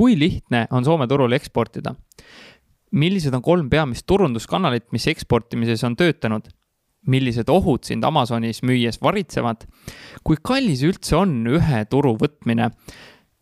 [0.00, 1.92] kui lihtne on Soome turule eksportida?
[2.90, 6.48] millised on kolm peamist turunduskanalit, mis eksportimises on töötanud?
[7.06, 9.66] millised ohud sind Amazonis müües varitsevad?
[10.24, 12.70] kui kallis üldse on ühe turu võtmine?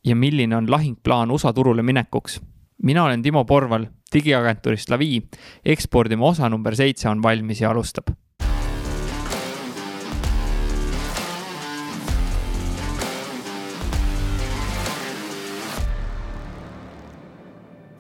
[0.05, 2.41] ja milline on lahingplaan USA turule minekuks?
[2.83, 5.23] mina olen Timo Porval digiagentuurist Lavi.
[5.65, 8.11] ekspordime osa number seitse on valmis ja alustab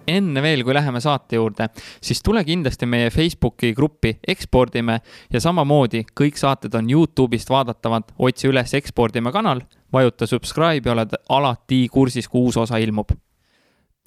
[0.08, 1.68] enne veel, kui läheme saate juurde,
[2.00, 4.98] siis tule kindlasti meie Facebooki gruppi Ekspordime
[5.32, 11.16] ja samamoodi kõik saated on Youtube'ist vaadatavad, otsi üles Ekspordime kanal, vajuta subscribe ja oled
[11.28, 13.12] alati kursis, kui uus osa ilmub.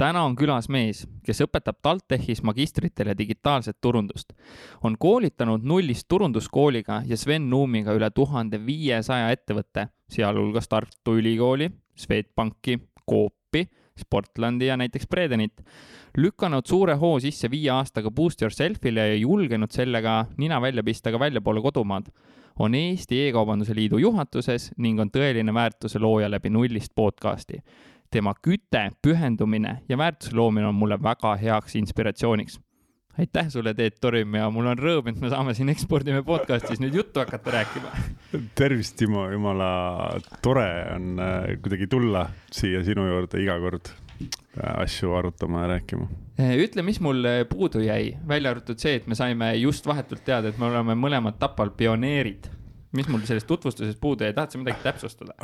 [0.01, 4.33] täna on külas mees, kes õpetab TalTechis magistritele digitaalset turundust.
[4.83, 12.79] on koolitanud nullist turunduskooliga ja Sven Nuumiga üle tuhande viiesaja ettevõtte, sealhulgas Tartu Ülikooli, Swedbanki,
[13.09, 13.67] Coopi
[14.01, 15.61] Sportlandi ja näiteks Bredenit,
[16.17, 21.19] lükanud suure hoo sisse viie aastaga Boost Yourselfile ja julgenud sellega nina välja pista ka
[21.19, 22.09] väljapoole kodumaad,
[22.59, 27.63] on Eesti E-kaubanduse Liidu juhatuses ning on tõeline väärtuse looja läbi nullist podcasti.
[28.11, 32.59] tema küte, pühendumine ja väärtuse loomine on mulle väga heaks inspiratsiooniks
[33.19, 36.95] aitäh sulle, Teet Torim ja mul on rõõm, et me saame siin Ekspordime podcastis nüüd
[36.95, 37.91] juttu hakata rääkima.
[38.55, 39.71] tervist, Timo, jumala
[40.43, 46.07] tore on äh, kuidagi tulla siia sinu juurde iga kord äh, asju arutama ja rääkima.
[46.39, 50.51] Äh, ütle, mis mul puudu jäi, välja arvatud see, et me saime just vahetult teada,
[50.51, 52.49] et me oleme mõlemad Tapal pioneerid
[52.91, 55.35] mis mul sellest tutvustusest puudu jäi, tahad sa midagi täpsustada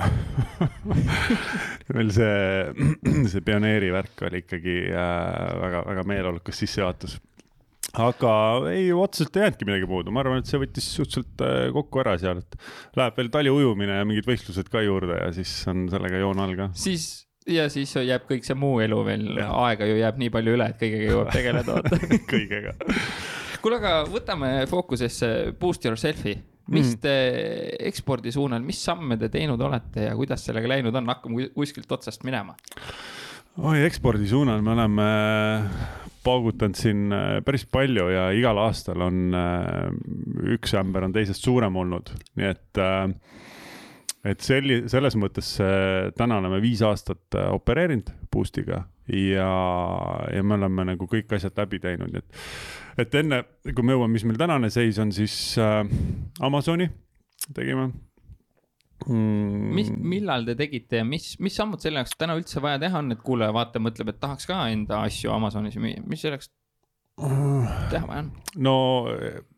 [1.95, 2.34] meil see,
[3.32, 7.16] see pioneeri värk oli ikkagi äh, väga, väga meeleolukas sissejuhatus
[8.03, 8.31] aga
[8.72, 12.17] ei, otseselt ei jäänudki midagi puudu, ma arvan, et see võttis suhteliselt äh, kokku ära
[12.22, 12.59] seal, et
[13.00, 16.70] läheb veel taliujumine ja mingid võistlused ka juurde ja siis on sellega joon all ka.
[16.78, 17.08] siis
[17.48, 20.81] ja siis jääb kõik see muu elu veel, aega ju jääb nii palju üle, et
[20.81, 21.80] kõigega jõuab tegeleda
[22.34, 22.76] kõigega.
[23.64, 26.36] kuule, aga võtame fookusesse Boost Yourself'i.
[26.67, 26.99] mis mm.
[27.04, 27.16] te
[27.88, 32.27] ekspordi suunal, mis samme te teinud olete ja kuidas sellega läinud on, hakkame kuskilt otsast
[32.27, 32.58] minema?
[33.58, 35.08] oi, ekspordi suunal me oleme
[36.27, 39.92] paugutanud siin äh, päris palju ja igal aastal on äh,
[40.58, 43.05] üks ämber on teisest suurem olnud, nii et äh,
[44.27, 45.54] et selli-, selles mõttes
[46.17, 48.82] täna oleme viis aastat opereerinud Boost'iga
[49.14, 49.52] ja,
[50.33, 52.42] ja me oleme nagu kõik asjad läbi teinud, nii et,
[53.05, 55.37] et enne, kui me jõuame, mis meil tänane seis on, siis
[56.43, 56.89] Amazoni
[57.55, 57.87] tegime
[59.06, 59.74] mm..
[59.78, 63.14] mis, millal te tegite ja mis, mis sammud selle jaoks täna üldse vaja teha on,
[63.16, 66.52] et kuulaja vaataja mõtleb, et tahaks ka enda asju Amazonis müüa, mis selleks
[67.18, 68.32] teha vaja on?
[68.68, 68.78] no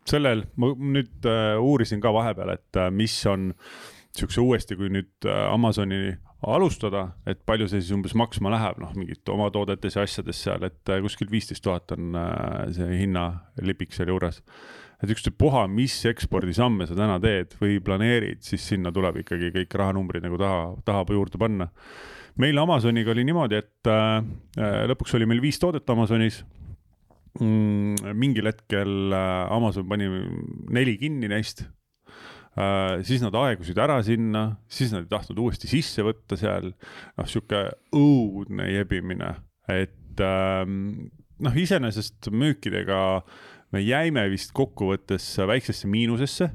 [0.08, 3.50] sellel, ma nüüd äh, uurisin ka vahepeal, et äh, mis on
[4.16, 8.92] siukse uuesti, kui nüüd äh, Amazoni alustada, et palju see siis umbes maksma läheb, noh,
[8.96, 13.92] mingit oma toodetes ja asjades seal, et äh, kuskil viisteist tuhat on äh, see hinnalipik
[13.96, 14.40] seal juures
[15.00, 20.24] et ükstapuha, mis ekspordisamme sa täna teed või planeerid, siis sinna tuleb ikkagi kõik rahanumbrid
[20.24, 21.70] nagu taha, taha juurde panna.
[22.40, 24.22] meil Amazoniga oli niimoodi, et äh,
[24.60, 26.42] äh lõpuks oli meil viis toodet Amazonis
[27.40, 28.14] mm,.
[28.14, 30.08] mingil hetkel äh, Amazon pani
[30.70, 31.64] neli kinni neist
[32.56, 33.00] äh,.
[33.02, 36.74] siis nad aegusid ära sinna, siis nad ei tahtnud uuesti sisse võtta seal.
[37.16, 39.32] noh, sihuke õudne jebimine,
[39.68, 40.66] et äh,
[41.40, 46.50] noh, iseenesest müükidega äh, me jäime vist kokkuvõttes väiksesse miinusesse,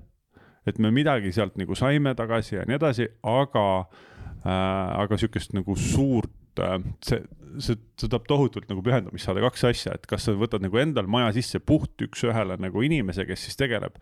[0.65, 5.77] et me midagi sealt nagu saime tagasi ja nii edasi, aga äh,, aga sihukest nagu
[5.79, 7.21] suurt äh, see,
[7.59, 11.07] see, see tahab tohutult nagu pühendumist saada, kaks asja, et kas sa võtad nagu endal
[11.11, 13.99] maja sisse puht üks-ühele nagu inimese, kes siis tegeleb,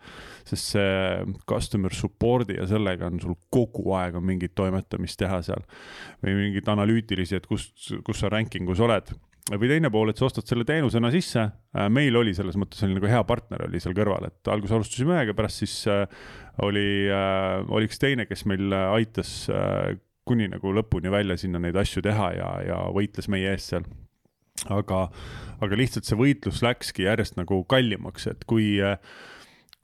[0.48, 5.62] sest see customer support'i ja sellega on sul kogu aeg on mingit toimetamist teha seal
[6.24, 7.70] või mingit analüütilisi, et kus,
[8.06, 9.14] kus sa ranking us oled
[9.52, 11.44] või teine pool, et sa ostad selle teenusena sisse.
[11.76, 15.18] Äh, meil oli selles mõttes oli nagu hea partner oli seal kõrval, et alguses alustasime
[15.18, 16.06] ühega, pärast siis äh,
[16.64, 19.34] oli, äh, oli üks teine, kes meil aitas
[20.24, 23.84] kuni nagu lõpuni välja sinna neid asju teha ja, ja võitles meie eest seal.
[24.72, 25.08] aga,
[25.60, 28.78] aga lihtsalt see võitlus läkski järjest nagu kallimaks, et kui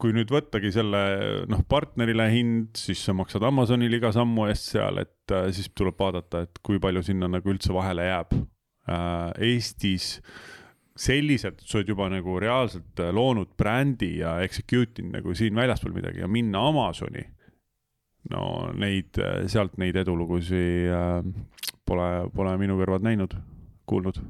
[0.01, 1.01] kui nüüd võttagi selle
[1.53, 6.47] noh, partnerile hind, siis sa maksad Amazonile iga sammu eest seal, et siis tuleb vaadata,
[6.47, 8.33] et kui palju sinna nagu üldse vahele jääb
[9.39, 10.17] Eestis
[11.01, 15.95] selliselt, sa oled juba nagu reaalselt äh, loonud brändi ja execute inud nagu siin väljaspool
[15.97, 17.25] midagi ja minna Amazoni.
[18.31, 18.43] no
[18.77, 20.91] neid, äh, sealt neid edulugusid
[21.89, 23.39] pole, pole minu kõrvad näinud,
[23.89, 24.21] kuulnud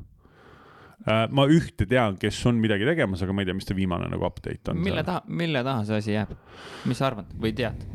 [1.08, 4.26] ma ühte tean, kes on midagi tegemas, aga ma ei tea, mis ta viimane nagu
[4.28, 4.82] update on.
[4.84, 6.34] mille taha, mille taha see asi jääb,
[6.90, 7.86] mis sa arvad või tead?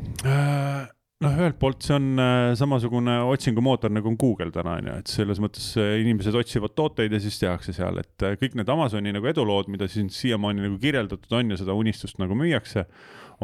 [1.24, 5.12] Noh, ühelt poolt see on äh, samasugune otsingumootor nagu on Google täna on ju, et
[5.12, 9.14] selles mõttes äh, inimesed otsivad tooteid ja siis tehakse seal, et äh, kõik need Amazoni
[9.16, 12.84] nagu edulood, mida siin siiamaani nagu kirjeldatud on ja seda unistust nagu müüakse,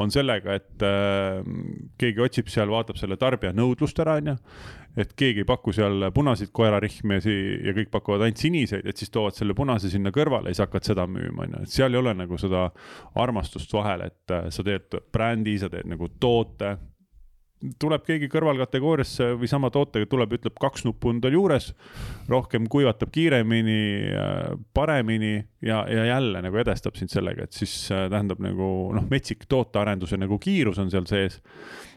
[0.01, 1.41] on sellega, et äh,
[2.01, 4.37] keegi otsib seal, vaatab selle tarbija nõudlust ära, on ju.
[5.01, 7.35] et keegi ei paku seal punaseid koerarihmesi
[7.65, 10.93] ja kõik pakuvad ainult siniseid, et siis toovad selle punase sinna kõrvale ja siis hakkad
[10.93, 12.69] seda müüma, on ju, et seal ei ole nagu seda
[13.25, 16.77] armastust vahel, et äh, sa teed brändi, sa teed nagu toote
[17.79, 21.71] tuleb keegi kõrvalkategooriasse või sama tootega tuleb, ütleb, kaks nuppu on tal juures,
[22.31, 23.79] rohkem kuivatab kiiremini,
[24.75, 28.67] paremini ja, ja jälle nagu edestab sind sellega, et siis äh, tähendab nagu
[28.97, 31.41] noh, metsik tootearenduse nagu kiirus on seal sees.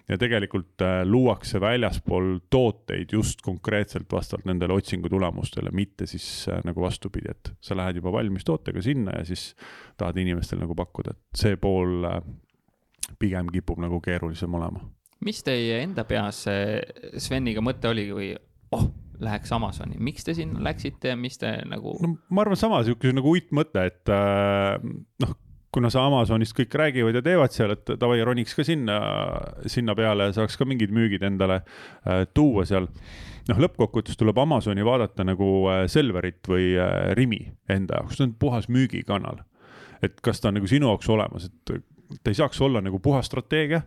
[0.06, 6.62] ja tegelikult äh, luuakse väljaspool tooteid just konkreetselt vastavalt nendele otsingu tulemustele, mitte siis äh,
[6.64, 9.56] nagu vastupidi, et sa lähed juba valmis tootega sinna ja siis
[9.98, 12.22] tahad inimestele nagu pakkuda, et see pool äh,
[13.20, 14.86] pigem kipub nagu keerulisem olema
[15.26, 16.44] mis teie enda peas
[17.18, 18.30] Sveniga mõte oli või
[18.76, 18.86] oh,
[19.22, 21.96] läheks Amazoni, miks te sinna läksite ja mis te nagu?
[22.04, 24.76] no ma arvan, sama sihuke nagu uitmõte, et äh,
[25.24, 25.36] noh,
[25.76, 29.00] kuna sa Amazonist kõik räägivad ja teevad seal, et davai, roniks ka sinna,
[29.72, 32.88] sinna peale, saaks ka mingid müügid endale äh, tuua seal.
[33.50, 38.38] noh, lõppkokkuvõttes tuleb Amazoni vaadata nagu äh, Selverit või äh, Rimi enda jaoks, see on
[38.40, 39.44] puhas müügikanal.
[40.04, 41.76] et kas ta on nagu sinu jaoks olemas, et
[42.22, 43.82] ta ei saaks olla nagu puhas strateegia,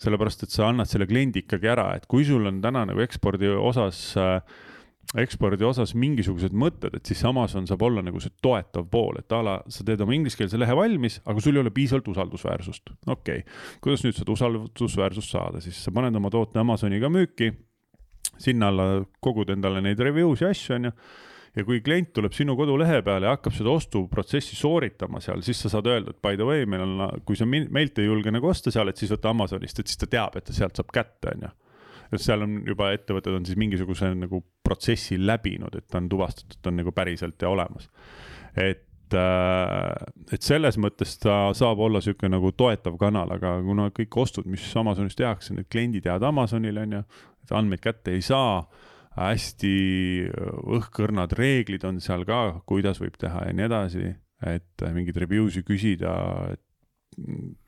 [0.00, 3.50] sellepärast et sa annad selle kliendi ikkagi ära, et kui sul on täna nagu ekspordi
[3.58, 4.40] osas äh,
[5.18, 9.40] ekspordi osas mingisugused mõtted, et siis Amazon saab olla nagu see toetav pool, et a
[9.42, 12.92] la sa teed oma ingliskeelse lehe valmis, aga sul ei ole piisavalt usaldusväärsust.
[13.06, 17.50] okei okay., kuidas nüüd seda usaldusväärsust saada, siis sa paned oma toote Amazoniga müüki,
[18.38, 18.86] sinna alla
[19.20, 20.94] kogud endale neid review'si ja asju, on ju
[21.56, 25.72] ja kui klient tuleb sinu kodulehe peale ja hakkab seda ostuprotsessi sooritama seal, siis sa
[25.72, 28.72] saad öelda, et by the way, meil on, kui sa meilt ei julge nagu osta
[28.74, 31.48] seal, et siis võta Amazonist, et siis ta teab, et ta sealt saab kätte, on
[31.48, 31.50] ju.
[32.10, 36.70] et seal on juba ettevõtted on siis mingisuguse nagu protsessi läbinud, et on tuvastatud, ta
[36.70, 37.90] on nagu päriselt ja olemas.
[38.54, 44.22] et äh, et selles mõttes ta saab olla niisugune nagu toetav kanal, aga kuna kõik
[44.22, 47.02] ostud, mis Amazonis tehakse, need kliendid jäävad Amazonile, on ju,
[47.50, 48.62] andmeid kätte ei saa
[49.28, 49.74] hästi
[50.78, 54.14] õhkõrnad reeglid on seal ka, kuidas võib teha ja nii edasi,
[54.48, 56.14] et mingeid review si küsida,
[56.54, 56.64] et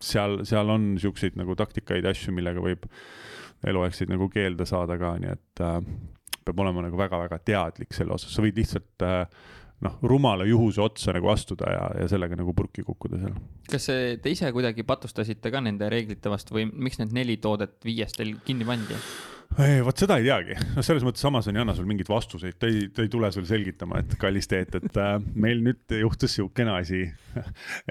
[0.02, 2.87] seal, seal on niisuguseid nagu taktikaid ja asju, millega võib
[3.69, 5.81] eluaegseid nagu keelde saada ka, nii et äh,
[6.43, 9.26] peab olema nagu väga-väga teadlik selle osas, sa võid lihtsalt äh,
[9.82, 13.37] noh, rumala juhuse otsa nagu astuda ja, ja sellega nagu purki kukkuda seal.
[13.70, 13.88] kas
[14.22, 18.37] te ise kuidagi patustasite ka nende reeglite vastu või miks need neli toodet viiest teil
[18.46, 18.99] kinni pandi?
[19.84, 22.87] Vot seda ei teagi, noh, selles mõttes Amazon ei anna sul mingeid vastuseid, ta ei,
[22.94, 27.02] ta ei tule sul selgitama, et kallis Teet, et äh, meil nüüd juhtus sihukene asi.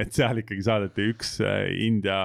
[0.02, 2.20] et seal ikkagi saadeti üks äh, India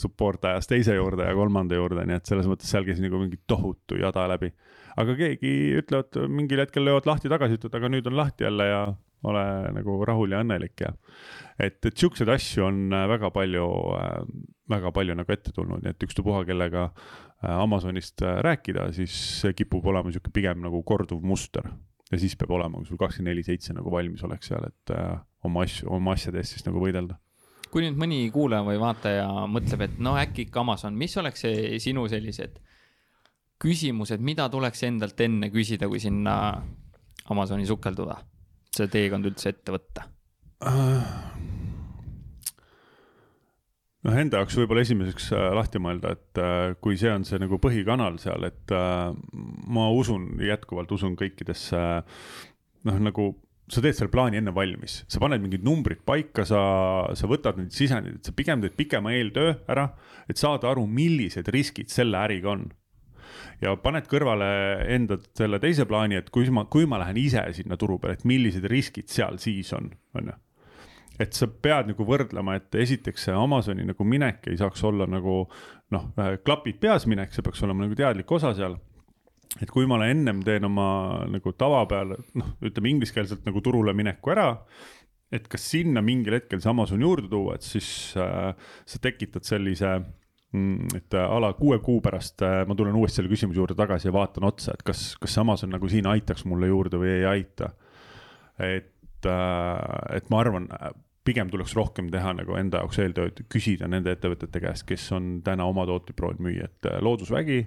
[0.00, 3.40] support ajas teise juurde ja kolmanda juurde, nii et selles mõttes seal käis nagu mingi
[3.50, 4.52] tohutu jada läbi.
[4.96, 8.84] aga keegi ütlevad, mingil hetkel löövad lahti tagasi, ütlevad, aga nüüd on lahti jälle ja
[9.24, 10.90] ole nagu rahul ja õnnelik ja
[11.58, 13.68] et, et siukseid asju on äh, väga palju
[13.98, 14.18] äh,,
[14.70, 16.88] väga palju nagu ette tulnud, nii et ükstapuha, kellega
[17.48, 21.70] Amazonist äh, rääkida, siis see kipub olema sihuke pigem nagu korduv muster.
[22.12, 25.88] ja siis peab olema sul kakskümmend neli seitse nagu valmisolek seal, et äh, oma asju,
[25.92, 27.18] oma asjade eest siis nagu võidelda
[27.74, 31.80] kui nüüd mõni kuulaja või vaataja mõtleb, et no äkki ikka Amazon, mis oleks see
[31.82, 32.60] sinu sellised
[33.64, 36.36] küsimused, mida tuleks endalt enne küsida, kui sinna
[37.30, 38.20] Amazoni sukelduda?
[38.74, 40.08] see teekond üldse ette võtta?
[44.04, 47.58] Noh, enda jaoks võib-olla esimeseks äh, lahti mõelda, et äh, kui see on see nagu
[47.62, 49.08] põhikanal seal, et äh,
[49.74, 51.80] ma usun, jätkuvalt usun kõikidesse
[52.84, 53.32] noh, nagu
[53.72, 56.60] sa teed selle plaani enne valmis, sa paned mingid numbrid paika, sa,
[57.16, 59.88] sa võtad need sisendid, sa pigem teed pikema eeltöö ära,
[60.28, 62.68] et saada aru, millised riskid selle äriga on.
[63.62, 64.46] Ja paned kõrvale
[64.92, 68.28] enda selle teise plaani, et kui ma, kui ma lähen ise sinna turu peale, et
[68.28, 70.36] millised riskid seal siis on, on ju
[71.20, 75.44] et sa pead nagu võrdlema, et esiteks see Amazoni nagu minek ei saaks olla nagu
[75.94, 76.08] noh,
[76.46, 78.78] klapid peas minek, see peaks olema nagu teadlik osa seal.
[79.62, 80.88] et kui ma ennem teen oma
[81.30, 84.48] nagu tava peal, noh, ütleme ingliskeelselt nagu turule mineku ära,
[85.30, 88.50] et kas sinna mingil hetkel see Amazon juurde tuua, et siis äh,
[88.86, 90.00] sa tekitad sellise
[90.54, 93.74] Mm, et äh, a la kuue kuu pärast äh, ma tulen uuesti selle küsimuse juurde
[93.74, 97.24] tagasi ja vaatan otsa, et kas, kas Amazon nagu siin aitaks mulle juurde või ei
[97.26, 97.72] aita.
[98.62, 98.93] et,
[99.28, 100.68] et ma arvan,
[101.24, 105.66] pigem tuleks rohkem teha nagu enda jaoks eeltööd, küsida nende ettevõtete käest, kes on täna
[105.70, 107.62] oma tooteid proovinud müüa, et Loodusvägi,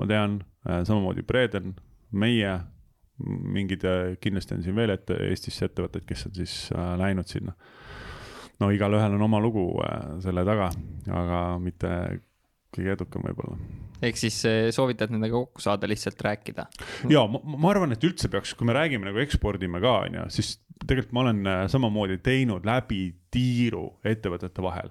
[0.00, 1.72] ma tean, samamoodi Breden,
[2.12, 2.58] meie,
[3.22, 3.86] mingid
[4.20, 6.56] kindlasti on siin veel ette, Eestisse ettevõtteid, kes on siis
[7.00, 7.56] läinud sinna
[8.62, 10.70] no igalühel on oma lugu äh, selle taga,
[11.10, 11.92] aga mitte
[12.72, 13.58] kõige edukam võib-olla.
[14.02, 14.38] ehk siis
[14.74, 16.66] soovitad nendega kokku saada, lihtsalt rääkida?
[17.12, 20.28] ja ma, ma arvan, et üldse peaks, kui me räägime nagu ekspordime ka, on ju,
[20.38, 20.54] siis
[20.86, 24.90] tegelikult ma olen äh, samamoodi teinud läbi tiiru ettevõtete vahel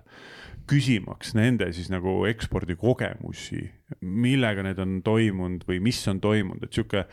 [0.69, 3.63] küsimaks nende siis nagu ekspordikogemusi,
[4.01, 7.05] millega need on toimunud või mis on toimunud, et sihuke.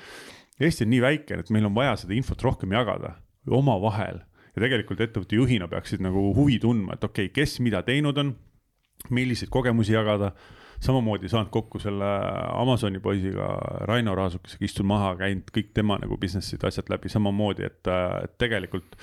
[0.58, 3.12] Eesti on nii väike, et meil on vaja seda infot rohkem jagada
[3.46, 4.16] omavahel
[4.56, 8.32] ja tegelikult ettevõtte juhina peaksid nagu huvi tundma, et okei okay,, kes mida teinud on,
[9.14, 10.32] milliseid kogemusi jagada
[10.84, 12.08] samamoodi saanud kokku selle
[12.54, 13.48] Amazoni poisiga,
[13.88, 17.90] Raino Raasukesega, istun maha, käinud kõik tema nagu business'id, asjad läbi samamoodi, et,
[18.22, 18.96] et tegelikult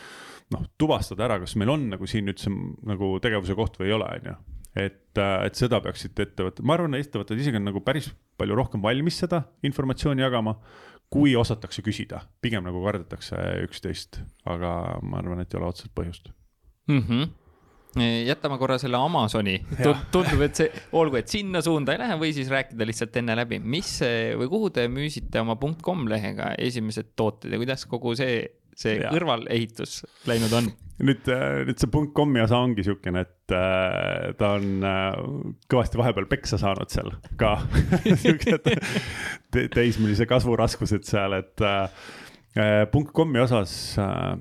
[0.54, 2.52] noh, tuvastada ära, kas meil on nagu siin üldse
[2.88, 4.36] nagu tegevuse koht või ei ole, on ju.
[4.86, 9.20] et, et seda peaksid ettevõtted, ma arvan, ettevõtted isegi on nagu päris palju rohkem valmis
[9.24, 10.58] seda informatsiooni jagama,
[11.12, 16.32] kui osatakse küsida, pigem nagu kardetakse üksteist, aga ma arvan, et ei ole otseselt põhjust
[16.88, 17.02] mm.
[17.02, 17.34] -hmm
[17.96, 19.56] jätame korra selle Amazoni,
[20.12, 23.62] tundub, et see, olgu, et sinna suunda ei lähe või siis rääkida lihtsalt enne läbi,
[23.64, 23.98] mis
[24.40, 28.44] või kuhu te müüsite oma .com lehega esimesed tooted ja kuidas kogu see
[28.80, 29.12] see ja.
[29.14, 30.68] kõrvalehitus läinud on?
[31.06, 35.18] nüüd, äh, nüüd see .com-i osa ongi siukene, et äh, ta on äh,
[35.72, 37.58] kõvasti vahepeal peksa saanud seal ka
[38.24, 38.70] siuksed
[39.56, 41.90] te teismelise kasvu raskused seal, et äh,
[43.16, 44.36] .com-i osas äh,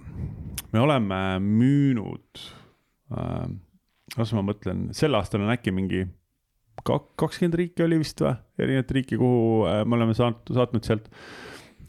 [0.75, 2.64] me oleme müünud äh,,
[3.11, 6.05] las ma mõtlen, sel aastal on äkki mingi
[6.83, 11.07] kakskümmend riiki oli vist või, erinevat riiki, kuhu äh, me oleme saanud, saatnud sealt.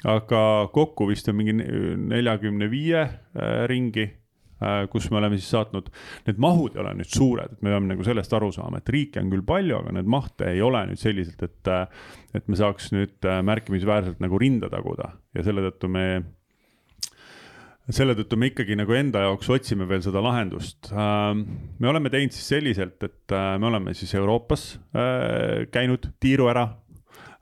[0.05, 0.39] Aga
[0.75, 4.05] kokku vist on mingi neljakümne viie äh, ringi,
[4.61, 5.89] äh, kus me oleme siis saatnud,
[6.27, 9.23] need mahud ei ole nüüd suured, et me peame nagu sellest aru saama, et riike
[9.23, 12.91] on küll palju, aga need mahte ei ole nüüd selliselt, et, äh, et me saaks
[12.93, 15.15] nüüd märkimisväärselt nagu rinda taguda.
[15.33, 16.05] Ja selle tõttu me
[17.93, 20.89] selle tõttu me ikkagi nagu enda jaoks otsime veel seda lahendust.
[20.91, 24.79] me oleme teinud siis selliselt, et me oleme siis Euroopas
[25.71, 26.65] käinud tiiru ära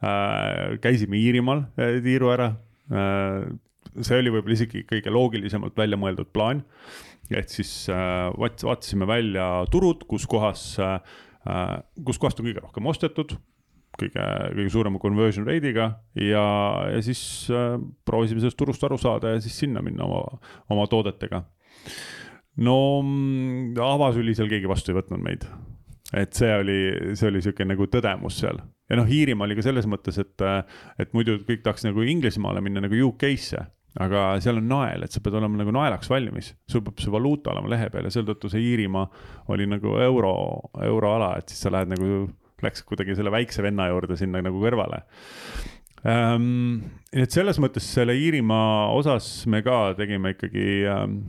[0.03, 2.49] Äh, käisime Iirimaal äh, tiiru ära.
[2.91, 3.45] Äh,
[4.03, 6.63] see oli võib-olla isegi kõige loogilisemalt välja mõeldud plaan.
[7.31, 10.63] et siis vaatasime välja turud, kus kohas,
[12.05, 13.31] kus kohast on kõige rohkem ostetud
[13.99, 14.23] kõige,
[14.55, 16.45] kõige suurema conversion rate'iga ja,
[16.93, 17.21] ja siis
[17.53, 20.23] äh, proovisime sellest turust aru saada ja siis sinna minna oma,
[20.73, 21.43] oma toodetega.
[22.65, 25.45] no mm, avasüli seal keegi vastu ei võtnud meid.
[26.13, 26.79] Et see oli,
[27.17, 28.59] see oli sihuke nagu tõdemus seal.
[28.91, 30.43] Ja noh, Iirimaa oli ka selles mõttes, et,
[31.01, 33.63] et muidu kõik tahaks nagu Inglismaale minna nagu UK-sse
[34.01, 37.51] aga seal on nael, et sa pead olema nagu naelaks valmis, sul peab see valuuta
[37.53, 39.05] olema lehe peal ja seetõttu see Iirimaa
[39.53, 40.33] oli nagu euro,
[40.81, 42.23] euroala, et siis sa lähed nagu,
[42.65, 45.03] läks kuidagi selle väikse venna juurde sinna nagu kõrvale
[46.07, 46.83] ähm,.
[47.13, 51.19] nii et selles mõttes selle Iirimaa osas me ka tegime ikkagi ähm,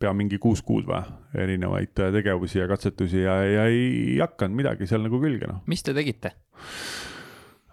[0.00, 1.02] pea mingi kuus kuud või,
[1.38, 5.62] erinevaid tegevusi ja katsetusi ja, ja ei hakanud midagi seal nagu külge, noh.
[5.70, 6.34] mis te tegite?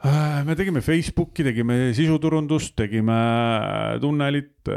[0.06, 3.18] Äh, me tegime Facebooki, tegime sisuturundust, tegime
[4.04, 4.70] tunnelit,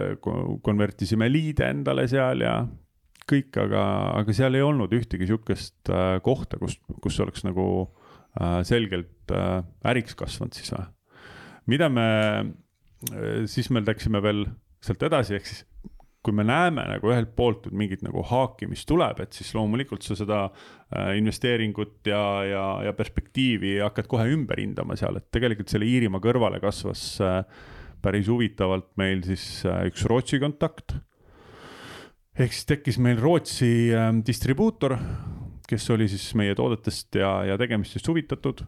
[0.65, 2.55] konvertisime liide endale seal ja
[3.29, 3.83] kõik, aga,
[4.21, 7.67] aga seal ei olnud ühtegi sihukest äh, kohta, kus, kus oleks nagu
[8.41, 9.35] äh, selgelt
[9.85, 10.87] äriks kasvanud siis või.
[11.69, 12.07] mida me,
[13.45, 14.47] siis me läksime veel
[14.81, 15.67] sealt edasi, ehk siis
[16.29, 20.17] kui me näeme nagu ühelt poolt mingit nagu haaki, mis tuleb, et siis loomulikult sa
[20.19, 25.89] seda äh, investeeringut ja, ja, ja perspektiivi hakkad kohe ümber hindama seal, et tegelikult selle
[25.89, 27.41] Iirimaa kõrvale kasvas äh,
[28.05, 30.99] päris huvitavalt meil siis äh, üks Rootsi kontakt.
[32.39, 33.91] Ehk siis tekkis meil Rootsi
[34.27, 34.97] distribuutor,
[35.69, 38.63] kes oli siis meie toodetest ja, ja tegemistest huvitatud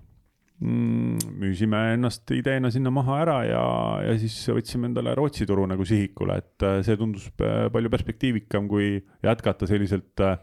[0.61, 3.61] Mm, müüsime ennast ideena sinna maha ära ja,
[4.05, 8.99] ja siis võtsime endale Rootsi turu nagu sihikule, et äh, see tundus palju perspektiivikam, kui
[9.25, 10.37] jätkata selliselt äh,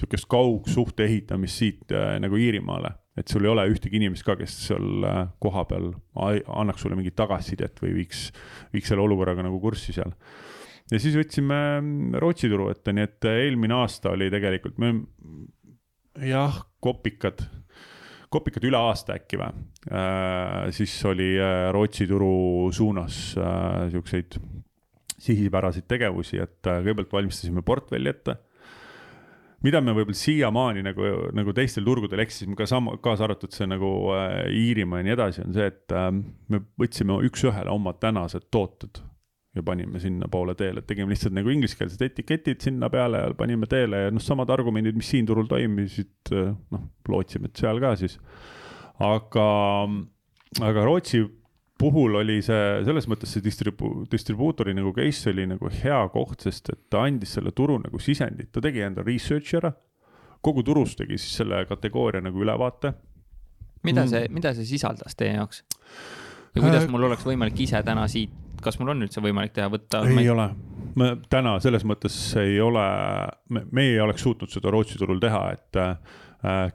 [0.00, 2.90] sihukest kaugsuhte ehitamist siit äh, nagu Iirimaale.
[3.14, 5.06] et sul ei ole ühtegi inimest ka, kes seal
[5.38, 8.30] kohapeal annaks sulle mingit tagasisidet või viiks,
[8.72, 10.10] viiks selle olukorraga nagu kurssi seal.
[10.90, 14.94] Ja siis võtsime mm, Rootsi turu ette, nii et eelmine aasta oli tegelikult, me
[16.28, 17.44] jah, kopikad
[18.32, 19.64] kopikad üle aasta äkki või?
[19.92, 24.38] Äh,, siis oli äh, Rootsi turu suunas äh, siukseid
[25.22, 28.38] sihipäraseid tegevusi, et äh, kõigepealt valmistasime portfelli ette.
[29.62, 31.06] Mida me võib-olla siiamaani nagu,
[31.38, 35.44] nagu teistel turgudel eksisime ka sama, kaasa arvatud see nagu äh, Iirimaa ja nii edasi,
[35.44, 36.08] on see, et äh,
[36.50, 39.04] me võtsime üks-ühele oma tänased tooted
[39.52, 44.06] ja panime sinnapoole teele, et tegime lihtsalt nagu ingliskeelsed etiketid sinna peale ja panime teele
[44.06, 48.16] ja noh, samad argumendid, mis siin turul toimisid, noh, lootsime, et seal ka siis.
[49.02, 49.46] aga,
[50.62, 51.22] aga Rootsi
[51.82, 56.72] puhul oli see, selles mõttes see distribu-, distribuutori nagu case oli nagu hea koht, sest
[56.72, 59.72] et ta andis selle turu nagu sisendit, ta tegi enda research'i ära,
[60.42, 62.94] kogu turust tegi siis selle kategooria nagu ülevaate
[63.82, 64.08] mida Mm.
[64.08, 65.64] see, mida see sisaldas teie jaoks?
[66.54, 68.30] ja kuidas Äh, mul oleks võimalik ise täna siit,
[68.64, 70.02] kas mul on üldse võimalik teha, võtta?
[70.08, 70.48] ei ole,
[70.98, 72.84] me täna selles mõttes ei ole,
[73.52, 75.96] me, me ei oleks suutnud seda Rootsi turul teha, et äh,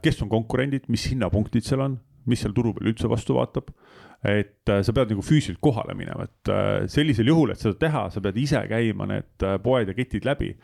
[0.02, 1.96] kes on konkurendid, mis hinnapunktid seal on,
[2.28, 3.72] mis seal turu peal üldse vastu vaatab.
[4.18, 8.08] et äh, sa pead nagu füüsiliselt kohale minema, et äh, sellisel juhul, et seda teha,
[8.10, 10.56] sa pead ise käima need äh, poed ja ketid läbi.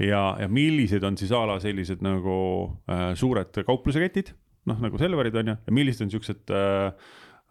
[0.00, 2.36] ja, ja millised on siis a la sellised nagu
[2.90, 4.34] äh, suured kaupluseketid,
[4.66, 6.90] noh nagu Selverid on ju, ja millised on siuksed äh,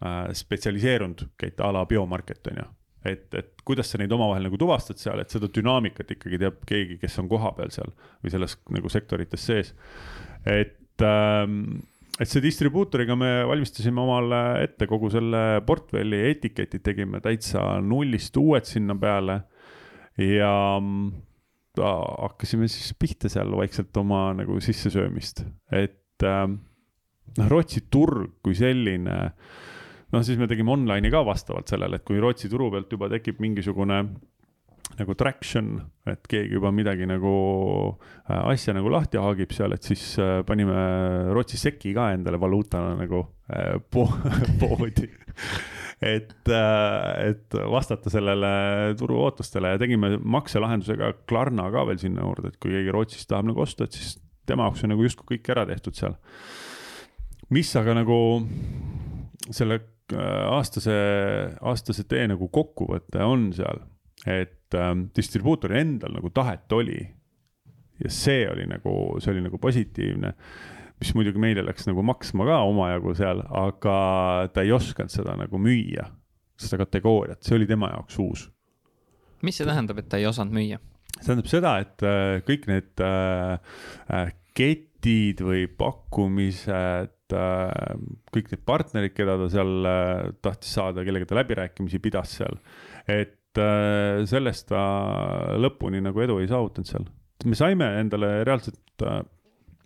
[0.04, 2.68] äh, spetsialiseerunud kett a la biomarket on ju
[3.06, 6.98] et, et kuidas sa neid omavahel nagu tuvastad seal, et seda dünaamikat ikkagi teab keegi,
[7.00, 9.72] kes on kohapeal seal või selles nagu sektorites sees.
[10.44, 11.80] et ähm,,
[12.20, 18.68] et see distribuutoriga me valmistasime omale ette kogu selle portfelli etiketid, tegime täitsa nullist uued
[18.68, 19.40] sinna peale
[20.20, 21.12] ja mm,
[21.80, 26.58] hakkasime siis pihta seal vaikselt oma nagu sissesöömist, et ähm,
[27.38, 29.16] noh, Rootsi turg kui selline
[30.10, 33.40] noh, siis me tegime online'i ka vastavalt sellele, et kui Rootsi turu pealt juba tekib
[33.42, 34.04] mingisugune
[34.98, 35.76] nagu traction,
[36.08, 37.32] et keegi juba midagi nagu
[38.26, 40.76] äh, asja nagu lahti haagib seal, et siis äh, panime
[41.34, 44.08] Rootsi seki ka endale valuutana nagu äh, po
[44.60, 45.08] poodi.
[46.00, 48.50] et, et vastata sellele
[48.96, 53.50] turu ootustele ja tegime makselahendusega Klarna ka veel sinna juurde, et kui keegi Rootsist tahab
[53.50, 54.16] nagu osta, et siis
[54.48, 56.16] tema jaoks on nagu justkui kõik ära tehtud seal.
[57.52, 58.18] mis aga nagu
[59.50, 59.80] selle
[60.16, 60.96] aastase,
[61.60, 63.82] aastase tee nagu kokkuvõte on seal,
[64.26, 67.00] et ähm, distribuutoril endal nagu tahet oli.
[68.00, 70.32] ja see oli nagu, see oli nagu positiivne,
[71.00, 73.98] mis muidugi meile läks nagu maksma ka omajagu seal, aga
[74.54, 76.06] ta ei osanud seda nagu müüa,
[76.60, 78.48] seda kategooriat, see oli tema jaoks uus
[79.46, 80.80] mis see tähendab, et ta ei osanud müüa?
[81.16, 83.56] see tähendab seda, et äh, kõik need äh,
[84.12, 84.32] äh,
[85.00, 87.94] ketid või pakkumised äh,,
[88.32, 92.58] kõik need partnerid, keda ta seal äh, tahtis saada, kellega ta läbirääkimisi pidas seal,
[93.08, 97.06] et äh, sellest ta lõpuni nagu edu ei saavutanud seal.
[97.44, 98.80] me saime endale reaalselt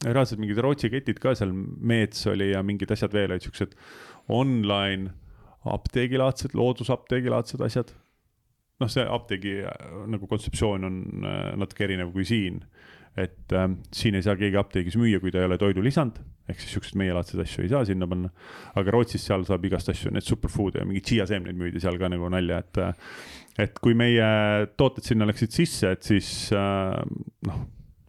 [0.05, 3.77] reaalselt mingid Rootsi ketid ka seal, Meets oli ja mingid asjad veel olid siuksed
[4.29, 5.13] online
[5.65, 7.95] apteegilaadsed, loodusapteegilaadsed asjad
[8.83, 9.61] noh, see apteegi
[10.11, 10.99] nagu kontseptsioon on
[11.61, 12.59] natuke erinev kui siin.
[13.17, 16.19] Et äh, siin ei saa keegi apteegis müüa, kui ta ei ole toidulisand,
[16.51, 18.31] ehk siis siukseid meielaadseid asju ei saa sinna panna.
[18.75, 22.11] aga Rootsis seal saab igast asju, need superfood'e ja mingeid chia seemneid müüdi seal ka
[22.13, 22.83] nagu nalja, et.
[23.65, 24.27] et kui meie
[24.77, 26.97] tooted sinna läksid sisse, et siis äh,
[27.47, 27.67] noh,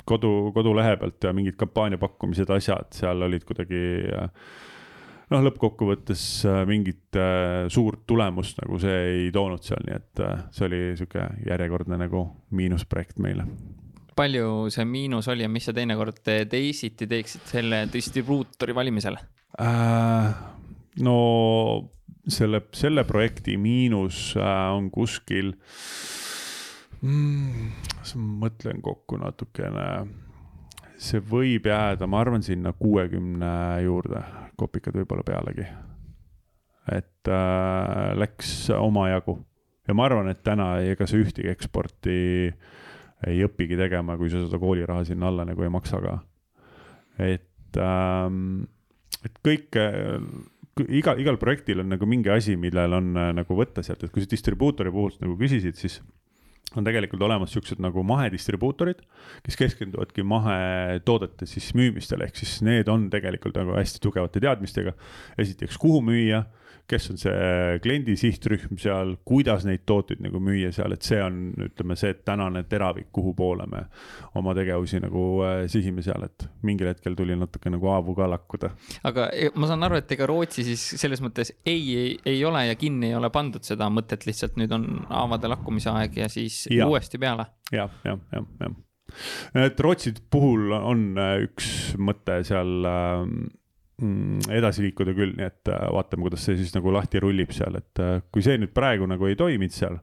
[0.09, 4.31] kodu, kodulehe pealt ja mingid kampaaniapakkumised, asjad seal olid kuidagi äh,
[5.33, 10.45] noh, lõppkokkuvõttes äh, mingit äh, suurt tulemust nagu see ei toonud seal, nii et äh,
[10.55, 13.47] see oli sihuke järjekordne nagu miinusprojekt meile.
[14.15, 19.17] Palju see miinus oli ja mis sa teinekord teisiti teeksid selle distribuutori valimisel?
[19.61, 20.35] Äh,
[21.03, 21.17] no
[22.27, 25.53] selle, selle projekti miinus äh, on kuskil
[27.01, 27.71] mm,,
[28.15, 29.87] ma mõtlen kokku natukene,
[30.97, 33.51] see võib jääda, ma arvan, sinna kuuekümne
[33.85, 34.21] juurde,
[34.59, 35.67] kopikad võib-olla pealegi.
[36.91, 39.39] et äh, läks omajagu
[39.87, 42.17] ja ma arvan, et täna ega sa ühtegi eksporti
[43.25, 46.17] ei õpigi tegema, kui sa seda kooliraha sinna alla nagu ei maksa ka.
[47.21, 48.65] et ähm,,
[49.25, 49.79] et kõik,
[50.85, 54.23] igal, igal projektil on nagu mingi asi, millel on äh, nagu võtta sealt, et kui
[54.23, 56.01] sa distribuutori puhul nagu küsisid, siis
[56.75, 59.01] on tegelikult olemas siuksed nagu mahedistribuutorid,
[59.45, 64.95] kes keskenduvadki mahetoodete siis müümistele, ehk siis need on tegelikult nagu hästi tugevate teadmistega.
[65.39, 66.43] esiteks, kuhu müüa,
[66.89, 71.39] kes on see kliendi sihtrühm seal, kuidas neid tooteid nagu müüa seal, et see on,
[71.67, 73.85] ütleme see tänane teravik, kuhu poole me
[74.37, 78.69] oma tegevusi nagu äh, sihime seal, et mingil hetkel tuli natuke nagu haavu ka lakkuda.
[79.03, 82.65] aga e- ma saan aru, et ega Rootsi siis selles mõttes ei, ei, ei ole
[82.67, 86.65] ja kinni ei ole pandud seda mõtet, lihtsalt nüüd on haavade lakkumise aeg ja siis
[86.69, 86.83] Ja.
[86.83, 86.87] ja.
[86.89, 87.45] uuesti peale.
[87.71, 88.73] jah, jah, jah, jah.
[89.65, 93.49] et Rootsi puhul on äh, üks mõte seal mm,
[93.99, 98.01] edasi liikuda küll, nii et äh, vaatame, kuidas see siis nagu lahti rullib seal, et
[98.03, 99.97] äh, kui see nüüd praegu nagu ei toiminud seal,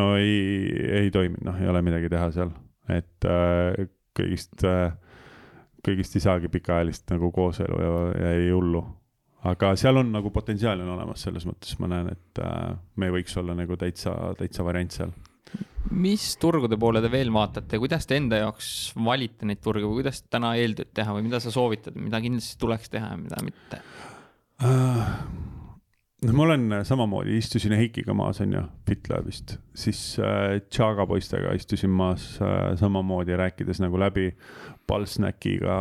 [0.00, 0.70] no ei,
[1.02, 2.54] ei toiminud, noh, ei ole midagi teha seal,
[2.88, 4.64] et äh, kõigist
[5.80, 8.82] kõigist ei saagi pikaajalist nagu kooselu ja, ja ei hullu.
[9.48, 12.40] aga seal on nagu potentsiaali on olemas, selles mõttes ma näen, et
[13.00, 15.14] me võiks olla nagu täitsa, täitsa variant seal
[15.90, 20.22] mis turgude poole te veel vaatate, kuidas te enda jaoks valite neid turge või kuidas
[20.30, 23.80] täna eeltööd teha või mida sa soovitad, mida kindlasti tuleks teha ja mida mitte?
[24.60, 31.54] no ma olen äh, samamoodi, istusin Heikiga maas, on ju, FitLabist, siis äh, Chaga poistega
[31.56, 34.28] istusin maas äh, samamoodi, rääkides nagu läbi
[34.90, 35.78] Pulsnackiga,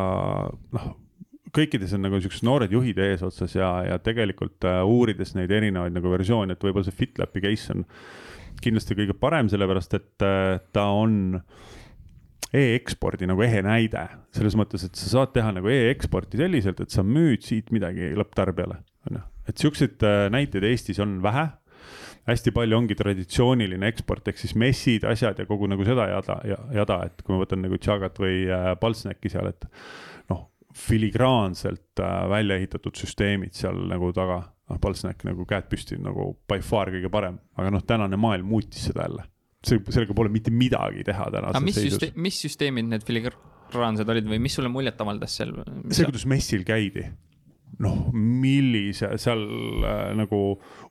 [0.78, 0.89] noh,
[1.56, 6.12] kõikides on nagu siuksed noored juhid eesotsas ja, ja tegelikult uh, uurides neid erinevaid nagu
[6.13, 7.86] versioone, et võib-olla see FitLapi case on
[8.63, 11.38] kindlasti kõige parem, sellepärast et uh, ta on
[12.56, 14.06] e-ekspordi nagu ehe näide.
[14.36, 18.80] Selles mõttes, et sa saad teha nagu e-eksporti selliselt, et sa müüd siit midagi lõpptarbijale,
[19.10, 19.26] on ju.
[19.52, 21.50] et siukseid uh, näiteid Eestis on vähe.
[22.30, 26.36] Hästi palju ongi traditsiooniline eksport ehk siis messid, asjad ja kogu nagu seda jada,
[26.76, 29.65] jada, et kui ma võtan nagu Chagat või äh, Palsnäki seal, et
[30.30, 30.43] noh,
[30.78, 36.63] filigraanselt äh, välja ehitatud süsteemid seal nagu taga, noh, Palsnäk nagu käed püsti nagu by
[36.65, 39.27] far kõige parem, aga noh, tänane maailm muutis seda jälle.
[39.65, 42.13] see, sellega pole mitte midagi teha tänases mis seisus.
[42.15, 45.58] mis süsteemid need filigraansed olid või mis sulle muljet avaldas seal?
[45.89, 47.10] see, kuidas messil käidi
[47.84, 49.43] noh, millise seal
[49.86, 50.39] äh, nagu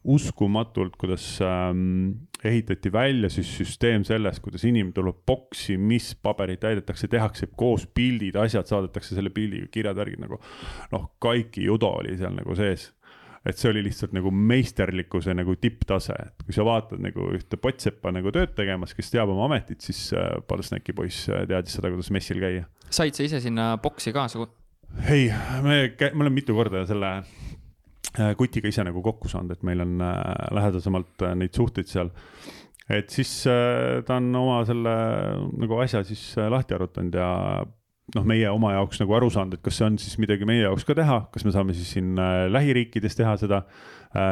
[0.09, 7.11] uskumatult, kuidas ähm, ehitati välja siis süsteem sellest, kuidas inimene tuleb boksi, mis paberid täidetakse,
[7.11, 10.41] tehakse koos pildid, asjad saadetakse selle pildiga, kirjad, värgid nagu
[10.95, 12.93] noh, kaiki judo oli seal nagu sees
[13.46, 18.12] et see oli lihtsalt nagu meisterlikkuse nagu tipptase, et kui sa vaatad nagu ühte potsepa
[18.14, 22.11] nagu tööd tegemas, kes teab oma ametit, siis äh, Palsnäki poiss äh, teadis seda, kuidas
[22.14, 22.66] messil käia.
[22.90, 24.46] said sa ise sinna boksi kaasa
[25.09, 29.85] ei, me, me oleme mitu korda selle äh, kutiga ise nagu kokku saanud, et meil
[29.85, 30.22] on äh,
[30.57, 32.12] lähedasemalt äh, neid suhteid seal.
[32.88, 34.92] et siis ta on oma selle
[35.61, 37.27] nagu asja siis lahti arutanud ja
[38.16, 40.87] noh, meie oma jaoks nagu aru saanud, et kas see on siis midagi meie jaoks
[40.88, 42.14] ka teha, kas me saame siis siin
[42.53, 43.62] lähiriikides teha seda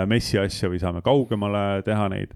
[0.08, 2.32] messi asja või saame kaugemale teha neid.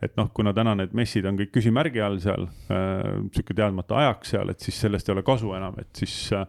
[0.00, 4.30] et noh, kuna täna need messid on kõik küsimärgi all seal äh,, sihuke teadmata ajaks
[4.30, 6.46] seal, et siis sellest ei ole kasu enam, et siis äh,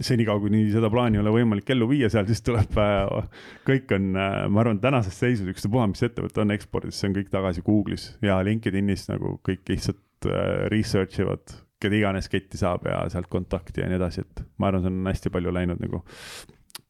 [0.00, 4.10] senikaua, kuni seda plaani ei ole võimalik ellu viia seal, siis tuleb, äh, kõik on,
[4.14, 8.10] äh, ma arvan, tänases seisus ükstapuha, mis ettevõte on ekspordis, see on kõik tagasi Google'is
[8.24, 13.82] ja LinkedInis nagu kõik lihtsalt äh, research ivad, keda iganes ketti saab ja sealt kontakti
[13.82, 16.02] ja nii edasi, et ma arvan, see on hästi palju läinud nagu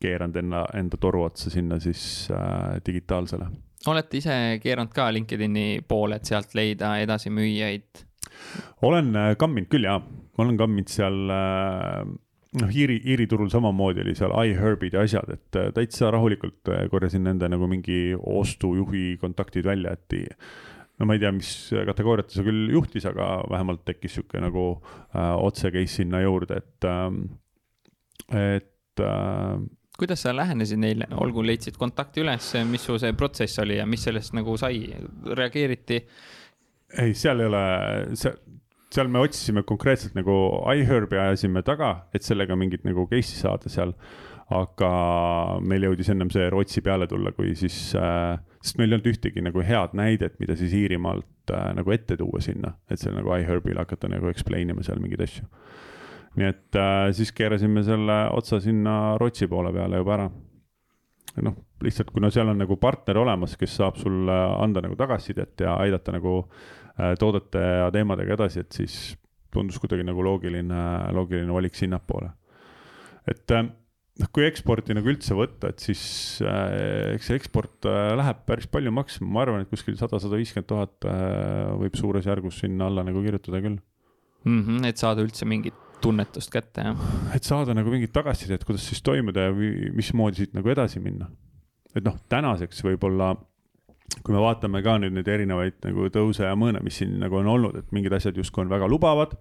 [0.03, 3.49] keeranud enda, enda toru otsa sinna siis äh, digitaalsele.
[3.87, 8.07] olete ise keeranud ka LinkedIni poole, et sealt leida edasimüüjaid?
[8.87, 12.17] olen kamminud küll jaa, ma olen kamminud seal äh,
[12.57, 16.87] noh, Iiri, Iiri turul samamoodi oli seal iHerbid ja asjad, et äh, täitsa rahulikult äh,
[16.93, 20.17] korjasin nende nagu mingi ostujuhi kontaktid välja, et
[20.99, 21.53] no ma ei tea, mis
[21.89, 26.89] kategooriat see küll juhtis, aga vähemalt tekkis sihuke nagu äh, otse case sinna juurde, et
[26.89, 27.11] äh,,
[28.39, 29.67] et äh,
[29.99, 34.05] kuidas sa lähenesid neile, olgu leidsid kontakti üles, mis su see protsess oli ja mis
[34.07, 34.85] sellest nagu sai,
[35.39, 36.03] reageeriti?
[37.03, 37.63] ei, seal ei ole,
[38.19, 38.33] see,
[38.95, 40.35] seal me otsisime konkreetselt nagu
[40.75, 43.95] iHerbi ajasime taga, et sellega mingit nagu case'i saada seal.
[44.49, 44.91] aga
[45.61, 49.45] meil jõudis ennem see Rootsi peale tulla, kui siis äh,, sest meil ei olnud ühtegi
[49.45, 53.79] nagu head näidet, mida siis Iirimaalt äh, nagu ette tuua sinna, et seal nagu iHerbil
[53.79, 55.47] hakata nagu explain ima seal mingeid asju.
[56.39, 60.29] nii et äh, siis keerasime selle otsa sinna Rootsi poole peale juba ära
[61.45, 65.77] noh, lihtsalt kuna seal on nagu partner olemas, kes saab sulle anda nagu tagasisidet ja
[65.79, 66.41] aidata nagu
[66.99, 68.95] Äh, toodete ja teemadega edasi, et siis
[69.55, 70.79] tundus kuidagi nagu loogiline,
[71.15, 72.33] loogiline valik sinnapoole.
[73.29, 73.69] et äh,
[74.19, 76.03] noh, kui eksporti nagu üldse võtta, et siis
[76.43, 80.39] äh, eks see eksport äh, läheb päris palju maksma, ma arvan, et kuskil sada, sada
[80.41, 84.63] viiskümmend tuhat äh, võib suures järgus sinna alla nagu kirjutada küll mm.
[84.63, 87.13] -hmm, et saada üldse mingit tunnetust kätte, jah?
[87.35, 91.31] et saada nagu mingit tagasisidet, kuidas siis toimuda ja mismoodi siit nagu edasi minna.
[91.95, 93.35] et noh, tänaseks võib-olla
[94.25, 97.51] kui me vaatame ka nüüd neid erinevaid nagu tõuse ja mõõne, mis siin nagu on
[97.55, 99.35] olnud, et mingid asjad justkui on väga lubavad.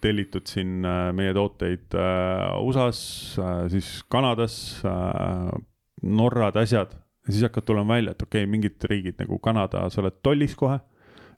[0.00, 5.50] Tellitud siin äh, meie tooteid äh, USA-s äh,, siis Kanadas äh,,
[6.02, 6.94] Norrad, asjad.
[7.26, 10.56] ja siis hakkab tulema välja, et okei okay,, mingid riigid nagu Kanada, sa oled tollis
[10.56, 10.80] kohe.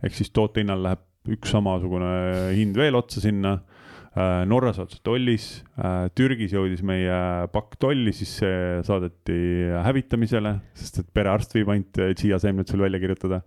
[0.03, 1.03] ehk siis toote hinnal läheb
[1.37, 2.13] üks samasugune
[2.57, 3.59] hind veel otsa sinna
[4.13, 7.15] Äh, Norras otsa tollis, äh, Türgis jõudis meie
[7.53, 9.37] pakk tolli, siis see saadeti
[9.87, 13.41] hävitamisele, sest et perearst viib ainult chia seemned sul välja kirjutada.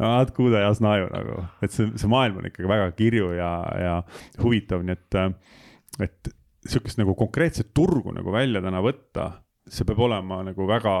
[0.00, 3.96] Vaat kuude ja snaju nagu, et see, see maailm on ikkagi väga kirju ja, ja
[4.42, 5.18] huvitav, nii et,
[6.06, 6.32] et
[6.66, 9.30] sihukest nagu konkreetset turgu nagu välja täna võtta,
[9.68, 10.94] see peab olema nagu väga,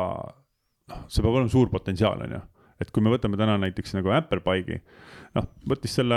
[0.92, 2.42] noh, see peab olema suur potentsiaal, on ju
[2.82, 4.80] et kui me võtame täna näiteks nagu Amperpike'i,
[5.36, 6.16] noh, võttis selle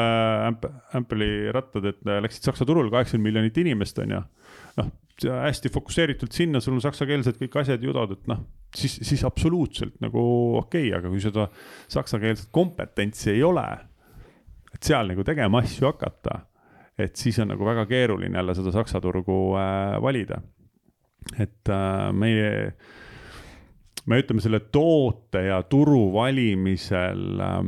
[0.98, 4.24] Ampeli rattad, et läksid Saksa turule, kaheksakümmend miljonit inimest on ju.
[4.82, 4.90] noh,
[5.28, 8.44] hästi fokusseeritult sinna, sul on saksakeelsed kõik asjad, judod, et noh,
[8.76, 10.22] siis, siis absoluutselt nagu
[10.60, 11.48] okei okay,, aga kui seda
[11.92, 13.66] saksakeelset kompetentsi ei ole,
[14.74, 16.44] et seal nagu tegema asju hakata,
[17.00, 20.42] et siis on nagu väga keeruline jälle seda saksa turgu äh, valida.
[21.38, 22.74] et äh, meie
[24.08, 27.62] me ütleme selle toote ja turu valimisel äh,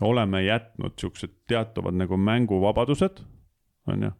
[0.00, 3.20] oleme jätnud siuksed teatavad nagu mänguvabadused,
[3.86, 4.10] on ju,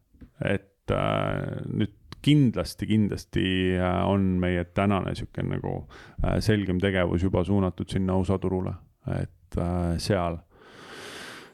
[0.44, 3.46] et äh, nüüd kindlasti, kindlasti
[3.78, 5.74] äh, on meie tänane sihuke nagu
[6.24, 8.74] äh, selgem tegevus juba suunatud sinna USA turule,
[9.16, 10.38] et äh, seal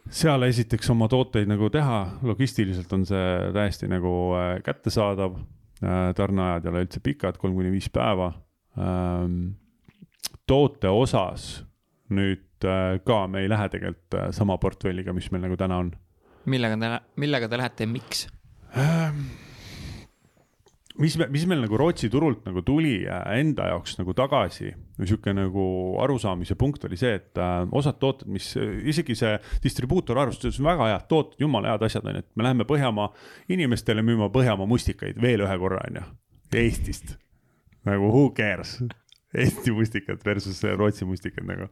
[0.06, 4.12] seal esiteks oma tooteid nagu teha, logistiliselt on see täiesti nagu
[4.62, 5.32] kättesaadav.
[6.16, 8.30] tarneajad ei ole üldse pikad, kolm kuni viis päeva.
[8.78, 9.56] Ähm,
[10.46, 11.64] toote osas
[12.14, 12.46] nüüd
[13.04, 15.90] ka me ei lähe tegelikult sama portfelliga, mis meil nagu täna on.
[16.46, 18.28] millega te, millega te lähete ja miks?
[20.96, 24.70] Mis, mis meil nagu Rootsi turult nagu tuli enda jaoks nagu tagasi
[25.04, 25.64] sihuke nagu
[26.00, 31.08] arusaamise punkt oli see, et äh, osad tooted, mis isegi see distribuutor arvestas, väga head
[31.10, 33.10] tooted, jumala head asjad on ju, et me läheme Põhjamaa
[33.52, 36.06] inimestele müüma Põhjamaa mustikaid veel ühe korra on ju,
[36.62, 37.16] Eestist.
[37.86, 38.78] nagu who cares,
[39.36, 41.68] Eesti mustikad versus Rootsi mustikad nagu.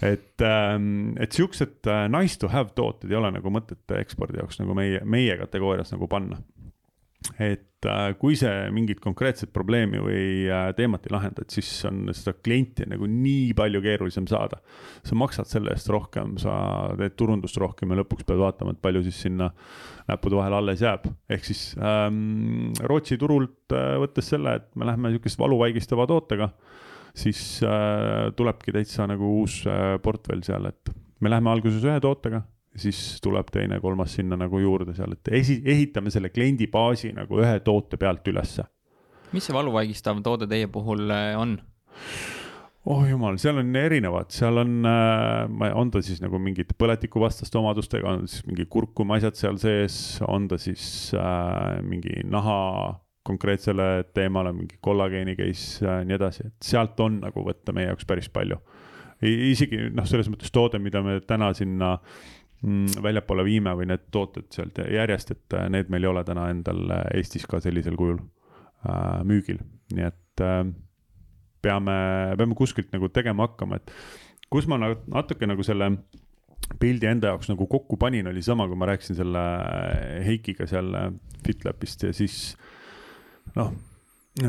[0.00, 4.62] Et, ähm, et siuksed äh, nice to have tooted ei ole nagu mõtet ekspordi jaoks
[4.62, 6.38] nagu meie, meie kategoorias nagu panna
[7.40, 12.08] et äh, kui see mingit konkreetset probleemi või äh, teemat ei lahenda, et siis on
[12.16, 14.60] seda klienti nagu nii palju keerulisem saada.
[15.04, 16.54] sa maksad selle eest rohkem, sa
[16.98, 19.50] teed turundust rohkem ja lõpuks pead vaatama, et palju siis sinna
[20.08, 21.08] näppude vahele alles jääb.
[21.28, 26.52] ehk siis ähm, Rootsi turult äh, võttes selle, et me läheme sihukese valuvaigistava tootega,
[27.16, 32.44] siis äh, tulebki täitsa nagu uus äh, portfell seal, et me läheme alguses ühe tootega
[32.76, 37.40] siis tuleb teine, kolmas sinna nagu juurde seal, et esi-, ehitame selle kliendi baasi nagu
[37.42, 38.66] ühe toote pealt ülesse.
[39.32, 41.58] mis see valuvaigistav toode teie puhul äh, on?
[42.90, 48.16] oh jumal, seal on erinevad, seal on äh,, on ta siis nagu mingite põletikuvastaste omadustega,
[48.16, 54.52] on siis mingi kurkum asjad seal sees, on ta siis äh, mingi naha konkreetsele teemale,
[54.56, 58.30] mingi kollageeni case ja äh, nii edasi, et sealt on nagu võtta meie jaoks päris
[58.32, 58.62] palju.
[59.20, 62.28] isegi noh, selles mõttes toode, mida me täna sinna äh,
[63.02, 66.82] väljapoole viime või need tooted sealt järjest, et äh, need meil ei ole täna endal
[66.92, 69.62] äh, Eestis ka sellisel kujul äh, müügil,
[69.96, 70.42] nii et
[71.60, 71.94] peame,
[72.36, 73.92] peame kuskilt nagu tegema hakkama, et
[74.52, 75.90] kus ma natuke nagu selle
[76.80, 79.44] pildi enda jaoks nagu kokku panin, oli sama, kui ma rääkisin selle
[80.24, 80.92] Heikiga seal
[81.44, 82.36] FitLabist ja siis
[83.56, 83.72] noh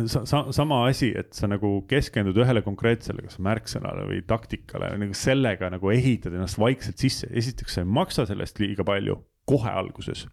[0.07, 5.17] sa, sa, sama asi, et sa nagu keskendud ühele konkreetsele, kas märksõnale või taktikale, nagu
[5.17, 7.29] sellega nagu ehitad ennast vaikselt sisse.
[7.31, 9.17] esiteks, sa ei maksa sellest liiga palju
[9.49, 10.27] kohe alguses.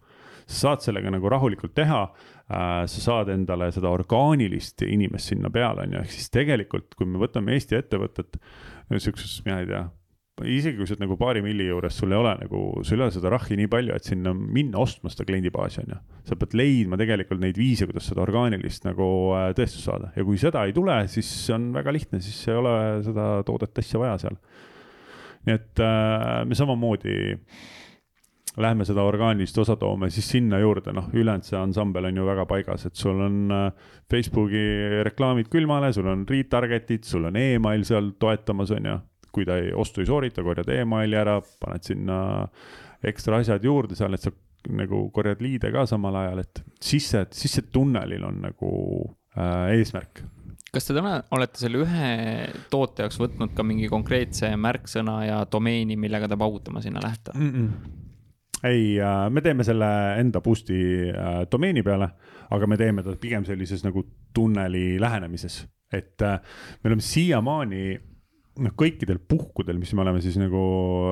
[0.49, 2.01] sa saad sellega nagu rahulikult teha
[2.49, 2.85] äh,.
[2.85, 7.21] sa saad endale seda orgaanilist inimest sinna peale, on ju, ehk siis tegelikult, kui me
[7.21, 8.37] võtame Eesti ettevõtet,
[8.89, 9.83] sihukeses, mina ei tea
[10.47, 13.15] isegi kui sa oled nagu paari milli juures, sul ei ole nagu, sul ei ole
[13.15, 15.99] seda rahhi nii palju, et sinna minna ostma seda kliendibaasi, on ju.
[16.29, 20.39] sa pead leidma tegelikult neid viise, kuidas seda orgaanilist nagu äh, tõestust saada ja kui
[20.41, 22.75] seda ei tule, siis on väga lihtne, siis ei ole
[23.07, 24.39] seda toodet, asja vaja seal.
[25.47, 27.17] nii et äh, me samamoodi
[28.59, 32.47] lähme seda orgaanilist osa toome, siis sinna juurde, noh, ülejäänud see ansambel on ju väga
[32.49, 34.65] paigas, et sul on äh, Facebooki
[35.07, 38.99] reklaamid külmale, sul on retarget'id, sul on email seal toetamas, on ju
[39.33, 42.19] kui ta ei, ostu ei soorita, korjad emaili ära, paned sinna
[43.05, 44.33] ekstra asjad juurde seal, et sa
[44.75, 48.73] nagu korjad liide ka samal ajal, et sisse, sisse tunnelil on nagu
[49.37, 50.23] äh, eesmärk.
[50.73, 52.09] kas te täna olete selle ühe
[52.69, 57.55] toote jaoks võtnud ka mingi konkreetse märksõna ja domeeni, millega te paugutama sinna lähete mm?
[57.55, 57.97] -mm
[58.63, 59.87] ei, äh, me teeme selle
[60.19, 62.09] enda boost'i äh, domeeni peale,
[62.51, 64.03] aga me teeme ta pigem sellises nagu
[64.35, 65.61] tunneli lähenemises,
[65.93, 66.39] et äh,
[66.83, 67.83] me oleme siiamaani
[68.63, 70.59] noh, kõikidel puhkudel, mis me oleme siis nagu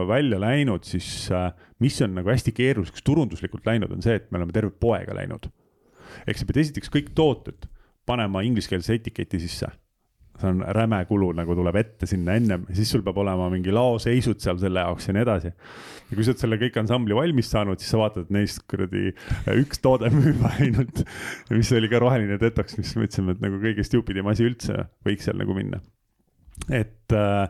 [0.09, 1.49] välja läinud, siis äh,
[1.83, 5.49] mis on nagu hästi keeruliseks turunduslikult läinud, on see, et me oleme terve poega läinud.
[6.27, 7.67] ehk sa pead esiteks kõik tooted
[8.07, 9.69] panema ingliskeelse etiketi sisse.
[10.37, 14.37] see on räme kulu, nagu tuleb ette sinna ennem, siis sul peab olema mingi laoseisud
[14.37, 15.51] seal selle jaoks ja nii edasi.
[15.51, 19.15] ja kui sa oled selle kõik ansambli valmis saanud, siis sa vaatad neist kuradi
[19.57, 21.03] üks toode müüma ainult,
[21.49, 25.25] mis oli ka roheline detox, mis me ütlesime, et nagu kõige stupidim asi üldse võiks
[25.25, 25.81] seal nagu minna
[26.69, 27.47] et, äh,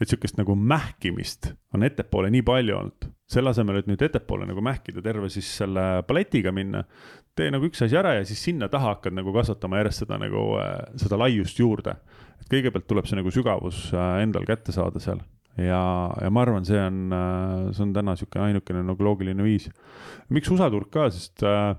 [0.00, 4.62] et sihukest nagu mähkimist on ettepoole nii palju olnud, selle asemel, et nüüd ettepoole nagu
[4.64, 6.84] mähkida terve siis selle paletiga minna.
[7.36, 10.48] tee nagu üks asi ära ja siis sinna taha hakkad nagu kasvatama järjest seda nagu,
[10.62, 11.96] äh, seda laiust juurde.
[12.40, 15.20] et kõigepealt tuleb see nagu sügavus äh, endal kätte saada seal
[15.56, 15.80] ja,
[16.20, 17.14] ja ma arvan, see on,
[17.72, 19.70] see on täna sihuke ainukene nagu loogiline viis.
[20.28, 21.74] miks USA turg ka, sest äh,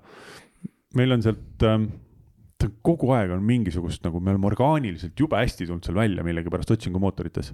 [0.97, 1.79] meil on sealt äh,
[2.65, 7.53] kogu aeg on mingisugust nagu, me oleme orgaaniliselt jube hästi tulnud seal välja millegipärast otsingumootorites.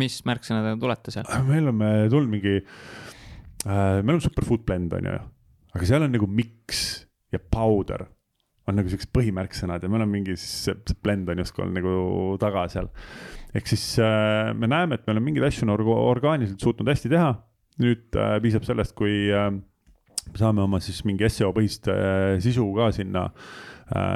[0.00, 1.28] mis märksõnadega tulete seal?
[1.48, 5.20] me oleme tulnud mingi äh,, meil on superfood blend on ju,
[5.76, 8.06] aga seal on nagu mix ja powder
[8.68, 11.74] on nagu siuksed põhimärksõnad ja me oleme mingi siis see, see blend on justkui on
[11.74, 11.96] nagu
[12.42, 12.92] taga seal.
[13.56, 17.34] ehk siis äh, me näeme, et me oleme mingeid asju nagu orgaaniliselt suutnud hästi teha.
[17.82, 19.50] nüüd äh, piisab sellest, kui äh,
[20.38, 23.71] saame oma siis mingi seo põhist äh, sisu ka sinna äh,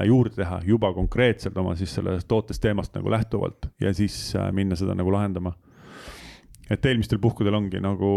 [0.09, 4.77] juurde teha juba konkreetselt oma siis sellest tootest teemast nagu lähtuvalt ja siis äh, minna
[4.79, 5.53] seda nagu lahendama.
[6.67, 8.09] Et eelmistel puhkudel ongi nagu,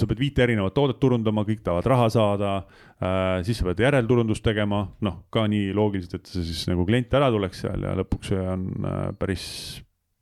[0.00, 4.44] sa pead viite erinevat toodet turundama, kõik tahavad raha saada äh,, siis sa pead järelturundust
[4.46, 8.32] tegema, noh, ka nii loogiliselt, et see siis nagu klient ära tuleks seal ja lõpuks
[8.32, 9.44] see on äh, päris,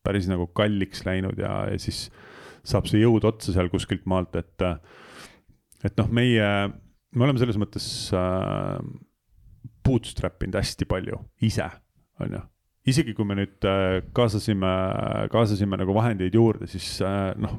[0.02, 2.08] päris nagu kalliks läinud ja, ja siis
[2.66, 4.66] saab see jõud otsa seal kuskilt maalt, et,
[5.86, 6.50] et noh, meie,
[7.14, 7.86] me oleme selles mõttes
[8.18, 8.82] äh,
[9.90, 11.18] bootstrap inud hästi palju
[11.50, 11.66] ise,
[12.22, 12.46] on ju
[12.88, 14.70] isegi kui me nüüd äh, kaasasime,
[15.32, 17.58] kaasasime nagu vahendeid juurde, siis äh, noh,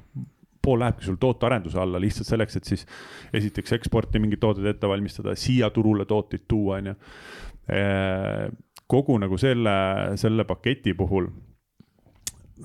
[0.61, 2.85] pool lähebki sul tootearenduse alla lihtsalt selleks, et siis
[3.37, 6.97] esiteks eksporti mingid tooted ette valmistada, siia turule tooteid tuua, on ju.
[7.71, 8.49] Äh,
[8.91, 9.73] kogu nagu selle,
[10.19, 11.29] selle paketi puhul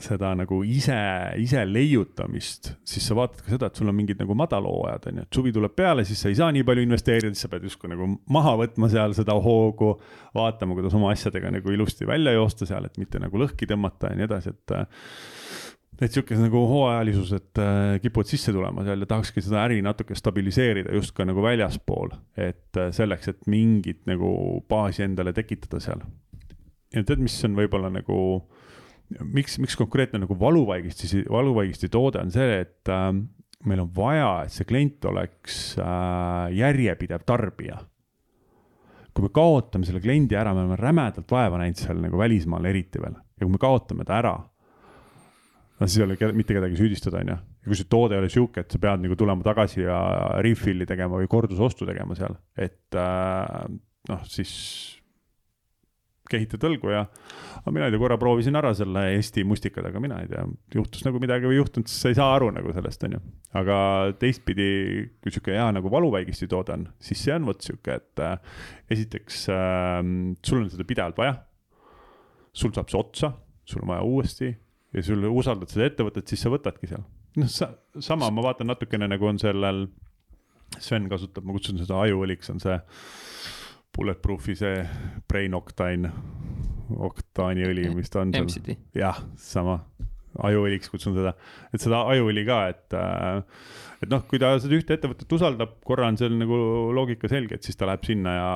[0.04, 0.96] seda nagu ise,
[1.40, 5.26] ise leiutamist, siis sa vaatad ka seda, et sul on mingid nagu madalhooajad on ju,
[5.26, 7.90] et suvi tuleb peale, siis sa ei saa nii palju investeerida, siis sa pead justkui
[7.92, 9.96] nagu maha võtma seal seda hoogu.
[10.37, 14.18] vaatama, kuidas oma asjadega nagu ilusti välja joosta seal, et mitte nagu lõhki tõmmata ja
[14.18, 14.74] nii edasi, et.
[15.96, 20.92] et sihuke nagu hooajalisused äh, kipuvad sisse tulema seal ja tahakski seda äri natuke stabiliseerida
[20.92, 26.04] just ka nagu väljaspool, et äh, selleks, et mingit nagu baasi endale tekitada seal.
[26.92, 28.18] ja tead, mis on võib-olla nagu
[29.20, 33.10] miks, miks konkreetne nagu valuvaigisti, valuvaigisti toode on see, et äh,
[33.66, 37.80] meil on vaja, et see klient oleks äh, järjepidev tarbija.
[39.16, 43.00] kui me kaotame selle kliendi ära, me oleme rämedalt vaeva näinud seal nagu välismaal eriti
[43.00, 44.34] veel ja kui me kaotame ta ära,
[45.80, 47.38] no siis ei ole mitte kedagi süüdistada, on ju.
[47.38, 50.00] ja kui see toode ei ole sihuke, et sa pead nagu tulema tagasi ja
[50.44, 53.64] refill'i tegema või kordusostu tegema seal, et äh,
[54.10, 54.52] noh, siis
[56.30, 60.20] kehitad õlgu ja aga mina ei tea, korra proovisin ära selle Eesti mustikad, aga mina
[60.22, 63.06] ei tea, juhtus nagu midagi või ei juhtunud, siis sa ei saa aru nagu sellest,
[63.08, 63.22] on ju.
[63.60, 63.78] aga
[64.20, 64.68] teistpidi,
[65.22, 68.62] kui sihuke hea nagu valuvaigisti toode on, siis see on vot sihuke, et äh,
[68.96, 69.98] esiteks äh,
[70.46, 71.36] sul on seda pidevalt vaja.
[72.56, 73.32] sul saab see otsa,
[73.66, 74.54] sul on vaja uuesti
[74.96, 77.04] ja sul usaldad seda ettevõtet, siis sa võtadki seal.
[77.36, 79.86] noh, sa, sama ma vaatan natukene nagu on sellel,
[80.82, 82.74] Sven kasutab, ma kutsun seda ajuõliks, on see
[83.96, 84.82] Bulletproofi see
[85.28, 86.11] Brain Octane,
[87.09, 88.35] oktaaniõli, mis ta on
[88.94, 89.80] jah, sama,
[90.46, 91.32] ajuõliks kutsun seda,
[91.72, 93.40] et seda ajuõli ka, et äh,
[94.04, 96.59] et noh, kui ta seda ühte ettevõtet usaldab, korra on seal nagu
[96.96, 98.52] loogika selge, et siis ta läheb sinna ja,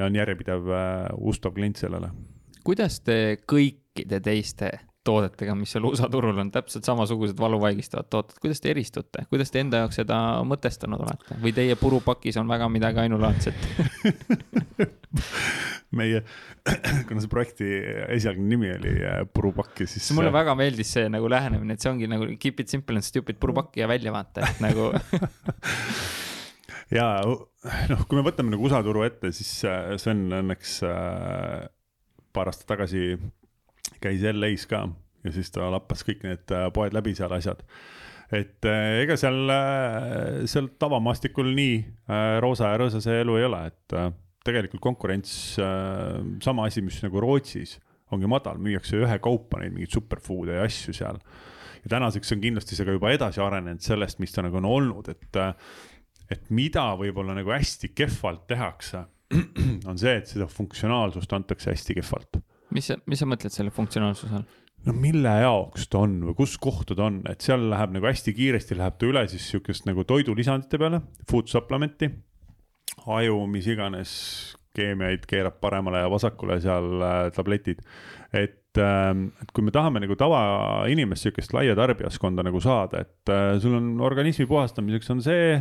[0.00, 2.10] ja on järjepidev äh, ustav klient sellele.
[2.66, 8.60] kuidas te kõikide teiste toodetega, mis seal USA turul on täpselt samasugused valuvaigistavad tooted, kuidas
[8.60, 11.38] te eristute, kuidas te enda jaoks seda mõtestanud olete?
[11.40, 13.56] Või teie purupakis on väga midagi ainulaadset?
[15.96, 16.20] Meie,
[17.08, 17.68] kuna see projekti
[18.14, 20.12] esialgne nimi oli äh, Purupakki, siis.
[20.14, 23.40] mulle väga meeldis see nagu lähenemine, et see ongi nagu keep it simple and stupid
[23.42, 24.92] purupakki ja välja vaata, et nagu
[26.98, 31.66] ja noh, kui me võtame nagu USA turu ette, siis äh, Sven õnneks äh,
[32.36, 33.16] paar aastat tagasi
[34.00, 34.86] käis LA-s ka
[35.24, 37.62] ja siis ta lappas kõik need äh, poed läbi seal asjad.
[38.30, 41.76] et äh, ega seal, äh, seal tavamaastikul nii
[42.42, 43.96] roosa ja rõõsa see elu ei ole, et
[44.46, 45.32] tegelikult konkurents,
[46.40, 47.76] sama asi, mis nagu Rootsis
[48.14, 51.20] ongi madal, müüakse ühekaupa neid mingeid superfood'e ja asju seal.
[51.84, 55.12] ja tänaseks on kindlasti see ka juba edasi arenenud sellest, mis ta nagu on olnud,
[55.12, 55.40] et,
[56.32, 59.04] et mida võib-olla nagu hästi kehvalt tehakse,
[59.90, 62.40] on see, et seda funktsionaalsust antakse hästi kehvalt
[62.74, 64.48] mis sa, mis sa mõtled selle funktsionaalsuse all?
[64.86, 68.34] no mille jaoks ta on või kus kohta ta on, et seal läheb nagu hästi
[68.36, 72.10] kiiresti läheb ta üle siis sihukest nagu toidulisandite peale, food supplement'i.
[73.06, 74.14] aju, mis iganes
[74.76, 77.84] keemiaid keerab paremale ja vasakule seal äh, tabletid.
[78.32, 83.58] et äh,, et kui me tahame nagu tavainimest, sihukest laia tarbijaskonda nagu saada, et äh,
[83.60, 85.58] sul on organismi puhastamiseks on see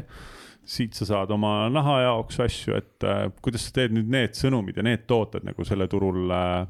[0.69, 4.77] siit sa saad oma naha jaoks asju, et äh, kuidas sa teed nüüd need sõnumid
[4.77, 6.67] ja need tooted nagu selle turul äh,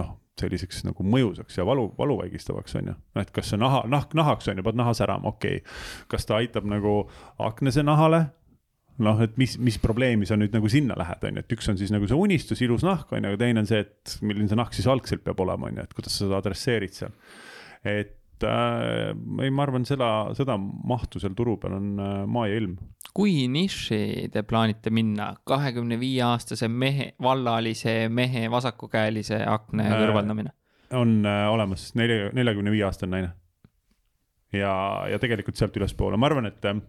[0.00, 2.94] noh, selliseks nagu mõjusaks ja valu, valuvaigistavaks on ju.
[2.96, 5.74] noh, et kas see naha, nahk nahaks on ju, pead naha särama, okei okay..
[6.12, 7.02] kas ta aitab nagu
[7.42, 8.24] aknase nahale?
[9.02, 11.78] noh, et mis, mis probleemi sa nüüd nagu sinna lähed, on ju, et üks on
[11.80, 14.58] siis nagu see unistus, ilus nahk on ju, aga teine on see, et milline see
[14.58, 17.14] nahk siis algselt peab olema, on ju, et kuidas sa seda adresseerid seal.
[17.88, 19.12] et äh,
[19.44, 22.76] ei, ma arvan, seda, seda mahtu seal turu peal on äh, maa ja ilm.
[23.14, 30.54] kui niši te plaanite minna, kahekümne viie aastase mehe, vallalise mehe vasakukäelise akna äh, kõrvaldamine?
[30.96, 33.32] on äh, olemas nelja, neljakümne viie aastane naine.
[34.52, 34.74] ja,
[35.10, 36.80] ja tegelikult sealt ülespoole, ma arvan, et äh,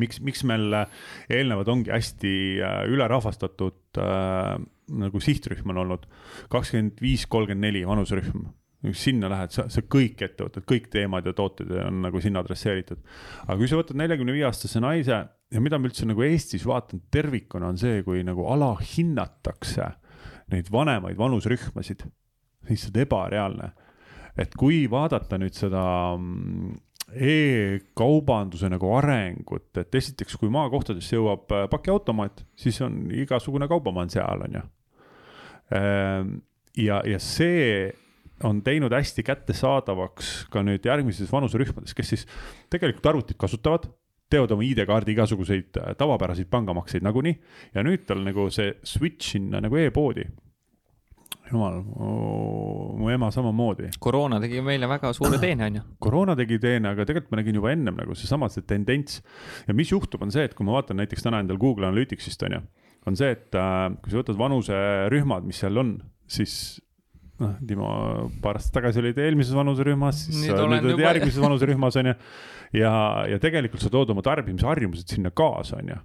[0.00, 1.00] miks, miks meil äh,
[1.32, 4.58] eelnevad ongi hästi äh, ülerahvastatud äh,
[4.94, 6.04] nagu sihtrühm on olnud
[6.52, 8.48] kakskümmend viis, kolmkümmend neli vanuserühm
[8.92, 13.00] sinna lähed, sa, sa kõik ettevõtted, kõik teemad ja tooted on nagu sinna adresseeritud.
[13.46, 17.04] aga kui sa võtad neljakümne viie aastase naise ja mida ma üldse nagu Eestis vaatan
[17.14, 19.88] tervikuna, on see, kui nagu alahinnatakse
[20.52, 22.04] neid vanemaid vanusrühmasid,
[22.68, 23.72] lihtsalt ebareaalne.
[24.36, 25.84] et kui vaadata nüüd seda
[26.18, 26.74] mm,
[27.14, 34.10] e-kaubanduse nagu arengut, et esiteks, kui maakohtadesse jõuab äh, pakiautomaat, siis on igasugune kaubamaa on
[34.10, 34.64] seal, on ju.
[35.74, 36.32] Ehm,
[36.76, 37.92] ja, ja see
[38.42, 42.26] on teinud hästi kättesaadavaks ka nüüd järgmises vanuserühmades, kes siis
[42.72, 43.86] tegelikult arvutit kasutavad
[44.30, 47.34] teevad oma ID-kaardi igasuguseid äh, tavapäraseid pangamakseid nagunii
[47.74, 50.26] ja nüüd tal nagu see switch sinna nagu e-poodi.
[51.44, 53.90] jumal, mu ema samamoodi.
[54.00, 55.82] koroona tegi meile väga suure teene, on ju.
[55.98, 59.20] koroona tegi teene, aga tegelikult ma nägin juba ennem nagu seesama see tendents.
[59.68, 62.58] ja mis juhtub, on see, et kui ma vaatan näiteks täna endal Google Analyticsist on
[62.58, 62.62] ju,
[63.06, 66.80] on see, et äh, kui sa võtad vanuserühmad, mis seal on, siis
[67.42, 67.90] noh, Timo,
[68.42, 71.06] paar aastat tagasi olid eelmises vanuserühmas, siis nüüd, nüüd oled juba...
[71.08, 72.16] järgmises vanuserühmas on ju.
[72.80, 72.92] ja,
[73.32, 75.98] ja tegelikult sa tood oma tarbimisharjumused sinna kaasa, on ju.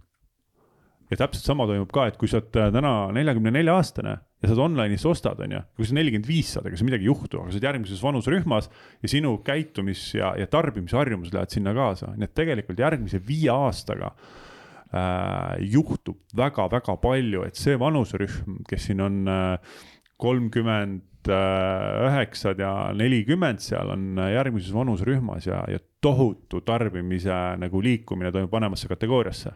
[1.12, 4.50] ja täpselt sama toimub ka, et kui sa oled äh, täna neljakümne nelja aastane ja
[4.50, 7.42] sa online'is ostad, on ju, kui sa nelikümmend viis saad, ega seal midagi ei juhtu,
[7.42, 8.70] aga sa oled järgmises vanuserühmas
[9.04, 14.14] ja sinu käitumis ja, ja tarbimisharjumused lähevad sinna kaasa, nii et tegelikult järgmise viie aastaga
[14.16, 19.80] äh, juhtub väga-väga palju, et see vanuserühm, kes siin on äh,
[20.20, 28.52] kolmkümmend üheksad ja nelikümmend seal on järgmises vanuserühmas ja, ja tohutu tarbimise nagu liikumine toimub
[28.52, 29.52] vanemasse kategooriasse.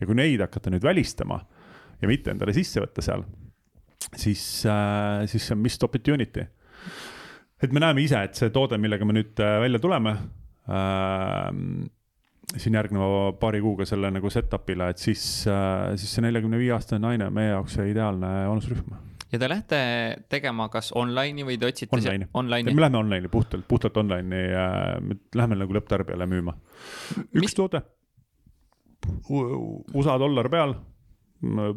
[0.00, 1.38] ja kui neid hakata nüüd välistama
[2.02, 3.24] ja mitte endale sisse võtta seal,
[4.16, 6.46] siis äh,, siis see on missed opportunity.
[7.62, 10.16] et me näeme ise, et see toode, millega me nüüd äh, välja tuleme
[10.68, 11.48] äh,,
[12.54, 17.04] siin järgneva paari kuuga selle nagu setup'ile, et siis äh,, siis see neljakümne viie aastane
[17.04, 19.80] naine on meie jaoks ideaalne vanusrühm ja te lähete
[20.30, 22.74] tegema kas online'i või te otsite online'i, online'i.?
[22.74, 24.48] me läheme online'i puhtalt, puhtalt online'i,
[25.04, 26.56] me läheme nagu lõpptarbijale müüma.
[27.34, 27.56] üks Mis...
[27.58, 27.82] toode,
[29.30, 30.76] USA dollar peal,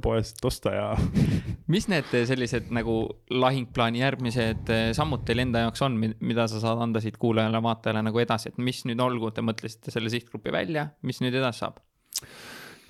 [0.04, 0.86] poest osta ja
[1.74, 3.00] mis need sellised nagu
[3.34, 8.54] lahingplaani järgmised sammud teil enda jaoks on, mida sa saad anda siit kuulajale-vaatajale nagu edasi,
[8.54, 11.82] et mis nüüd olgu, te mõtlesite selle sihtgrupi välja, mis nüüd edasi saab?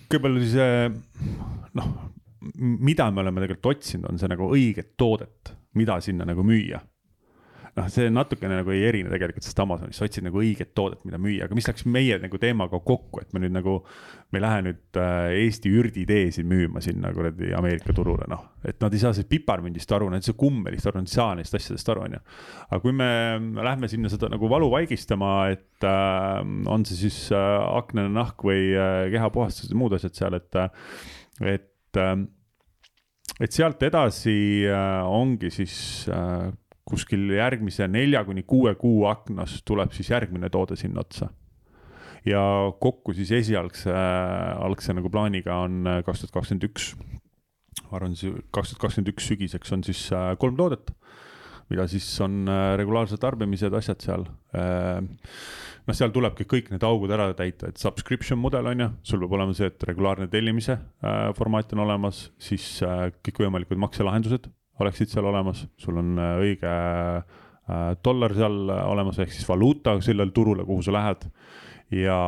[0.07, 1.89] kõigepealt siis noh,
[2.58, 6.84] mida me oleme tegelikult otsinud, on see nagu õiget toodet, mida sinna nagu müüa.
[7.78, 11.20] noh, see natukene nagu ei erine tegelikult sellest Amazonis, sa otsid nagu õiget toodet, mida
[11.22, 13.76] müüa, aga mis läks meie nagu teemaga kokku, et me nüüd nagu.
[14.34, 18.93] me ei lähe nüüd äh, Eesti ürditeesid müüma sinna kuradi Ameerika turule, noh, et nad
[18.93, 21.93] ei saa sellest piparmündist aru, nad ei saa kummelist aru, nad ei saa neist asjadest
[21.93, 22.24] aru, on ju.
[22.66, 23.12] aga kui me
[23.70, 26.41] lähme sinna seda nagu valu vaigistama, et äh,
[26.74, 27.45] on see siis äh,
[27.78, 30.98] aknane nahk või äh, kehapuhastused ja muud asjad seal, et, äh,
[31.54, 32.18] et äh,
[33.42, 35.76] et sealt edasi äh, ongi siis
[36.12, 36.50] äh,
[36.88, 41.30] kuskil järgmise nelja kuni kuue kuu aknas tuleb siis järgmine toode sinna otsa.
[42.26, 42.42] ja
[42.80, 46.94] kokku siis esialgse, algse nagu plaaniga on äh, kaks tuhat kakskümmend üks.
[47.88, 48.16] ma arvan,
[48.52, 50.08] kaks tuhat kakskümmend üks sügiseks on siis
[50.40, 50.92] kolm toodet,
[51.70, 52.48] mida siis on
[52.80, 54.28] regulaarsed tarbimised, asjad seal
[55.88, 59.36] noh, seal tulebki kõik need augud ära täita, et subscription mudel on ju, sul peab
[59.40, 64.50] olema see, et regulaarne tellimise äh, formaat on olemas, siis äh, kõikvõimalikud makselahendused
[64.84, 70.36] oleksid seal olemas, sul on äh, õige äh, dollar seal olemas, ehk siis valuuta sellel
[70.36, 71.30] turule, kuhu sa lähed.
[71.96, 72.20] ja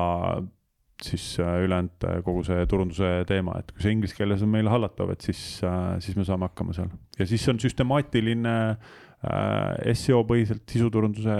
[1.04, 4.72] siis äh, ülejäänud äh, kogu see turunduse teema, et kui see inglise keeles on meile
[4.72, 6.90] hallatav, et siis äh,, siis me saame hakkama seal.
[7.20, 11.38] Ja siis on süstemaatiline äh, seo põhiselt sisuturunduse,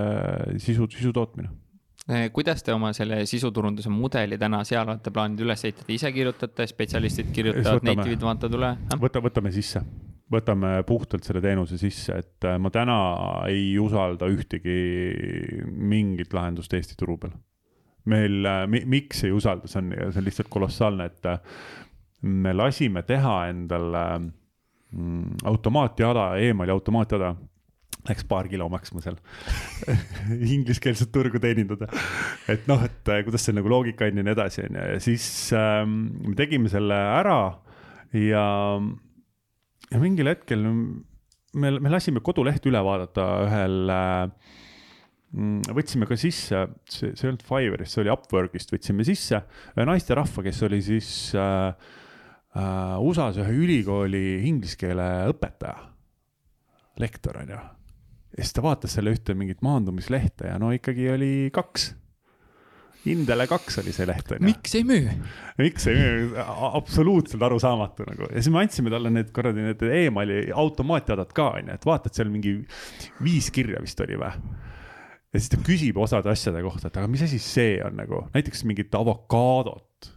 [0.64, 1.52] sisu, sisu tootmine
[2.34, 7.34] kuidas te oma selle sisuturunduse mudeli täna seal olete plaaninud üles ehitada, ise kirjutate, spetsialistid
[7.36, 8.72] kirjutavad, native'id vaatavad üle?
[9.04, 9.84] võta, võtame sisse,
[10.34, 12.98] võtame puhtalt selle teenuse sisse, et äh, ma täna
[13.50, 14.80] ei usalda ühtegi
[15.70, 17.38] mingit lahendust Eesti turu peal.
[18.10, 18.42] meil
[18.72, 21.30] mi,, miks ei usalda, see on, see on lihtsalt kolossaalne, et
[22.26, 27.36] me lasime teha endale mm, automaatjada, emaili automaatjada
[28.08, 29.18] läks paar kilo maksma seal.
[30.56, 31.90] Ingliskeelset turgu teenindada.
[32.52, 35.04] et noh, et äh, kuidas see nagu loogika on ja nii edasi, on ju, ja
[35.04, 35.28] siis
[35.58, 37.40] ähm, me tegime selle ära
[38.16, 38.46] ja,
[39.90, 44.56] ja mingil hetkel me, me lasime koduleht üle vaadata ühel äh,
[45.76, 49.44] võtsime ka sisse, see, see ei olnud Fiverrist, see oli Upworkist, võtsime sisse
[49.76, 51.92] ühe naisterahva, kes oli siis äh,
[52.58, 55.92] äh, USA-s ühe ülikooli inglise keele õpetaja,
[57.04, 57.60] lektor on ju
[58.36, 61.94] ja siis ta vaatas selle ühte mingit maandumislehte ja no ikkagi oli kaks.
[63.10, 64.44] Indele kaks oli see leht onju.
[64.44, 65.14] miks ei müü?
[65.58, 70.42] miks ei müü, absoluutselt arusaamatu nagu ja siis me andsime talle need kuradi need emaili
[70.52, 72.58] automaatjadad ka onju, et vaata, et seal mingi
[73.24, 74.34] viis kirja vist oli või
[75.30, 78.66] ja siis ta küsib osade asjade kohta, et aga mis asi see on nagu, näiteks
[78.68, 80.12] mingit avokaadot.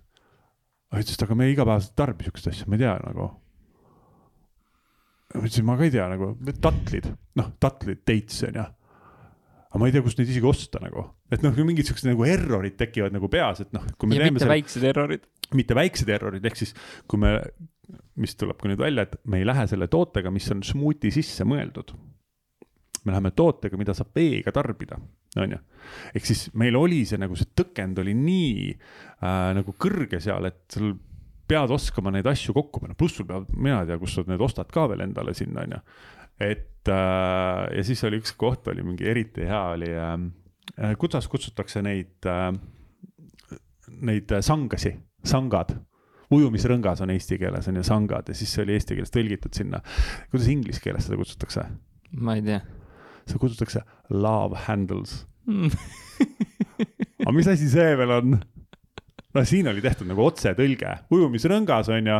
[0.93, 3.31] ütles, et aga me igapäevaselt tarbime siukest asja, ma ei tea nagu
[5.35, 7.11] ma ütlesin, ma ka ei tea nagu, tatlid,
[7.41, 8.68] noh, tatlid, dates on ju
[9.72, 12.76] aga ma ei tea, kust neid isegi osta nagu, et noh, mingid siuksed nagu errorid
[12.76, 13.87] tekivad nagu peas, et noh.
[13.89, 15.24] ja mitte selle, väiksed errorid.
[15.57, 16.74] mitte väiksed errorid, ehk siis
[17.09, 17.39] kui me,
[18.20, 21.49] mis tuleb ka nüüd välja, et me ei lähe selle tootega, mis on smuuti sisse
[21.49, 21.95] mõeldud.
[23.03, 25.01] me läheme tootega, mida saab veega tarbida,
[25.41, 25.62] on ju.
[26.20, 30.68] ehk siis meil oli see nagu see tõkend oli nii äh, nagu kõrge seal, et
[30.76, 30.93] sul
[31.53, 34.43] pead oskama neid asju kokku panna, pluss sul peab, mina ei tea, kust sa need
[34.43, 35.85] ostad ka veel endale sinna, on ju
[36.41, 40.15] et äh, ja siis oli üks koht oli mingi eriti hea oli äh,,
[40.81, 42.51] äh kuidas kutsutakse neid äh,,
[44.03, 44.95] neid sangasi,
[45.25, 45.75] sangad
[46.33, 49.83] ujumisrõngas on eesti keeles on ju sangad ja siis see oli eesti keeles tõlgitud sinna.
[50.33, 51.67] kuidas inglise keeles seda kutsutakse?
[52.19, 52.63] ma ei tea.
[53.27, 55.71] seda kutsutakse love handles mm.
[57.27, 58.41] aga mis asi see veel on?
[59.35, 62.18] No siin oli tehtud nagu otsetõlge, ujumisrõngas on ju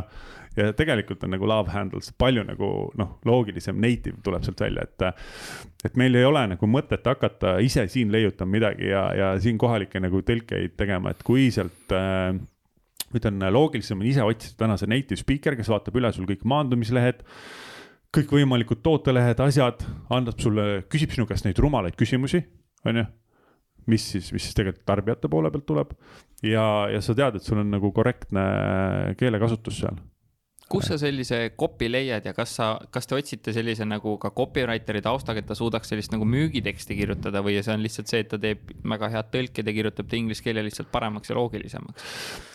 [0.57, 2.69] ja tegelikult on nagu love handles palju nagu
[3.01, 5.25] noh, loogilisem native tuleb sealt välja, et.
[5.89, 10.03] et meil ei ole nagu mõtet hakata ise siin leiutama midagi ja, ja siin kohalikke
[10.03, 12.37] nagu tõlkeid tegema, et kui sealt äh,
[13.17, 17.25] ütlen loogilisem on ise otsida täna see native speaker, kes vaatab üle sul kõik maandumislehed
[18.13, 19.81] kõikvõimalikud tootelehed, asjad,
[20.13, 22.43] annab sulle, küsib sinu käest neid rumalaid küsimusi,
[22.85, 23.09] on ju
[23.91, 25.93] mis siis, mis siis tegelikult tarbijate poole pealt tuleb.
[26.43, 28.47] Ja, ja sa tead, et sul on nagu korrektne
[29.19, 30.01] keelekasutus seal.
[30.73, 35.03] Kus sa sellise copy leiad ja kas sa, kas te otsite sellise nagu ka copywriter'i
[35.05, 38.39] taustaga, et ta suudaks sellist nagu müügiteksti kirjutada või see on lihtsalt see, et ta
[38.41, 42.07] teeb väga head tõlked ja kirjutab ta inglise keele lihtsalt paremaks ja loogilisemaks?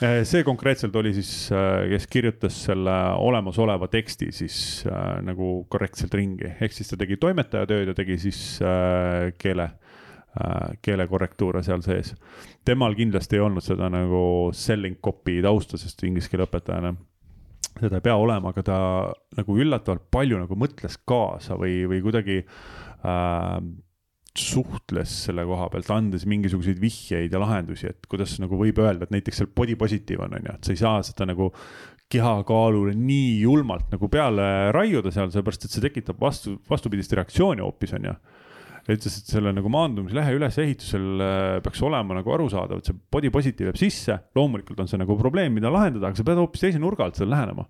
[0.02, 4.58] Äh, see konkreetselt oli siis, äh, kes kirjutas selle olemasoleva teksti siis
[4.90, 9.76] äh, nagu korrektselt ringi, ehk siis ta tegi toimetaja tööd ja tegi siis äh, keele
[10.86, 12.14] keelekorrektuure seal sees.
[12.66, 14.22] temal kindlasti ei olnud seda nagu
[14.54, 16.94] selling copy tausta, sest inglise keele õpetajana
[17.78, 18.78] seda ei pea olema, aga ta
[19.38, 23.60] nagu üllatavalt palju nagu mõtles kaasa või, või kuidagi äh,
[24.38, 29.14] suhtles selle koha pealt, andes mingisuguseid vihjeid ja lahendusi, et kuidas nagu võib öelda, et
[29.14, 31.52] näiteks seal body positive on, on ju, et sa ei saa seda nagu
[32.12, 37.96] kehakaalule nii julmalt nagu peale raiuda seal, sellepärast et see tekitab vastu, vastupidist reaktsiooni hoopis,
[37.98, 38.16] on ju
[38.96, 43.72] ütles, et selle nagu maandumislehe ülesehitusel äh, peaks olema nagu arusaadav, et see body positive
[43.72, 47.08] jääb sisse, loomulikult on see nagu probleem, mida lahendada, aga sa pead hoopis teise nurga
[47.08, 47.68] alt sellele lähenema.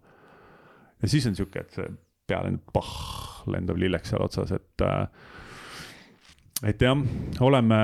[1.02, 1.90] ja siis on sihuke, et see
[2.28, 2.94] peale pah,
[3.50, 5.08] lendab lilleks seal otsas, et äh,
[6.66, 6.98] et jah,
[7.46, 7.78] oleme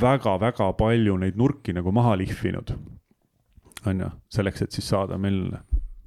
[0.00, 2.76] väga-väga palju neid nurki nagu maha lihvinud.
[3.86, 5.48] on ju, selleks, et siis saada meil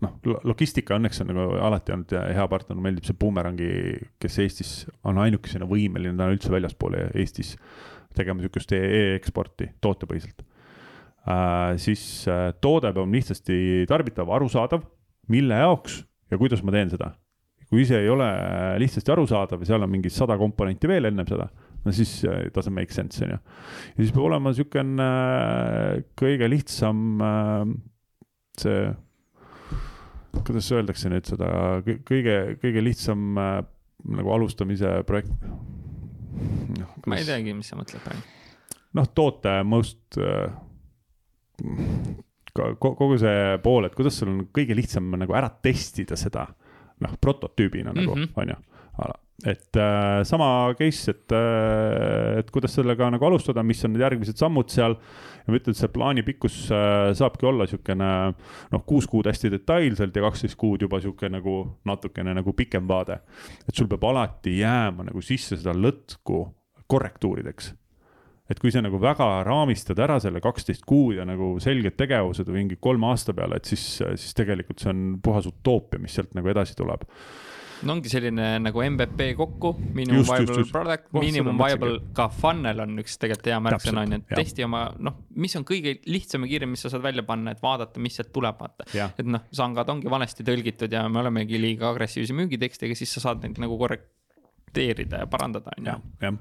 [0.04, 3.70] noh, logistika õnneks on nagu alati olnud hea partner, meeldib see Boomerangi,
[4.22, 4.72] kes Eestis
[5.08, 7.56] on ainukesena võimeline täna üldse väljaspool Eestis
[8.16, 10.43] tegema sihukest e-eksporti tootepõhiselt
[11.28, 11.76] äh,.
[11.82, 13.58] siis äh, toode peab olema lihtsasti
[13.89, 14.86] tarbitav, arusaadav,
[15.32, 17.14] mille jaoks ja kuidas ma teen seda.
[17.70, 18.28] kui see ei ole
[18.82, 21.48] lihtsasti arusaadav ja seal on mingi sada komponenti veel ennem seda,
[21.84, 23.39] no siis it doesn't make sense, on ju.
[23.96, 27.74] ja siis peab olema sihukene äh, kõige lihtsam äh,
[28.62, 28.86] see
[30.44, 31.48] kuidas öeldakse nüüd seda
[31.86, 33.58] kõige, kõige lihtsam äh,
[34.18, 36.90] nagu alustamise projekt no,?
[37.00, 37.10] Kuidas...
[37.12, 38.22] ma ei teagi, mis sa mõtled praegu.
[39.00, 40.52] noh, toote most äh,,
[42.56, 46.48] kogu see pool, et kuidas sul on kõige lihtsam nagu ära testida seda,
[47.04, 48.26] noh, prototüübina mm -hmm.
[48.26, 48.64] nagu, on ju
[49.44, 54.40] et äh, sama case, et äh,, et kuidas sellega nagu alustada, mis on need järgmised
[54.40, 54.96] sammud seal.
[55.46, 58.10] Ja ma ütlen, et see plaani pikkus äh, saabki olla siukene
[58.74, 63.20] noh, kuus kuud hästi detailselt ja kaksteist kuud juba sihuke nagu natukene nagu pikem vaade.
[63.68, 66.46] et sul peab alati jääma nagu sisse seda lõtku
[66.89, 67.74] korrektuurideks
[68.50, 72.62] et kui sa nagu väga raamistad ära selle kaksteist kuud ja nagu selged tegevused või
[72.62, 76.52] mingi kolme aasta peale, et siis, siis tegelikult see on puhas utoopia, mis sealt nagu
[76.54, 77.08] edasi tuleb
[77.84, 80.73] no ongi selline nagu MVP kokku, minimum just, viable just, just.
[80.73, 84.84] product, minimum viable, ka funnel on üks tegelikult hea märksõna on ju, et testi oma
[85.07, 88.17] noh, mis on kõige lihtsam ja kiirem, mis sa saad välja panna, et vaadata, mis
[88.17, 88.88] sealt tuleb, vaata.
[89.07, 93.43] et noh, sangad ongi valesti tõlgitud ja me olemegi liiga agressiivse müügitekstiga, siis sa saad
[93.43, 95.97] neid nagu korrekteerida ja parandada, on ju.
[96.23, 96.39] jah,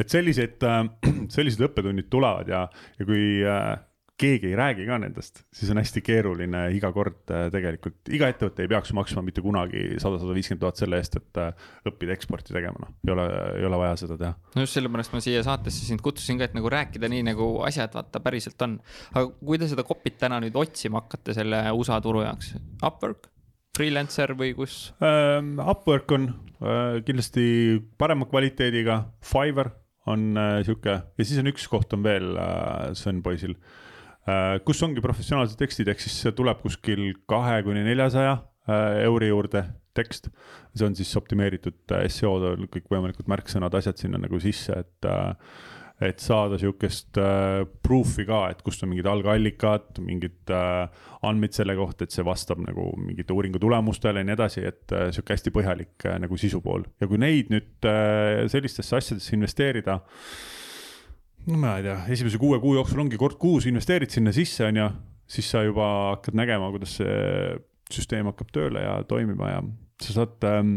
[0.00, 0.82] et sellised, äh,
[1.36, 2.66] sellised õppetunnid tulevad ja,
[2.98, 3.76] ja kui äh,
[4.20, 8.64] keegi ei räägi ka nendest, siis on hästi keeruline iga kord äh, tegelikult, iga ettevõte
[8.64, 12.54] ei peaks maksma mitte kunagi sada, sada viiskümmend tuhat selle eest, et äh, õppida eksporti
[12.56, 14.34] tegema, noh, ei ole, ei ole vaja seda teha.
[14.56, 17.96] no just sellepärast ma siia saatesse sind kutsusin ka, et nagu rääkida nii, nagu asjad
[17.96, 18.78] vaata päriselt on.
[19.14, 22.54] aga kui te seda copy't täna nüüd otsima hakkate selle USA turu jaoks,
[22.84, 23.30] Upwork?
[23.76, 25.54] Freelancer või kus um,?
[25.62, 27.44] Upwork on uh, kindlasti
[28.00, 29.72] parema kvaliteediga, Fiverr
[30.10, 33.78] on uh, sihuke ja siis on üks koht on veel uh, Sven poisil uh,
[34.66, 39.64] kus ongi professionaalsed tekstid, ehk siis see tuleb kuskil kahe kuni neljasaja äh, euri juurde
[39.96, 40.30] tekst.
[40.74, 42.36] see on siis optimeeritud äh, seo,
[42.70, 45.34] kõikvõimalikud märksõnad, asjad sinna nagu sisse, et äh,
[46.00, 51.76] et saada sihukest äh, proof'i ka, et kust on mingid algallikad, mingid äh, andmed selle
[51.76, 55.52] kohta, et see vastab nagu mingite uuringu tulemustele ja nii edasi, et äh, sihuke hästi
[55.52, 60.00] põhjalik äh, nagu sisu pool ja kui neid nüüd äh, sellistesse asjadesse investeerida
[61.48, 64.80] no ma ei tea, esimese kuue kuu jooksul ongi kord kuus investeerid sinna sisse, on
[64.80, 64.88] ju,
[65.30, 67.56] siis sa juba hakkad nägema, kuidas see
[67.90, 69.62] süsteem hakkab tööle ja toimima ja
[70.00, 70.76] sa saad ähm,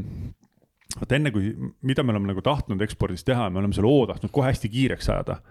[0.97, 1.53] vaata enne kui,
[1.85, 5.09] mida me oleme nagu tahtnud ekspordis teha, me oleme selle hoo tahtnud kohe hästi kiireks
[5.13, 5.41] ajada.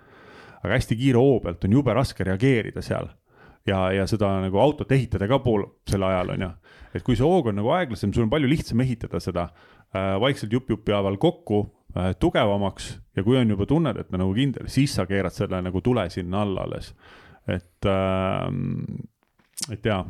[0.62, 3.08] aga hästi kiire hoo pealt on jube raske reageerida seal
[3.66, 6.50] ja, ja seda nagu autot ehitada ka pool sel ajal on ju.
[6.94, 10.52] et kui see hoog on nagu aeglasem, sul on palju lihtsam ehitada seda äh, vaikselt
[10.54, 11.64] jupp-jupi haaval kokku
[12.18, 15.80] tugevamaks ja kui on juba tunned, et ta nagu kindel, siis sa keerad selle nagu
[15.84, 16.94] tule sinna alla alles.
[17.48, 18.48] et äh,,
[19.70, 20.04] et jaa,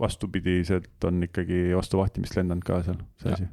[0.00, 3.48] vastupidiselt on ikkagi vastu vahtimist lendanud ka seal see asi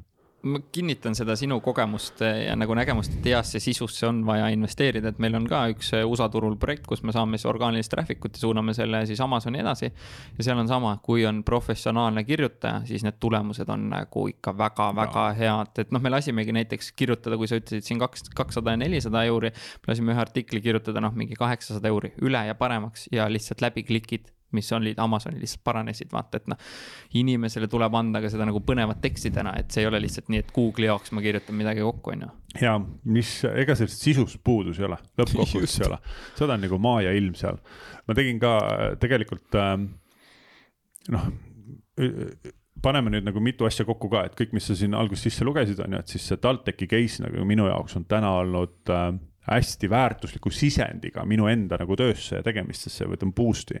[0.46, 5.20] ma kinnitan seda sinu kogemust ja nagu nägemust, et heasse sisusse on vaja investeerida, et
[5.22, 8.42] meil on ka üks USA turul projekt, kus me saame siis orgaanilist traffic ut ja
[8.44, 9.90] suuname selle siis Amazoni edasi.
[10.38, 15.26] ja seal on sama, kui on professionaalne kirjutaja, siis need tulemused on nagu ikka väga-väga
[15.40, 19.24] head, et noh, me lasimegi näiteks kirjutada, kui sa ütlesid siin kaks, kakssada ja nelisada
[19.26, 19.50] euri.
[19.50, 23.86] me lasime ühe artikli kirjutada noh, mingi kaheksasada euri üle ja paremaks ja lihtsalt läbi
[23.86, 26.58] klikid mis olid Amazonil lihtsalt paranesid, vaata, et noh.
[27.18, 30.44] inimesele tuleb anda ka seda nagu põnevat teksti täna, et see ei ole lihtsalt nii,
[30.44, 32.32] et Google'i jaoks ma kirjutan midagi kokku, on ju.
[32.62, 36.00] ja mis, ega sellest sisust puudus ei ole, lõppkokkuvõttes ei ole,
[36.38, 37.58] seda on nagu maa ja ilm seal.
[38.06, 38.54] ma tegin ka
[39.02, 39.90] tegelikult ähm,
[41.12, 41.26] noh
[42.82, 45.80] paneme nüüd nagu mitu asja kokku ka, et kõik, mis sa siin alguses sisse lugesid,
[45.82, 49.08] on ju, et siis see TalTechi case nagu minu jaoks on täna olnud äh,
[49.50, 53.80] hästi väärtusliku sisendiga minu enda nagu töösse ja tegemistesse, võtan boost'i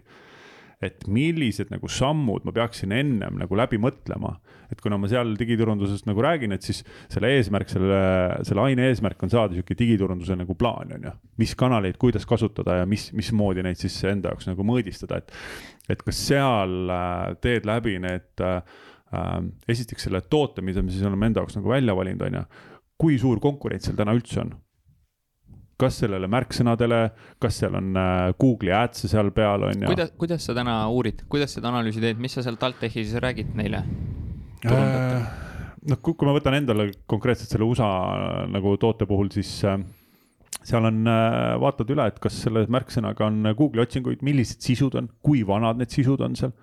[0.84, 4.36] et millised nagu sammud ma peaksin ennem nagu läbi mõtlema.
[4.66, 6.80] et kuna ma seal digiturundusest nagu räägin, et siis
[7.12, 8.00] selle eesmärk, selle,
[8.48, 11.12] selle aine eesmärk on saada sihuke digiturunduse nagu plaan, on ju.
[11.38, 15.32] mis kanaleid, kuidas kasutada ja mis, mismoodi neid siis enda jaoks nagu mõõdistada, et,
[15.88, 18.58] et kas seal äh, teed läbi need äh,
[19.14, 22.46] äh, esiteks selle toote, mida me siis oleme enda jaoks nagu välja valinud, on ju.
[22.98, 24.56] kui suur konkurents seal täna üldse on
[25.80, 27.00] kas sellele märksõnadele,
[27.42, 29.90] kas seal on äh, Google'i ads'e seal peal on ju.
[29.90, 33.82] kuidas, kuidas sa täna uurid, kuidas seda analüüsi teed, mis sa seal TalTechis räägid neile?
[34.66, 35.28] Äh,
[35.90, 37.90] noh, kui ma võtan endale konkreetselt selle USA
[38.52, 39.76] nagu toote puhul, siis äh,
[40.66, 41.04] seal on,
[41.62, 45.92] vaatad üle, et kas selle märksõnaga on Google'i otsinguid, millised sisud on, kui vanad need
[45.92, 46.56] sisud on seal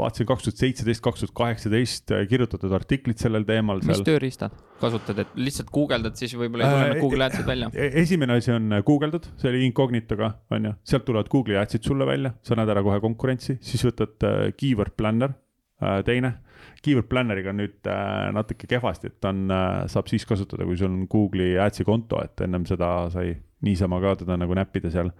[0.00, 3.82] vaatasin kaks tuhat seitseteist, kaks tuhat kaheksateist äh, kirjutatud artiklit sellel teemal.
[3.84, 4.06] mis seal...
[4.06, 7.70] tööriistad kasutad, et lihtsalt guugeldad, siis võib-olla ei tule äh, need Google Ads'id välja?
[7.74, 11.86] E-, esimene asi on äh, guugeldad, see oli incognito'ga, on ju, sealt tulevad Google'i Ads'id
[11.86, 15.36] sulle välja, sa näed ära kohe konkurentsi, siis võtad äh, keyword planner
[15.82, 16.38] äh,, teine.
[16.82, 20.90] Keyword planner'iga on nüüd äh, natuke kehvasti, et on äh,, saab siis kasutada, kui sul
[20.90, 25.12] on Google'i Ads'i konto, et ennem seda sai niisama ka teda nagu näppida seal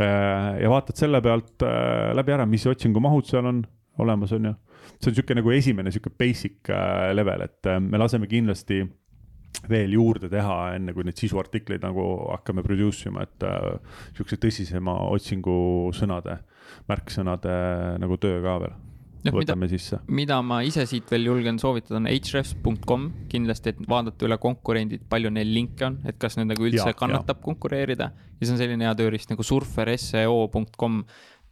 [0.00, 3.60] äh, ja vaatad selle pealt äh, läbi ära, mis otsingumahud seal on,
[4.02, 4.54] olemas, on ju.
[5.00, 8.82] see on niisugune nagu esimene niisugune basic äh, level, et äh, me laseme kindlasti
[9.70, 16.38] veel juurde teha, enne kui neid sisuartikleid nagu hakkame produce ima, et äh, tõsisema otsingusõnade,
[16.88, 17.56] märksõnade
[18.00, 18.78] nagu töö ka veel
[19.26, 19.98] noh, võtame mida, sisse.
[20.08, 25.32] mida ma ise siit veel julgen soovitada, on hrefs.com kindlasti, et vaadata üle konkurendid, palju
[25.34, 27.44] neil linke on, et kas nendega üldse ja, kannatab ja.
[27.50, 28.10] konkureerida.
[28.38, 31.02] ja see on selline hea tööriist nagu surferseo.com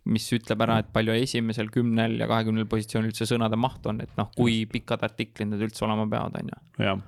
[0.08, 4.12] mis ütleb ära, et palju esimesel kümnel ja kahekümnel positsioonil üldse sõnade maht on, et
[4.18, 6.60] noh, kui pikad artiklid need üldse olema peavad, on ju.
[6.88, 7.06] jah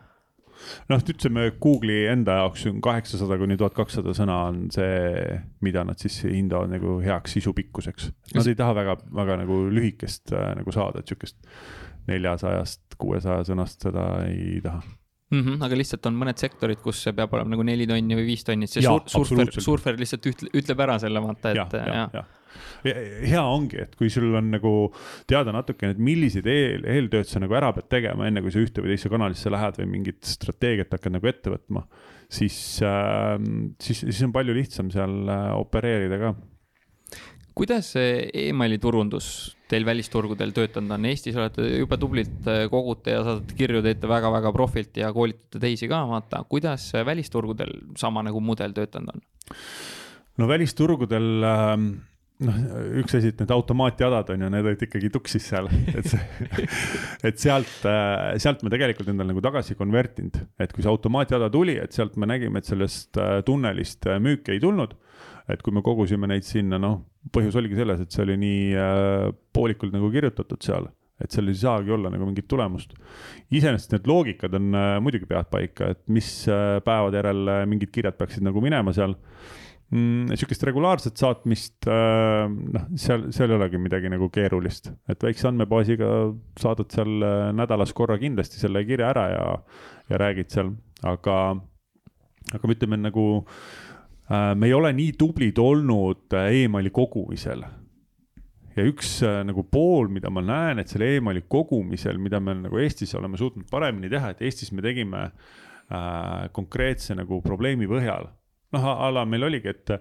[0.90, 6.00] noh, ütleme Google'i enda jaoks on kaheksasada kuni tuhat kakssada sõna on see, mida nad
[6.02, 8.10] siis hindavad nagu heaks sisu pikkuseks.
[8.36, 11.38] Nad ei taha väga, väga nagu lühikest äh, nagu saada, et sihukest
[12.10, 15.40] neljasajast, kuuesaja sõnast seda ei taha mm.
[15.40, 18.44] -hmm, aga lihtsalt on mõned sektorid, kus see peab olema nagu neli tonni või viis
[18.46, 21.86] tonni, et see ja, sur surfer, surfer lihtsalt ütle, ütleb ära selle vaata, et ja,
[21.86, 22.24] ja, ja
[22.84, 24.72] hea ongi, et kui sul on nagu
[25.30, 28.84] teada natukene, et milliseid eel, eeltööd sa nagu ära pead tegema, enne kui sa ühte
[28.84, 31.84] või teise kanalisse lähed või mingit strateegiat hakkad nagu ette võtma,
[32.30, 33.36] siis äh,,
[33.82, 36.34] siis, siis on palju lihtsam seal äh, opereerida ka
[37.60, 41.06] kuidas see emaili turundus teil välisturgudel töötanud on?
[41.10, 45.88] Eestis olete jube tublilt äh, kogute ja saadate kirju, teete väga-väga profilt ja koolitate teisi
[45.90, 49.26] ka, vaata, kuidas välisturgudel sama nagu mudel töötanud on?
[50.40, 51.76] no välisturgudel äh,
[52.46, 52.60] noh,
[53.00, 56.20] üks asi, et need automaatjadad on ju, need olid ikkagi tuksis seal, et see,
[57.28, 61.76] et sealt, äh, sealt me tegelikult endale nagu tagasi konvertinud, et kui see automaatjada tuli,
[61.82, 64.96] et sealt me nägime, et sellest äh, tunnelist äh, müüki ei tulnud.
[65.50, 67.00] et kui me kogusime neid sinna, noh,
[67.34, 68.82] põhjus oligi selles, et see oli nii
[69.50, 70.86] poolikult nagu kirjutatud seal
[71.20, 72.94] et seal ei saagi olla nagu mingit tulemust.
[73.50, 74.70] iseenesest need loogikad on
[75.02, 76.28] muidugi peavad paika, et mis
[76.86, 79.16] päevade järel mingid kirjad peaksid nagu minema seal
[79.90, 80.36] mm,.
[80.38, 86.10] sihukest regulaarset saatmist äh,, noh, seal, seal ei olegi midagi nagu keerulist, et väikse andmebaasiga
[86.60, 89.44] saadad seal äh, nädalas korra kindlasti selle kirja ära ja,
[90.10, 90.72] ja räägid seal,
[91.06, 91.36] aga,
[92.54, 97.66] aga ütleme nagu äh, me ei ole nii tublid olnud äh, emaili kogumisel
[98.76, 102.78] ja üks äh, nagu pool, mida ma näen, et selle emaili kogumisel, mida me nagu
[102.80, 108.30] Eestis oleme suutnud paremini teha, et Eestis me tegime äh, konkreetse nagu probleemi põhjal
[108.76, 109.92] noh, a la meil oligi, et,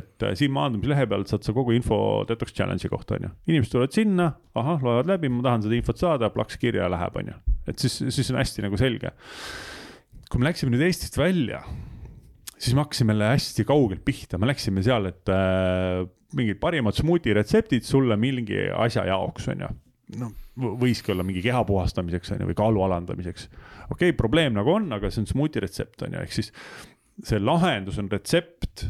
[0.00, 1.98] et siin maandumislehe pealt saad sa kogu info
[2.28, 3.32] detox challenge'i kohta, on ju.
[3.52, 7.32] inimesed tulevad sinna, ahah, loevad läbi, ma tahan seda infot saada, plaks kirja läheb, on
[7.32, 7.40] ju.
[7.70, 9.12] et siis, siis on hästi nagu selge.
[10.30, 11.60] kui me läksime nüüd Eestist välja,
[12.56, 16.04] siis me hakkasime jälle hästi kaugelt pihta, me läksime seal, et äh,
[16.34, 19.70] mingid parimad smuuti retseptid sulle mingi asja jaoks, on ju.
[20.20, 20.32] noh,
[20.80, 23.48] võiski olla mingi keha puhastamiseks, on ju, või kaalu alandamiseks.
[23.90, 26.52] okei okay,, probleem nagu on, aga see on smuuti retsept, on ju, ehk siis
[27.22, 28.86] see lahendus on retsept,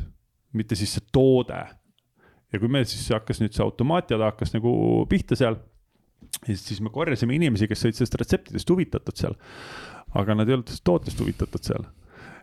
[0.56, 1.60] mitte siis see toode.
[2.52, 4.72] ja kui meil siis hakkas nüüd see automaatiada hakkas nagu
[5.10, 5.58] pihta seal,
[6.46, 9.36] siis me korjasime inimesi, kes olid sellest retseptidest huvitatud seal.
[10.14, 11.84] aga nad ei olnud tootest huvitatud seal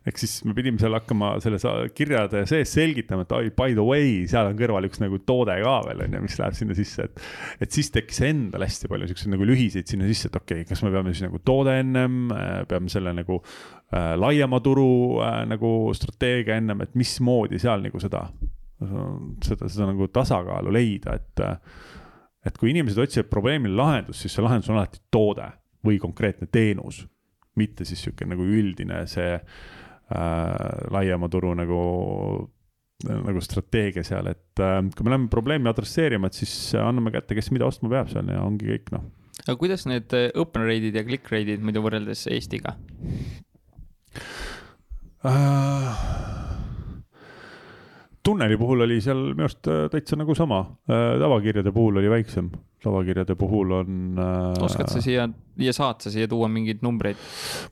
[0.02, 4.24] ehk siis me pidime seal hakkama selles kirjade sees selgitama, et ai, by the way,
[4.30, 7.26] seal on kõrval üks nagu toode ka veel on ju, mis läheb sinna sisse, et.
[7.62, 10.82] et siis tekkis endal hästi palju siukseid nagu lühiseid sinna sisse, et okei okay,, kas
[10.82, 12.34] me peame siis nagu toode ennem,
[12.70, 14.89] peame selle nagu äh, laiema turu
[15.22, 18.24] äh, nagu strateegia ennem, et mismoodi seal nagu seda,
[18.82, 21.45] seda, seda nagu tasakaalu leida, et.
[22.41, 25.45] et kui inimesed otsivad probleemile lahendust, siis see lahendus on alati toode
[25.86, 27.04] või konkreetne teenus
[27.60, 29.70] mitte siis sihuke nagu üldine see äh,
[30.91, 31.82] laiema turu nagu,
[33.07, 37.51] nagu strateegia seal, et äh, kui me läheme probleemi adresseerima, et siis anname kätte, kes
[37.55, 39.07] mida ostma peab seal ja ongi kõik noh.
[39.45, 42.76] aga kuidas need äh, open rate'id ja click rate'id muidu võrreldes Eestiga
[45.26, 46.22] äh,?
[48.24, 52.51] tunneli puhul oli seal minu arust äh, täitsa nagu sama, äh, tavakirjade puhul oli väiksem,
[52.82, 54.64] tavakirjade puhul on äh,.
[54.66, 55.28] oskad sa siia
[55.62, 57.20] ja saad sa siia tuua mingeid numbreid?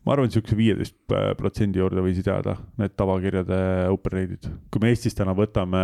[0.05, 3.61] ma arvan, siukse viieteist äh, protsendi juurde võisid jääda need tavakirjade
[3.93, 5.83] open rate'id, kui me Eestis täna võtame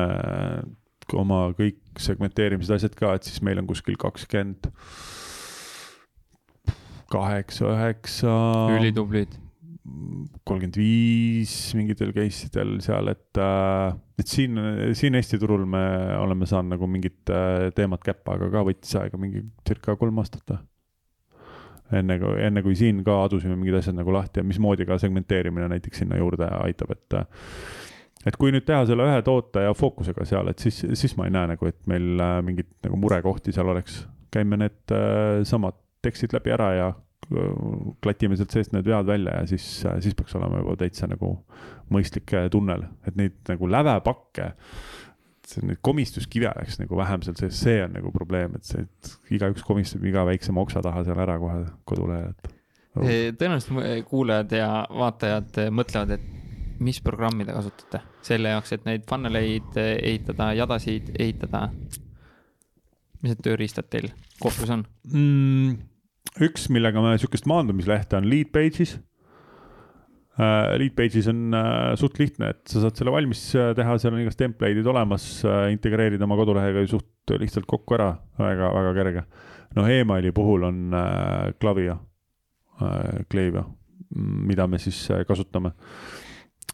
[1.16, 4.72] oma kõik segmenteerimised, asjad ka, et siis meil on kuskil kakskümmend
[7.14, 8.36] kaheksa, üheksa.
[8.80, 9.36] ülitublid
[9.86, 14.58] kolmkümmend viis mingitel case idel seal, et, äh, et siin,
[14.98, 15.84] siin Eesti turul me
[16.18, 20.58] oleme saanud nagu mingit äh, teemat käppa, aga ka võttis aega mingi circa kolm aastat.
[21.94, 25.70] enne kui, enne kui siin ka adusime mingid asjad nagu lahti ja mismoodi ka segmenteerimine
[25.76, 27.20] näiteks sinna juurde aitab, et
[28.26, 31.36] et kui nüüd teha selle ühe toote ja fookusega seal, et siis, siis ma ei
[31.36, 34.06] näe nagu, et meil äh, mingit nagu murekohti seal oleks.
[34.34, 34.92] käime need
[35.48, 36.88] samad tekstid läbi ära ja
[38.04, 39.66] klatime sealt seest need vead välja ja siis,
[40.04, 41.32] siis peaks olema juba täitsa nagu
[41.94, 44.52] mõistlik tunnel, et neid nagu lävepakke,
[45.66, 49.66] neid komistuskive oleks nagu vähem seal sees, see on nagu probleem, et see, et igaüks
[49.66, 52.52] komistab iga väiksema oksa taha seal ära kohe kodulehel, et
[52.96, 53.10] oh..
[53.40, 59.40] tõenäoliselt kuulajad ja vaatajad mõtlevad, et mis programmi te kasutate selle jaoks, et neid funnel
[59.40, 61.70] eid ehitada, jadasid ehitada.
[63.22, 64.12] mis need tööriistad teil
[64.42, 65.95] kohtus on mm.?
[66.44, 70.74] Üks, millega me sihukest maandumislehte on Leadpages uh,.
[70.80, 74.42] Leadpages on uh, suht lihtne, et sa saad selle valmis äh, teha, seal on igast
[74.42, 78.12] template'id olemas uh,, integreerida oma kodulehega suht lihtsalt kokku ära,
[78.42, 79.26] väga, väga kerge.
[79.76, 83.66] noh, emaili puhul on uh, Klavia uh,, Klaviyo,
[84.16, 85.76] mida me siis uh, kasutame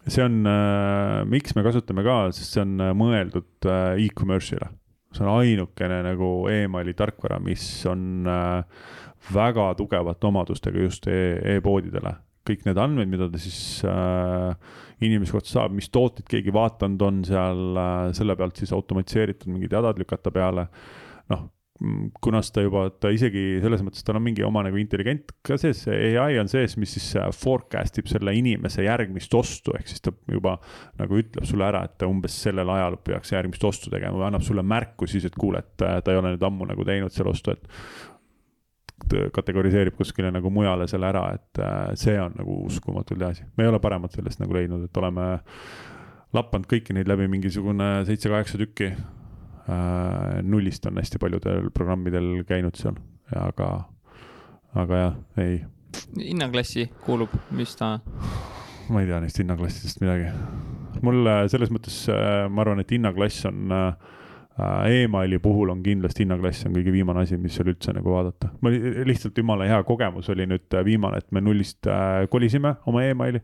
[0.08, 4.72] see on äh,, miks me kasutame ka, sest see on mõeldud äh, e-commerce'ile.
[5.12, 8.64] see on ainukene nagu emaili tarkvara, mis on äh,
[9.34, 12.20] väga tugevate omadustega just e-poodidele e.
[12.52, 14.56] kõik need andmed, mida ta siis äh,
[15.06, 19.74] inimese kohta saab, mis tooteid keegi vaadanud on seal äh,, selle pealt siis automatiseeritud mingid
[19.78, 20.68] jadad lükata peale.
[21.32, 21.50] noh,
[22.22, 25.82] kunas ta juba, ta isegi selles mõttes, tal on mingi oma nagu intelligent ka sees,
[25.88, 30.04] see ai on sees, mis siis äh, forecast ib selle inimese järgmist ostu, ehk siis
[30.06, 30.58] ta juba
[31.02, 34.46] nagu ütleb sulle ära, et ta umbes sellel ajal peaks järgmist ostu tegema või annab
[34.46, 37.34] sulle märku siis, et kuule, et äh, ta ei ole nüüd ammu nagu teinud selle
[37.34, 37.66] ostu, et
[39.34, 43.48] kategoriseerib kuskile nagu mujale selle ära, et äh, see on nagu uskumatult hea asi.
[43.58, 45.28] me ei ole paremat sellest nagu leidnud, et oleme
[46.36, 48.92] lappanud kõiki neid läbi mingisugune seitse-kaheksa tükki.
[49.72, 52.98] Äh, nullist on hästi paljudel programmidel käinud seal,
[53.38, 53.70] aga,
[54.74, 55.60] aga jah, ei.
[56.18, 57.98] hinnaklassi kuulub, mis ta?
[58.92, 60.32] ma ei tea neist hinnaklassidest midagi.
[61.06, 64.18] mul selles mõttes, äh, ma arvan, et hinnaklass on äh,
[64.60, 68.50] emaili puhul on kindlasti hinnaklass on kõige viimane asi, mis seal üldse nagu vaadata.
[68.62, 68.72] ma
[69.08, 73.42] lihtsalt jumala hea kogemus oli nüüd äh, viimane, et me nullist äh, kolisime oma emaili.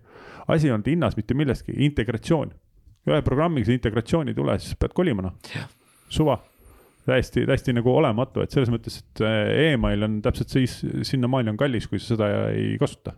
[0.47, 2.51] asi ei olnud hinnas mitte milleski, integratsioon.
[3.08, 5.39] ühe programmiga see integratsioon ei tule, siis pead kolima noh,
[6.10, 6.41] suva
[7.08, 9.24] täiesti, täiesti nagu olematu, et selles mõttes, et
[9.72, 13.16] email on täpselt siis, sinnamaani on kallis, kui sa seda ei kasuta.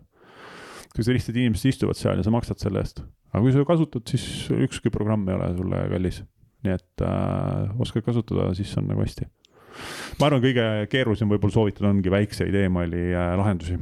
[0.93, 3.01] kui sa lihtsalt inimesed istuvad seal ja sa maksad selle eest,
[3.33, 6.21] aga kui sa kasutad, siis ükski programm ei ole sulle kallis
[6.65, 9.27] nii et äh, oskad kasutada, siis on nagu hästi.
[10.19, 13.79] ma arvan, kõige keerulisem võib-olla soovitada ongi väikseid emaili äh, lahendusi.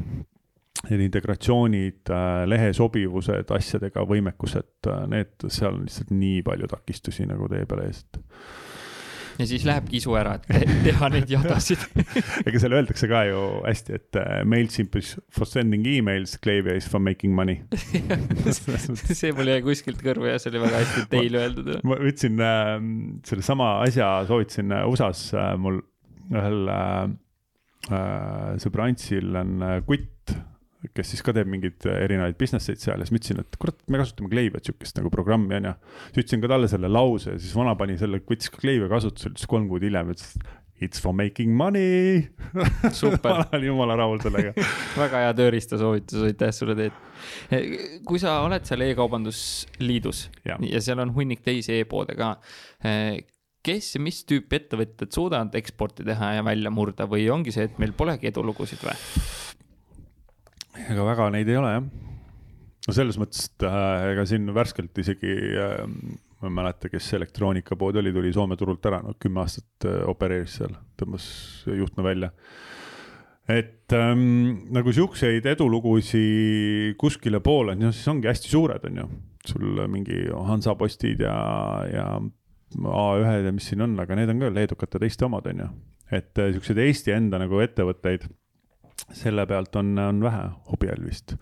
[0.88, 7.26] Need integratsioonid äh,, lehe sobivused, asjadega võimekused äh,, need, seal on lihtsalt nii palju takistusi
[7.26, 8.20] nagu tee peale ees, et
[9.38, 11.84] ja siis lähebki isu ära, et teha neid jadasid
[12.48, 16.88] ega seal öeldakse ka ju hästi, et uh, MailChimp is for sending emails, Klaviyo is
[16.90, 17.62] for making money
[19.18, 21.72] see mul jäi kuskilt kõrvu ja see oli väga hästi teile öeldud.
[21.88, 22.74] ma võtsin äh,
[23.28, 25.82] sellesama asja, soovitasin äh, USA-s äh, mul
[26.34, 27.08] ühel äh,
[27.92, 30.36] äh, sõbrantsil on äh, kutt
[30.96, 33.80] kes siis ka teeb mingeid erinevaid business eid seal ja siis ma ütlesin, et kurat,
[33.92, 35.74] me kasutame Klaviyo't sihukest nagu programmi onju.
[36.12, 39.36] siis ütlesin ka talle selle lause ja siis vana pani selle, võttis ka Klaviyo kasutusele,
[39.36, 40.38] ütles kolm kuud hiljem, ütles
[40.78, 42.28] It's for making money
[42.94, 44.52] super olen jumala rahul sellega
[45.02, 47.00] väga hea tööriistasoovitus, aitäh sulle, Teet.
[48.06, 50.60] kui sa oled seal e-kaubandusliidus ja.
[50.62, 52.36] ja seal on hunnik teisi e-poode ka,
[53.66, 57.82] kes ja mis tüüpi ettevõtted suudavad eksporti teha ja välja murda või ongi see, et
[57.82, 58.96] meil polegi edulugusid või?
[60.86, 61.90] Ega väga neid ei ole jah.
[62.88, 65.84] no selles mõttes, et äh, ega siin värskelt isegi äh,
[66.42, 70.60] ma ei mäleta, kes elektroonikapood oli, tuli Soome turult ära, no kümme aastat äh, opereeris
[70.60, 71.28] seal, tõmbas
[71.66, 72.32] juhtme välja.
[73.48, 79.08] et ähm, nagu siukseid edulugusi kuskile poole, no siis ongi hästi suured, on ju.
[79.48, 81.38] sul mingi Hansapostid ja,
[81.88, 82.08] ja
[82.76, 85.70] A1-d ja mis siin on, aga need on ka leedukate teiste omad, on ju.
[86.12, 88.30] et äh, siukseid Eesti enda nagu ettevõtteid
[89.14, 91.36] selle pealt on, on vähe hobial vist.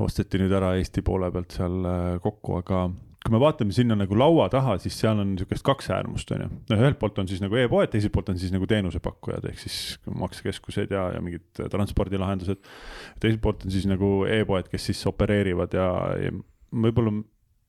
[0.00, 2.84] osteti nüüd ära Eesti poole pealt seal äh, kokku, aga
[3.20, 6.48] kui me vaatame sinna nagu laua taha, siis seal on niisugust kaks äärmust, on ju.
[6.70, 9.76] noh, ühelt poolt on siis nagu e-poed, teiselt poolt on siis nagu teenusepakkujad, ehk siis
[10.22, 12.62] maksekeskused ja, ja mingid transpordilahendused.
[13.20, 16.32] teiselt poolt on siis nagu e-poed, kes siis opereerivad ja, ja
[16.70, 17.18] võib-olla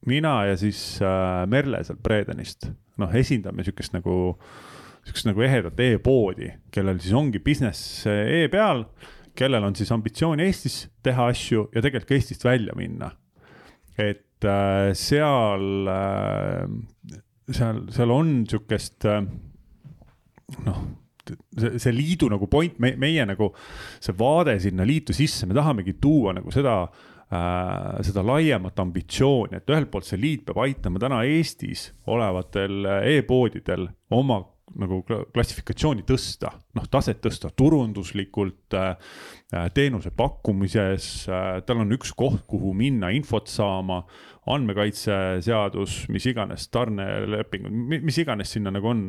[0.07, 2.69] mina ja siis äh, Merle sealt Bredenist,
[3.01, 4.70] noh, esindame niisugust nagu äh,
[5.05, 8.85] sihukest nagu ehedat e-poodi, kellel siis ongi business e peal,
[9.37, 13.11] kellel on siis ambitsioon Eestis teha asju ja tegelikult ka Eestist välja minna.
[13.97, 16.65] et äh, seal äh,,
[17.51, 19.21] seal, seal on sihukest äh,
[20.65, 20.81] noh
[21.27, 23.51] see, see liidu nagu point, me, meie nagu
[24.01, 29.69] see vaade sinna liitu sisse, me tahamegi tuua nagu seda äh,, seda laiemat ambitsiooni, et
[29.69, 34.41] ühelt poolt see liit peab aitama täna Eestis olevatel e-poodidel oma
[34.79, 38.93] nagu klassifikatsiooni tõsta, noh, taset tõsta turunduslikult äh,,
[39.55, 44.03] äh teenuse pakkumises äh,, tal on üks koht, kuhu minna infot saama,
[44.51, 49.05] andmekaitseseadus, mis iganes, tarnelepingud, mis iganes sinna nagu on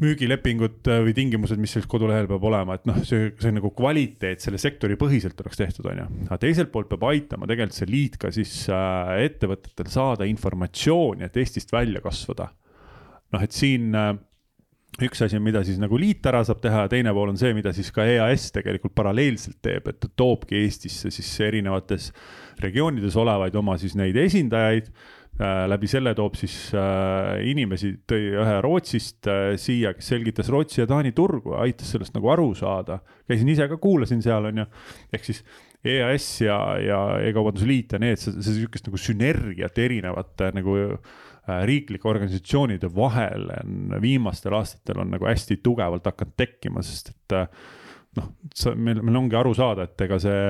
[0.00, 4.42] müügilepingud äh, või tingimused, mis seal kodulehel peab olema, et noh, see, see nagu kvaliteet
[4.44, 6.08] selle sektori põhiselt oleks tehtud, on ju.
[6.28, 11.38] aga teiselt poolt peab aitama tegelikult see liit ka siis äh, ettevõtetel saada informatsiooni, et
[11.42, 12.50] Eestist välja kasvada.
[13.32, 14.14] noh, et siin äh,
[15.00, 17.54] üks asi on, mida siis nagu liit ära saab teha ja teine pool on see,
[17.56, 22.10] mida siis ka EAS tegelikult paralleelselt teeb, et ta toobki Eestisse siis erinevates
[22.60, 24.90] regioonides olevaid oma siis neid esindajaid
[25.40, 25.64] äh,.
[25.72, 30.88] läbi selle toob siis äh, inimesi, tõi ühe Rootsist äh, siia, kes selgitas Rootsi ja
[30.90, 33.00] Taani turgu, aitas sellest nagu aru saada.
[33.28, 34.70] käisin ise ka, kuulasin seal, on ju,
[35.16, 35.40] ehk siis
[35.82, 40.76] EAS ja, ja E-kaubanduse Liit ja need, see, see sihukest nagu sünergiat erinevate nagu
[41.66, 47.48] riiklike organisatsioonide vahel on viimastel aastatel on nagu hästi tugevalt hakanud tekkima, sest et äh,
[48.18, 48.28] noh,
[48.76, 50.44] meil, meil ongi aru saada, et ega see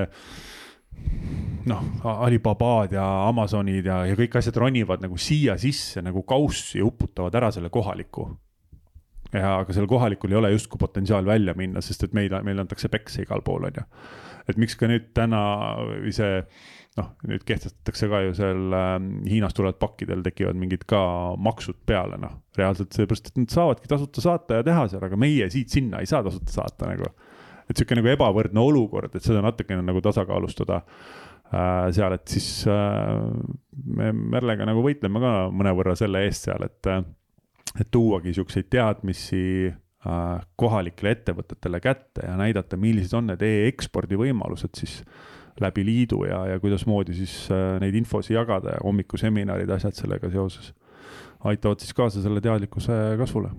[1.70, 6.86] noh, Alibabad ja Amazonid ja, ja kõik asjad ronivad nagu siia sisse nagu kaussi ja
[6.88, 8.28] uputavad ära selle kohaliku.
[9.32, 12.90] ja aga sellel kohalikul ei ole justkui potentsiaal välja minna, sest et meile, meile antakse
[12.93, 13.86] peksa igal pool, on ju.
[14.49, 15.43] et miks ka nüüd täna
[16.12, 16.43] see
[16.99, 18.95] noh, nüüd kehtestatakse ka ju seal äh,
[19.30, 21.01] Hiinast tulevad pakkidel tekivad mingid ka
[21.40, 22.38] maksud peale, noh.
[22.59, 26.22] reaalselt seepärast, et nad saavadki tasuta saata ja teha seal, aga meie siit-sinna ei saa
[26.26, 27.09] tasuta saata nagu.
[27.70, 33.16] et sihuke nagu ebavõrdne olukord, et seda natukene nagu tasakaalustada äh, seal, et siis äh,
[33.88, 37.05] me Merlega nagu võitleme ka mõnevõrra selle eest seal, et, äh,
[37.78, 44.76] et tuuagi siukseid teadmisi äh, kohalikele ettevõtetele kätte ja näidata, millised on need e-ekspordi võimalused
[44.76, 45.01] siis
[45.61, 50.72] läbi liidu ja, ja kuidasmoodi siis äh, neid infosi jagada ja hommikuseminarid, asjad sellega seoses.
[51.44, 53.50] aitavad siis kaasa selle teadlikkuse kasvule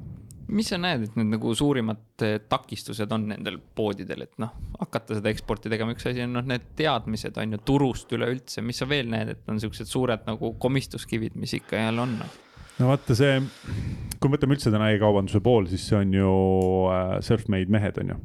[0.53, 5.17] mis sa näed, et need nagu suurimad eh, takistused on nendel poodidel, et noh, hakata
[5.17, 8.87] seda eksporti tegema, üks asi on noh, need teadmised on ju turust üleüldse, mis sa
[8.89, 12.17] veel näed, et on siuksed suured nagu komistuskivid, mis ikka jälle on?
[12.79, 13.39] no vaata see,
[14.19, 16.35] kui me võtame üldse täna e-kaubanduse pool, siis see on ju
[16.91, 18.21] äh, self-made mehed, on ju.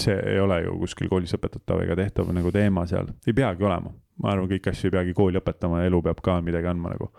[0.00, 3.92] See ei ole ju kuskil koolis õpetatav ega tehtav nagu teema seal, ei peagi olema.
[4.22, 7.12] ma arvan, kõiki asju ei peagi kooli õpetama, elu peab ka midagi andma nagu.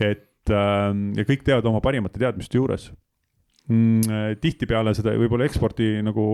[0.00, 2.90] et äh, ja kõik teevad oma parimate teadmiste juures
[3.70, 4.36] mm,.
[4.42, 6.24] tihtipeale seda võib-olla ekspordi nagu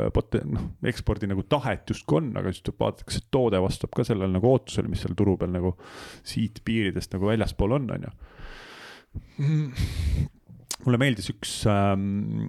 [0.00, 3.60] äh, pot-, noh, ekspordi nagu tahet justkui on, aga siis tuleb vaadata, kas see toode
[3.64, 5.74] vastab ka sellele nagu ootusele, mis seal turu peal nagu
[6.26, 8.14] siit piiridest nagu väljaspool on, on ju.
[9.38, 9.66] Mm.
[10.84, 12.48] mulle meeldis üks ähm,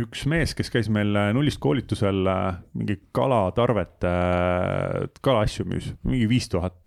[0.00, 4.12] üks mees, kes käis meil nullist koolitusel, äh, mingi kalatarvete,
[5.24, 6.82] kalaasju müüs, mingi viis tuhat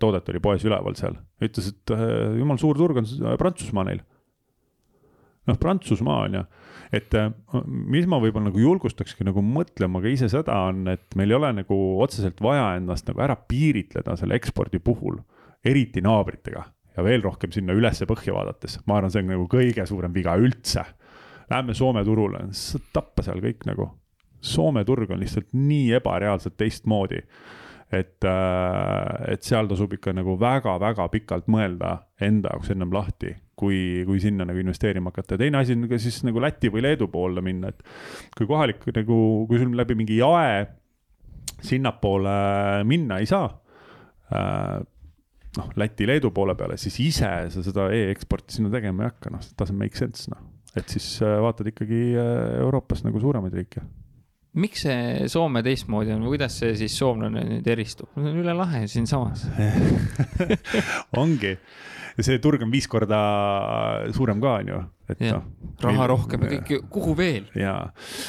[0.00, 1.18] toodet oli poes üleval seal.
[1.40, 1.92] ütles, et
[2.38, 3.06] jumal suur turg on
[3.40, 4.02] Prantsusmaa neil.
[5.48, 6.42] Noh, Prantsusmaa on ju,
[6.94, 7.30] et äh,
[7.64, 11.52] mis ma võib-olla nagu julgustakski nagu mõtlema ka ise seda on, et meil ei ole
[11.62, 15.20] nagu otseselt vaja ennast nagu ära piiritleda selle ekspordi puhul,
[15.64, 16.66] eriti naabritega.
[16.96, 20.34] Ja veel rohkem sinna ülesse põhja vaadates, ma arvan, see on nagu kõige suurem viga
[20.36, 20.82] üldse.
[21.50, 22.44] Lähme Soome turule,
[22.94, 23.88] tappa seal kõik nagu.
[24.40, 27.20] Soome turg on lihtsalt nii ebareaalselt teistmoodi
[27.90, 34.04] et, äh, et seal tasub ikka nagu väga-väga pikalt mõelda enda jaoks ennem lahti, kui,
[34.06, 37.42] kui sinna nagu investeerima hakata teine asi on ka siis nagu Läti või Leedu poole
[37.44, 37.82] minna, et
[38.38, 39.18] kui kohalik nagu,
[39.50, 40.62] kui sul läbi mingi jae
[41.66, 43.50] sinnapoole minna ei saa
[44.30, 44.78] äh,,
[45.58, 49.78] noh, Läti-Leedu poole peale, siis ise sa seda e-eksporti sinna tegema ei hakka, noh, doesn't
[49.80, 50.46] make sense, noh.
[50.78, 53.82] Et siis äh, vaatad ikkagi äh, Euroopas nagu suuremaid riike.
[54.60, 58.82] Miks see Soome teistmoodi on kuidas see siis soomlane nüüd eristub, see on üle lahe
[58.90, 59.44] siinsamas.
[61.22, 61.52] Ongi,
[62.18, 63.20] see turg on viis korda
[64.16, 64.80] suurem ka, on ju.
[65.10, 65.38] No,
[65.82, 67.48] raha meil, rohkem ja kõik, kuhu veel?
[67.58, 67.88] jaa,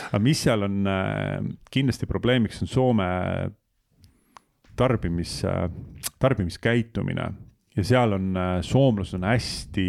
[0.10, 1.36] aga mis seal on äh,
[1.74, 3.10] kindlasti probleemiks, on Soome
[4.78, 5.42] tarbimis,
[6.22, 7.28] tarbimiskäitumine.
[7.78, 8.34] Ja seal on,
[8.66, 9.86] soomlased on hästi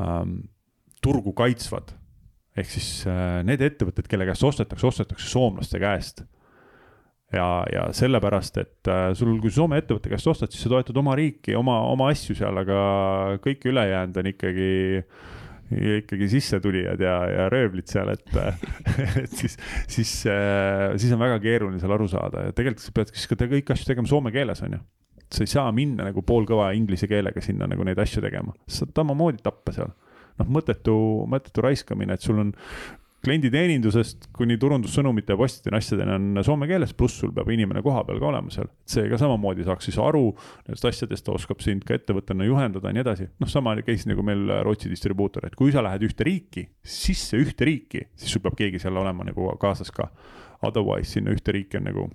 [0.00, 0.36] ähm,
[1.04, 1.94] turgu kaitsvad
[2.58, 6.24] ehk siis äh, need ettevõtted, kelle käest ostetakse, ostetakse soomlaste käest.
[7.32, 11.16] ja, ja sellepärast, et äh, sul, kui Soome ettevõtte käest ostad, siis sa toetad oma
[11.18, 12.78] riiki, oma, oma asju seal, aga
[13.44, 14.70] kõik ülejäänud on ikkagi
[15.68, 18.30] ikkagi sissetulijad ja, ja röövlid seal, et,
[19.22, 23.28] et siis, siis, siis on väga keeruline seal aru saada ja tegelikult sa pead siis
[23.28, 24.80] ka kõiki asju tegema soome keeles, on ju.
[25.28, 28.96] sa ei saa minna nagu poolkõva inglise keelega sinna nagu neid asju tegema, sa saad
[28.96, 29.92] samamoodi tappa seal
[30.38, 30.94] noh, mõttetu,
[31.30, 32.54] mõttetu raiskamine, et sul on
[33.24, 38.28] klienditeenindusest kuni turundussõnumite ja postideni asjadeni on soome keeles, pluss sul peab inimene kohapeal ka
[38.30, 38.68] olema seal.
[38.70, 40.28] et see ka samamoodi saaks siis aru
[40.68, 43.28] nendest asjadest, ta oskab sind ka ettevõttena juhendada ja nii edasi.
[43.42, 47.66] noh, sama case nagu meil Rootsi distribuutor, et kui sa lähed ühte riiki, sisse ühte
[47.66, 50.08] riiki, siis sul peab keegi seal olema nagu kaasas ka.
[50.62, 52.08] Otherwise sinna ühte riiki on nagu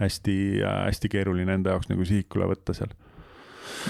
[0.00, 2.92] hästi äh,, hästi keeruline enda jaoks nagu sihikule võtta seal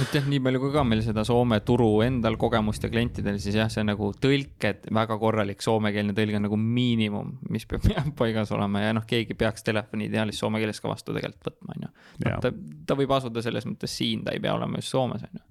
[0.03, 3.59] et jah, nii palju kui ka meil seda Soome turu endal kogemust ja klientidel, siis
[3.59, 7.87] jah, see nagu tõlked, väga korralik soomekeelne tõlge on nagu miinimum, mis peab
[8.21, 11.87] paigas olema ja noh, keegi peaks telefoni ideaalis soome keeles ka vastu tegelikult võtma, on
[11.87, 11.95] ju.
[12.41, 12.53] Ta,
[12.87, 15.50] ta võib asuda selles mõttes siin, ta ei pea olema just Soomes, on ju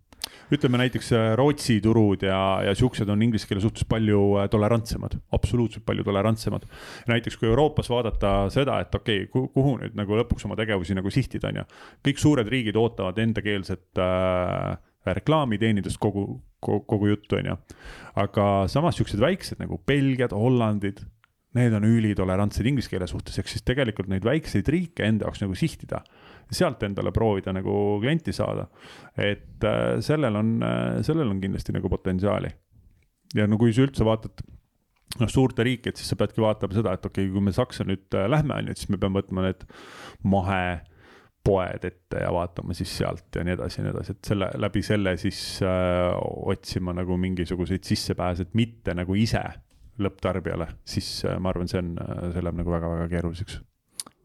[0.53, 5.19] ütleme näiteks äh, Rootsi turud ja, ja siuksed on inglise keele suhtes palju äh, tolerantsemad,
[5.35, 6.65] absoluutselt palju tolerantsemad.
[7.09, 11.13] näiteks kui Euroopas vaadata seda, et okei okay,, kuhu nüüd nagu lõpuks oma tegevusi nagu
[11.13, 11.65] sihtida, on ju.
[12.09, 14.77] kõik suured riigid ootavad endakeelset äh,
[15.19, 16.25] reklaamiteenindust kogu,
[16.59, 17.59] kogu, kogu juttu, on ju.
[18.25, 21.05] aga samas siuksed väiksed nagu Belgiad, Hollandid,
[21.57, 25.55] need on ülitolerantsed inglise keele suhtes, ehk siis tegelikult neid väikseid riike enda jaoks nagu
[25.57, 26.03] sihtida
[26.51, 28.67] sealt endale proovida nagu klienti saada.
[29.17, 32.49] et äh, sellel on, äh, sellel on kindlasti nagu potentsiaali.
[33.35, 34.41] ja no kui sa üldse vaatad
[35.17, 37.85] noh, suurte riiki, et siis sa peadki vaatama seda, et okei okay,, kui me Saksa
[37.87, 39.65] nüüd äh, lähme, on ju, siis me peame võtma need
[40.29, 44.83] mahepoed ette ja vaatama siis sealt ja nii edasi ja nii edasi, et selle, läbi
[44.85, 46.11] selle siis äh,
[46.53, 49.43] otsima nagu mingisuguseid sissepääse, et mitte nagu ise
[49.99, 51.95] lõpptarbijale, siis äh, ma arvan, see on,
[52.33, 53.61] see läheb nagu väga-väga keeruliseks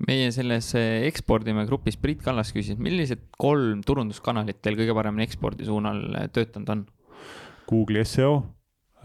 [0.02, 5.66] meie selles eh, ekspordime grupis Priit Kallas küsis, millised kolm turunduskanalit teil kõige paremini ekspordi
[5.68, 6.84] suunal eh, töötanud on?
[7.70, 8.36] Google'i seo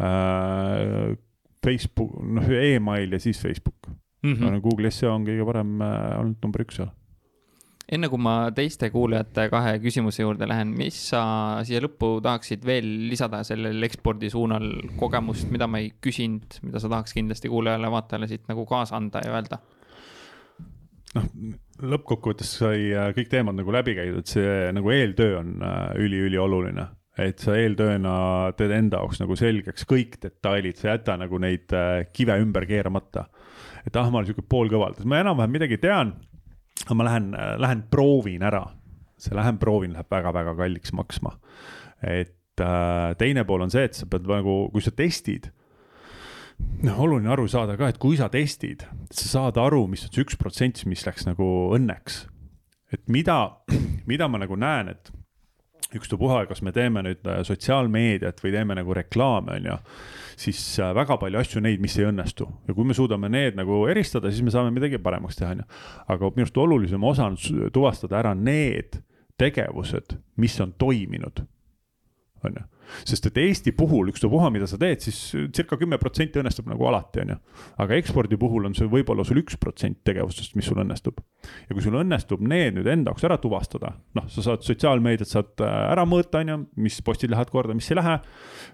[0.02, 1.16] äh,,
[1.64, 3.90] Facebook, noh email ja siis Facebook
[4.24, 4.34] mm.
[4.34, 4.62] -hmm.
[4.62, 6.92] Google'i seo on kõige parem äh, olnud number üks seal.
[7.92, 11.22] enne kui ma teiste kuulajate kahe küsimuse juurde lähen, mis sa
[11.66, 14.68] siia lõppu tahaksid veel lisada sellel ekspordi suunal
[15.00, 19.34] kogemust, mida ma ei küsinud, mida sa tahaks kindlasti kuulajale-vaatajale siit nagu kaasa anda ja
[19.34, 19.58] öelda?
[21.18, 21.28] Noh,
[21.94, 26.88] lõppkokkuvõttes sai äh, kõik teemad nagu läbi käidud, see nagu eeltöö on äh, üliülioluline.
[27.20, 28.14] et sa eeltööna
[28.56, 32.68] teed enda jaoks nagu selgeks kõik detailid, sa ei jäta nagu neid äh, kive ümber
[32.70, 33.28] keeramata.
[33.86, 36.14] et ah, ma olen sihuke poolkõvaldas, ma enam-vähem midagi tean,
[36.86, 38.68] aga ma lähen, äh, lähen proovin ära.
[39.20, 41.38] see lähen proovin läheb väga-väga kalliks maksma.
[42.04, 42.36] et
[43.18, 45.48] teine pool on see, et sa pead nagu, kui sa testid
[46.84, 50.26] noh, oluline aru saada ka, et kui sa testid, sa saad aru, mis on see
[50.26, 52.26] üks protsent, mis läks nagu õnneks.
[52.94, 53.62] et mida,
[54.10, 55.12] mida ma nagu näen, et
[55.96, 59.78] ükstapuha, kas me teeme nüüd äh, sotsiaalmeediat või teeme nagu reklaame, on ju,
[60.40, 63.84] siis äh, väga palju asju neid, mis ei õnnestu ja kui me suudame need nagu
[63.90, 65.70] eristada, siis me saame midagi paremaks teha, on ju.
[66.16, 67.40] aga minu arust olulisem osa on
[67.74, 69.02] tuvastada ära need
[69.40, 71.46] tegevused, mis on toiminud,
[72.46, 72.68] on ju
[73.08, 75.20] sest et Eesti puhul ükstapuha, mida sa teed, siis
[75.56, 77.38] circa kümme protsenti õnnestub nagu alati, on ju.
[77.86, 81.22] aga ekspordi puhul on see võib-olla sul üks protsent tegevustest, mis sul õnnestub.
[81.70, 85.64] ja kui sul õnnestub need nüüd enda jaoks ära tuvastada, noh, sa saad sotsiaalmeediat saad
[85.66, 88.20] äh, ära mõõta, on ju, mis postid lähevad korda, mis ei lähe.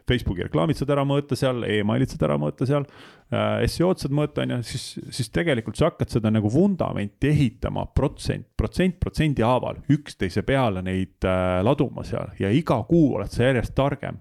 [0.09, 2.85] Facebooki reklaamid saad ära mõõta seal e, emailid saad ära mõõta seal
[3.33, 4.83] SEO-d saad mõõta, on ju, siis,
[5.17, 11.25] siis tegelikult sa hakkad seda nagu vundamenti ehitama protsent, protsent protsendi haaval, üksteise peale neid
[11.25, 12.35] äh, laduma seal.
[12.39, 14.19] Ja iga kuu oled sa järjest targem.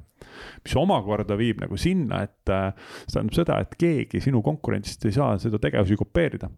[0.65, 2.71] Mis omakorda viib nagu sinna, et äh,
[3.05, 6.51] see tähendab seda, et keegi sinu konkurentsist ei saa seda tegevusi kopeerida.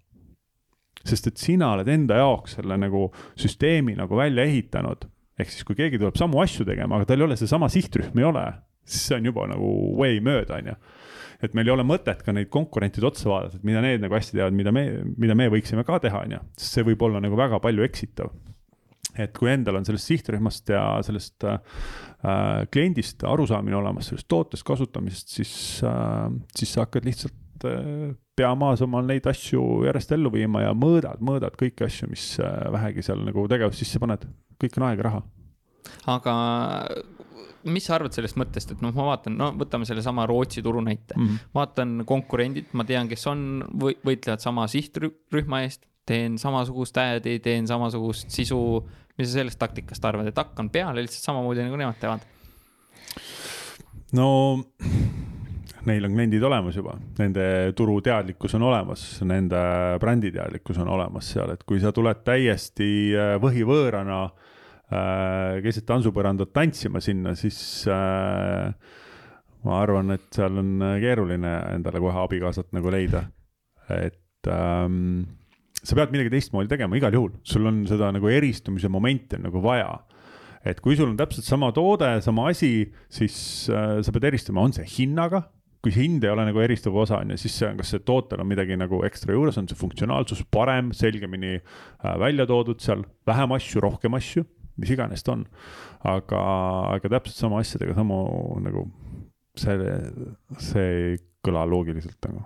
[1.07, 3.05] sest et sina oled enda jaoks selle nagu
[3.39, 5.05] süsteemi nagu välja ehitanud,
[5.39, 8.27] ehk siis kui keegi tuleb samu asju tegema, aga tal ei ole seesama sihtrühm ei
[8.27, 8.43] ole,
[8.83, 9.69] siis see on juba nagu
[10.01, 10.75] way mööda, on ju
[11.43, 14.39] et meil ei ole mõtet ka neid konkurentide otsa vaadata, et mida need nagu hästi
[14.39, 14.85] teevad, mida me,
[15.21, 18.33] mida me võiksime ka teha, on ju, sest see võib olla nagu väga palju eksitav.
[19.17, 21.57] Et kui endal on sellest sihtrühmast ja sellest äh,
[22.73, 25.53] kliendist arusaamine olemas, sellest tootest kasutamisest, siis
[25.89, 26.27] äh,,
[26.57, 31.23] siis sa hakkad lihtsalt äh, pea maas omal neid asju järjest ellu viima ja mõõdad,
[31.25, 34.29] mõõdad kõiki asju, mis äh, vähegi seal nagu tegevust sisse paned,
[34.61, 35.23] kõik on aeg ja raha.
[36.13, 36.35] aga
[37.73, 41.17] mis sa arvad sellest mõttest, et noh, ma vaatan, no võtame sellesama Rootsi turu näite
[41.17, 41.51] mm, -hmm.
[41.55, 47.67] vaatan konkurendid, ma tean, kes on või võitlevad sama sihtrühma eest, teen samasugust ad'i, teen
[47.67, 48.61] samasugust sisu
[49.17, 52.25] mis sa sellest taktikast arvad, et hakkan peale lihtsalt samamoodi nagu nemad teevad?
[54.17, 54.29] no
[55.87, 57.47] neil on kliendid olemas juba, nende
[57.79, 59.61] turuteadlikkus on olemas, nende
[60.03, 62.91] bränditeadlikkus on olemas seal, et kui sa tuled täiesti
[63.43, 64.46] võhivõõrana äh,
[64.87, 67.59] keset tantsupõrandat tantsima sinna, siis
[67.91, 68.69] äh,
[69.67, 73.25] ma arvan, et seal on keeruline endale kohe abikaasat nagu leida.
[73.91, 75.25] et ähm,
[75.87, 79.63] sa pead midagi teistmoodi tegema igal juhul, sul on seda nagu eristumise momenti on nagu
[79.63, 79.91] vaja.
[80.67, 84.75] et kui sul on täpselt sama toode, sama asi, siis äh, sa pead eristama, on
[84.75, 85.45] see hinnaga,
[85.79, 88.03] kui see hind ei ole nagu eristuv osa, on ju, siis see on, kas see
[88.03, 93.07] tootel on midagi nagu ekstra juures, on see funktsionaalsus parem, selgemini äh, välja toodud seal,
[93.29, 94.43] vähem asju, rohkem asju,
[94.81, 95.47] mis iganes ta on.
[96.07, 96.43] aga,
[96.97, 98.19] aga täpselt sama asjadega samu
[98.65, 98.87] nagu
[99.57, 99.89] see,
[100.63, 101.17] see ei
[101.47, 102.45] kõla loogiliselt nagu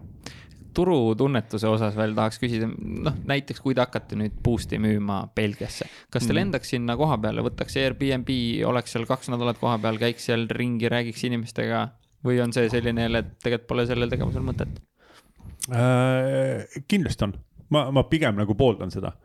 [0.75, 6.25] turutunnetuse osas veel tahaks küsida, noh näiteks kui te hakkate nüüd boost'i müüma Belgiasse, kas
[6.25, 6.37] te mm.
[6.39, 8.31] lendaks sinna koha peale, võtaks Airbnb,
[8.69, 11.89] oleks seal kaks nädalat kohapeal, käiks seal ringi, räägiks inimestega
[12.27, 14.79] või on see selline jälle, et tegelikult pole sellel tegevusel mõtet
[15.75, 16.81] äh,?
[16.91, 17.35] kindlasti on,
[17.75, 19.17] ma, ma pigem nagu pooldan seda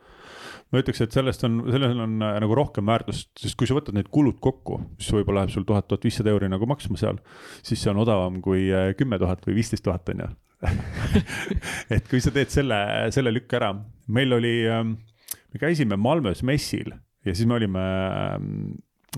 [0.73, 3.97] ma ütleks, et sellest on, sellel on äh, nagu rohkem väärtust, sest kui sa võtad
[3.97, 7.19] need kulud kokku, mis võib-olla läheb sul tuhat, tuhat viissada euri nagu maksma seal,
[7.65, 10.31] siis see on odavam kui äh, kümme tuhat või viisteist tuhat, on ju.
[11.95, 12.79] et kui sa teed selle,
[13.13, 13.73] selle lükke ära,
[14.15, 14.95] meil oli, ähm,
[15.53, 16.89] me käisime Malmös messil
[17.25, 17.85] ja siis me olime,
[18.33, 18.49] ähm,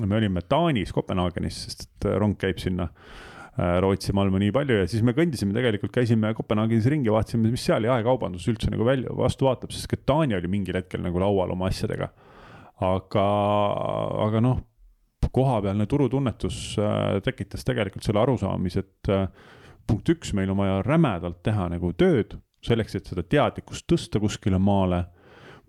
[0.04, 3.27] me olime Taanis, Kopenhaagenis, sest et rong käib sinna Äh,
[3.58, 7.88] Rootsi, Malmö nii palju ja siis me kõndisime tegelikult, käisime Kopenhaagenis ringi, vaatasime, mis seal
[7.88, 11.72] jaekaubandus üldse nagu välja, vastu vaatab, sest ka Taani oli mingil hetkel nagu laual oma
[11.72, 12.12] asjadega.
[12.86, 13.24] aga,
[14.28, 14.60] aga noh,
[15.34, 19.26] kohapealne turutunnetus äh, tekitas tegelikult selle arusaamise, et äh,
[19.90, 24.62] punkt üks, meil on vaja rämedalt teha nagu tööd selleks, et seda teadlikkust tõsta kuskile
[24.62, 25.06] maale.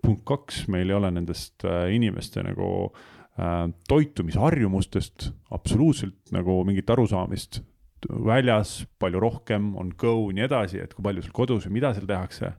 [0.01, 7.63] punkt kaks, meil ei ole nendest inimeste nagu äh, toitumisharjumustest absoluutselt nagu mingit arusaamist
[8.09, 12.07] väljas palju rohkem, on go nii edasi, et kui palju sul kodus või mida seal
[12.09, 12.53] tehakse.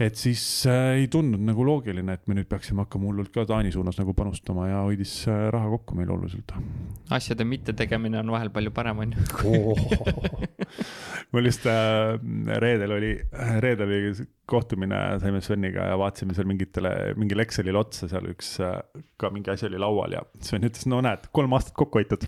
[0.00, 3.72] et siis äh, ei tundunud nagu loogiline, et me nüüd peaksime hakkama hullult ka Taani
[3.72, 6.52] suunas nagu panustama ja hoidis äh, raha kokku meil oluliselt.
[7.10, 9.76] asjade mittetegemine on vahel palju parem, on ju
[11.32, 12.16] mul just äh,
[12.60, 13.12] reedel oli,
[13.60, 18.52] reedel oli kohtumine saime Sveniga ja vaatasime seal mingitele, mingile Excelile otsa, seal üks
[19.18, 22.26] ka mingi asi oli laual ja Sven ütles, no näed, kolm aastat kokku hoitud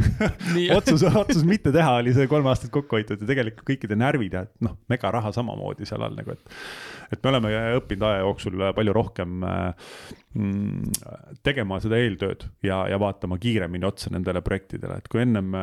[0.78, 4.44] otsus, otsus mitte teha oli see kolm aastat kokku hoitud ja tegelikult kõikide närvid ja
[4.64, 6.60] noh, megaraha samamoodi seal all nagu, et.
[7.10, 7.50] Et me oleme
[7.80, 10.92] õppinud aja jooksul palju rohkem mm,
[11.46, 15.56] tegema seda eeltööd ja, ja vaatama kiiremini otsa nendele projektidele, et kui ennem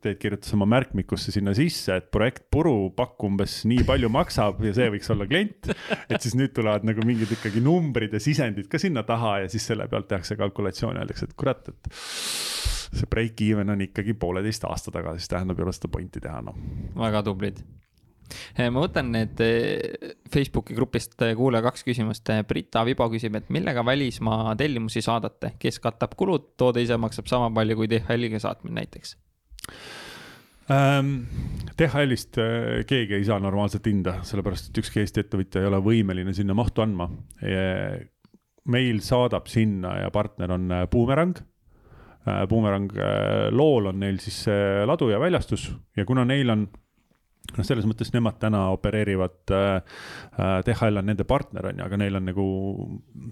[0.00, 4.72] Teet kirjutas oma märkmikusse sinna sisse, et projekt puru pakk umbes nii palju maksab ja
[4.76, 5.72] see võiks olla klient.
[6.08, 9.68] et siis nüüd tulevad nagu mingid ikkagi numbrid ja sisendid ka sinna taha ja siis
[9.70, 11.92] selle pealt tehakse kalkulatsioon ja öeldakse, et kurat, et
[12.90, 16.56] see break-even on ikkagi pooleteist aasta taga, siis tähendab, ei ole seda pointi teha, noh.
[16.98, 17.60] väga tublid
[18.70, 22.30] ma võtan need eh, Facebooki grupist eh, kuulaja kaks küsimust.
[22.48, 27.50] Brita Vibo küsib, et millega välismaa tellimusi saadate, kes katab kulud, toode ise maksab sama
[27.54, 29.16] palju kui DHL-iga saatmine näiteks
[30.70, 31.14] ähm,?
[31.80, 36.34] DHL-ist äh, keegi ei saa normaalset hinda, sellepärast et ükski Eesti ettevõtja ei ole võimeline
[36.36, 37.08] sinna mahtu andma.
[38.70, 41.38] meil saadab sinna ja partner on äh, Boomerang.
[42.28, 42.92] Äh, Boomerang
[43.50, 44.44] lool on neil siis
[44.86, 46.68] ladu ja väljastus ja kuna neil on
[47.56, 49.98] noh, selles mõttes nemad täna opereerivad äh,,
[50.66, 52.46] DHL on nende partner, on ju, aga neil on nagu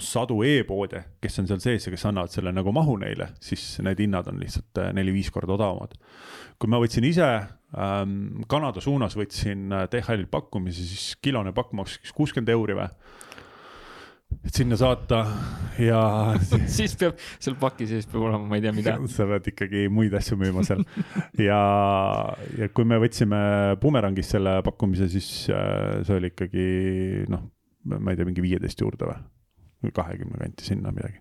[0.04, 4.02] sadu e-poode, kes on seal sees ja kes annavad selle nagu mahu neile, siis need
[4.02, 5.94] hinnad on lihtsalt neli-viis korda odavamad.
[6.58, 8.42] kui ma võtsin ise ähm,.
[8.50, 12.88] Kanada suunas võtsin äh, DHL-ilt pakkumise, siis kilone pakk maksis kuuskümmend euri või
[14.44, 15.22] et sinna saata
[15.82, 16.00] ja
[16.78, 18.96] siis peab, seal paki sees peab olema, ma ei tea, mida.
[19.12, 20.84] sa pead ikkagi muid asju müüma seal
[21.40, 21.60] ja,
[22.58, 23.40] ja kui me võtsime
[23.82, 26.68] Bumerangist selle pakkumise, siis äh, see oli ikkagi
[27.32, 27.48] noh,
[27.96, 29.20] ma ei tea, mingi viieteist juurde või
[29.78, 31.20] või kahekümne kanti sinna midagi.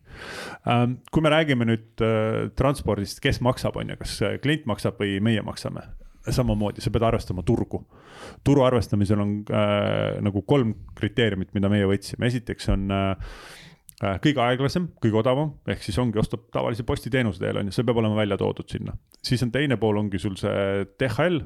[0.66, 5.20] Ähm, kui me räägime nüüd äh, transpordist, kes maksab, on ju, kas klient maksab või
[5.22, 5.84] meie maksame?
[6.34, 7.84] Samamoodi, sa pead arvestama turgu.
[8.44, 13.36] turu arvestamisel on äh, nagu kolm kriteeriumit, mida meie võtsime, esiteks on äh,
[14.04, 17.88] äh, kõige aeglasem, kõige odavam, ehk siis ongi, ostab tavalise postiteenuse teel on ju, see
[17.88, 18.98] peab olema välja toodud sinna.
[19.24, 21.40] siis on teine pool ongi sul see DHL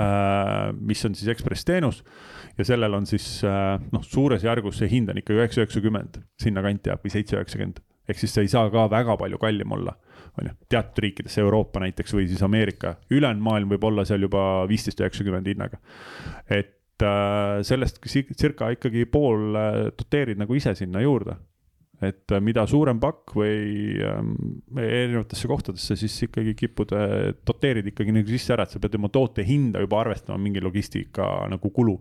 [0.00, 2.02] äh,, mis on siis Ekspress teenus
[2.58, 6.92] ja sellel on siis äh, noh, suures järgus see hind on ikka üheksa, üheksakümmend, sinnakanti
[6.92, 7.82] jääb või seitse, üheksakümmend.
[8.08, 9.98] ehk siis see ei saa ka väga palju kallim olla
[10.40, 14.66] on ju, teatud riikides, Euroopa näiteks või siis Ameerika, ülejäänud maailm võib olla seal juba
[14.68, 15.80] viisteist, üheksakümmend hinnaga.
[16.50, 18.00] et äh, sellest
[18.38, 21.36] circa ikkagi pool äh, doteerid nagu ise sinna juurde.
[22.04, 24.18] et äh, mida suurem pakk või äh,
[24.76, 26.92] erinevatesse kohtadesse, siis ikkagi kipud
[27.46, 31.46] doteerid ikkagi nagu sisse ära, et sa pead oma toote hinda juba arvestama mingi logistika
[31.48, 31.96] nagu kulu.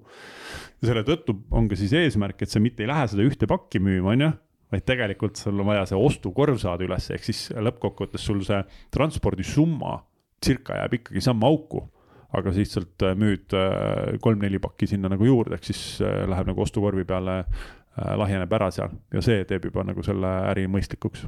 [0.82, 3.80] ja selle tõttu on ka siis eesmärk, et sa mitte ei lähe seda ühte pakki
[3.80, 4.34] müüma, on ju
[4.76, 8.62] vaid tegelikult sul on vaja see ostukorv saada üles, ehk siis lõppkokkuvõttes sul see
[8.94, 9.98] transpordisumma
[10.44, 11.88] circa jääb ikkagi samma auku.
[12.36, 16.64] aga sa lihtsalt müüd äh, kolm-neli pakki sinna nagu juurde, ehk siis äh, läheb nagu
[16.66, 21.26] ostukorvi peale Äh, lahjeneb ära seal ja see teeb juba nagu selle äri mõistlikuks.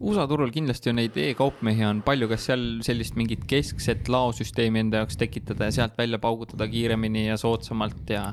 [0.00, 5.02] USA turul kindlasti on neid e-kaupmehi on palju, kas seal sellist mingit keskset laosüsteemi enda
[5.02, 8.24] jaoks tekitada ja sealt välja paugutada kiiremini ja soodsamalt ja?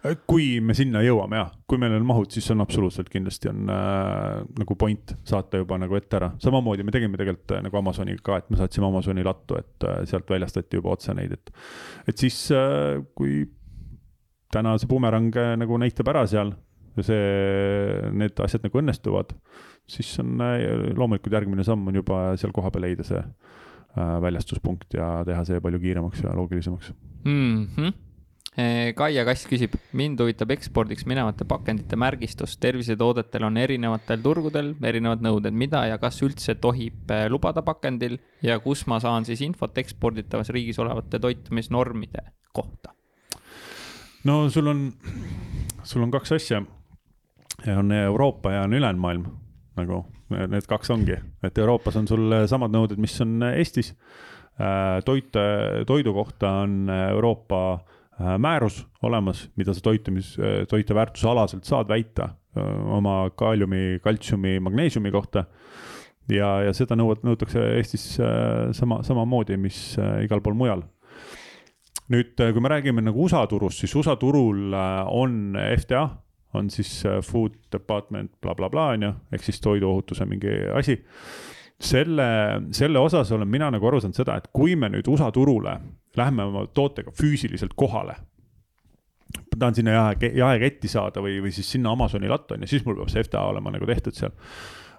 [0.00, 3.68] Äh, kui me sinna jõuame jah, kui meil on mahud, siis on absoluutselt kindlasti on
[3.72, 6.32] äh, nagu point saata juba nagu ette ära.
[6.42, 10.02] samamoodi me tegime tegelikult äh, nagu Amazoniga ka, et me saatsime Amazoni lattu, et äh,
[10.08, 11.52] sealt väljastati juba otse neid, et,
[12.08, 13.44] et siis äh, kui
[14.54, 16.52] täna see bumerang nagu näitab ära seal
[17.02, 19.34] see, need asjad nagu õnnestuvad,
[19.90, 20.62] siis on äh,
[20.94, 25.82] loomulikult järgmine samm on juba seal kohapeal leida see äh, väljastuspunkt ja teha see palju
[25.82, 26.94] kiiremaks ja loogilisemaks
[27.24, 27.68] mm.
[27.76, 28.00] -hmm.
[28.94, 32.56] Kaia Kass küsib, mind huvitab ekspordiks minevate pakendite märgistus.
[32.56, 38.86] tervisetoodetel on erinevatel turgudel erinevad nõuded, mida ja kas üldse tohib lubada pakendil ja kus
[38.86, 42.22] ma saan siis infot eksporditavas riigis olevate toitumisnormide
[42.52, 42.94] kohta?
[44.24, 44.92] no sul on,
[45.82, 46.62] sul on kaks asja
[47.76, 49.24] on Euroopa ja on ülejäänud maailm
[49.78, 50.04] nagu
[50.34, 53.92] need kaks ongi, et Euroopas on sul samad nõuded, mis on Eestis.
[54.54, 55.34] Äh, toit,
[55.86, 60.36] toidu kohta on Euroopa äh, määrus olemas, mida sa toitumis,
[60.70, 65.44] toiteväärtusalaselt saad väita äh, oma kaaliumi, kaltsiumi, magneesiumi kohta.
[66.30, 68.04] ja, ja seda nõuad, nõutakse Eestis
[68.72, 70.86] sama, samamoodi, mis igal pool mujal
[72.08, 76.06] nüüd, kui me räägime nagu USA turust, siis USA turul on FDA
[76.54, 80.98] on siis äh, food department blablabla on ju, ehk siis toiduohutuse mingi asi.
[81.80, 82.26] selle,
[82.72, 85.78] selle osas olen mina nagu aru saanud seda, et kui me nüüd USA turule
[86.16, 88.14] lähme oma tootega füüsiliselt kohale
[89.58, 92.98] tahan sinna jae, jaeketti saada või, või siis sinna Amazoni latta on ju, siis mul
[92.98, 94.34] peab see FTA olema nagu tehtud seal.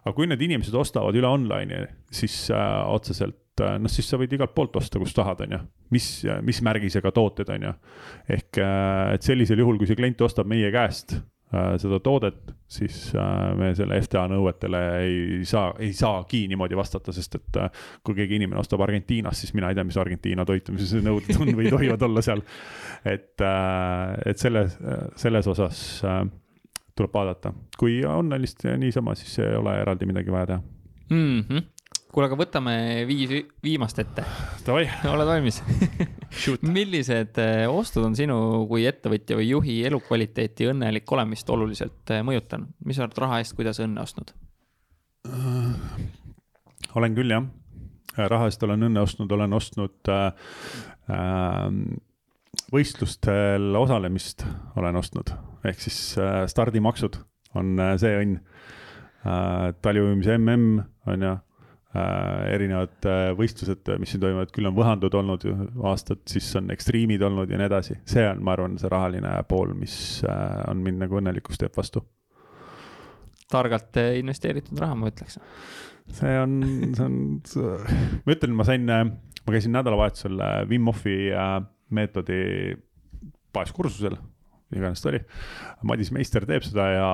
[0.03, 4.33] aga kui need inimesed ostavad üle online'i, siis äh, otseselt äh, noh, siis sa võid
[4.35, 5.61] igalt poolt osta, kust tahad, on ju.
[5.95, 6.09] mis,
[6.45, 7.73] mis märgisega tooted, on ju.
[8.37, 11.17] ehk äh, et sellisel juhul, kui see klient ostab meie käest
[11.51, 12.95] seda toodet, siis
[13.55, 17.59] me selle FTA nõuetele ei saa, ei saagi niimoodi vastata, sest et
[18.03, 21.69] kui keegi inimene ostab Argentiinast, siis mina ei tea, mis Argentiina toitumises nõuded on või
[21.71, 22.41] tohivad olla seal.
[23.05, 23.45] et,
[24.25, 24.75] et selles,
[25.21, 25.83] selles osas
[26.95, 30.61] tuleb vaadata, kui on lihtsalt niisama, siis ei ole eraldi midagi vaja teha
[31.09, 31.39] mm.
[31.39, 31.74] -hmm
[32.15, 32.75] kuule, aga võtame
[33.09, 33.31] viis
[33.63, 34.23] viimast ette.
[35.13, 35.59] oled valmis
[36.63, 38.37] millised eh, ostud on sinu
[38.69, 42.71] kui ettevõtja või juhi elukvaliteeti, õnnelik olemist oluliselt eh, mõjutanud?
[42.87, 44.31] mis sa oled raha eest, kuidas õnne ostnud
[45.27, 45.75] uh,?
[46.95, 47.47] olen küll jah,
[48.15, 50.27] raha eest olen õnne ostnud, olen ostnud äh,
[51.11, 51.65] äh,
[52.71, 54.45] võistlustel osalemist
[54.79, 55.33] olen ostnud,
[55.67, 57.19] ehk siis äh, stardimaksud
[57.59, 59.73] on äh, see õnn äh,.
[59.83, 60.79] taliujumise mm
[61.11, 61.54] on ju Äh,
[62.51, 65.45] erinevad äh, võistlused, mis siin toimuvad, küll on võhandud olnud
[65.87, 67.97] aastad, siis on ekstriimid olnud ja nii edasi.
[68.09, 69.95] see on, ma arvan, see rahaline pool, mis
[70.27, 72.03] äh, on mind nagu õnnelikuks teeb vastu.
[73.51, 75.39] targalt investeeritud raha, ma ütleks.
[76.19, 76.59] see on,
[76.95, 77.19] see on,
[78.25, 81.17] ma ütlen, ma sain, ma käisin nädalavahetusel Wim Hofi
[81.95, 82.41] meetodi
[83.55, 84.17] baaskursusel
[84.73, 85.21] iganes ta oli.
[85.85, 87.09] Madis Meister teeb seda ja,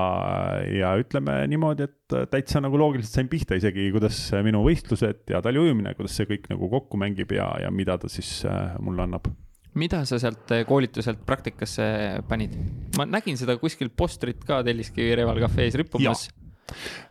[0.71, 5.95] ja ütleme niimoodi, et täitsa nagu loogiliselt sain pihta isegi, kuidas minu võistlused ja taliujumine,
[5.97, 9.31] kuidas see kõik nagu kokku mängib ja, ja mida ta siis äh, mulle annab
[9.79, 11.85] mida sa sealt koolituselt praktikasse
[12.27, 12.57] panid?
[12.99, 16.25] ma nägin seda kuskil postrit ka Telliskivi Reval Cafe's rippumas.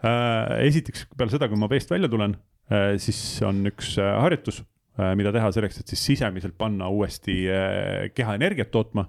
[0.04, 2.36] Äh, esiteks peale seda, kui ma veest välja tulen,
[2.72, 4.62] äh, siis on üks harjutus,
[5.16, 7.34] mida teha selleks, et siis sisemiselt panna uuesti
[8.12, 9.06] keha energiat tootma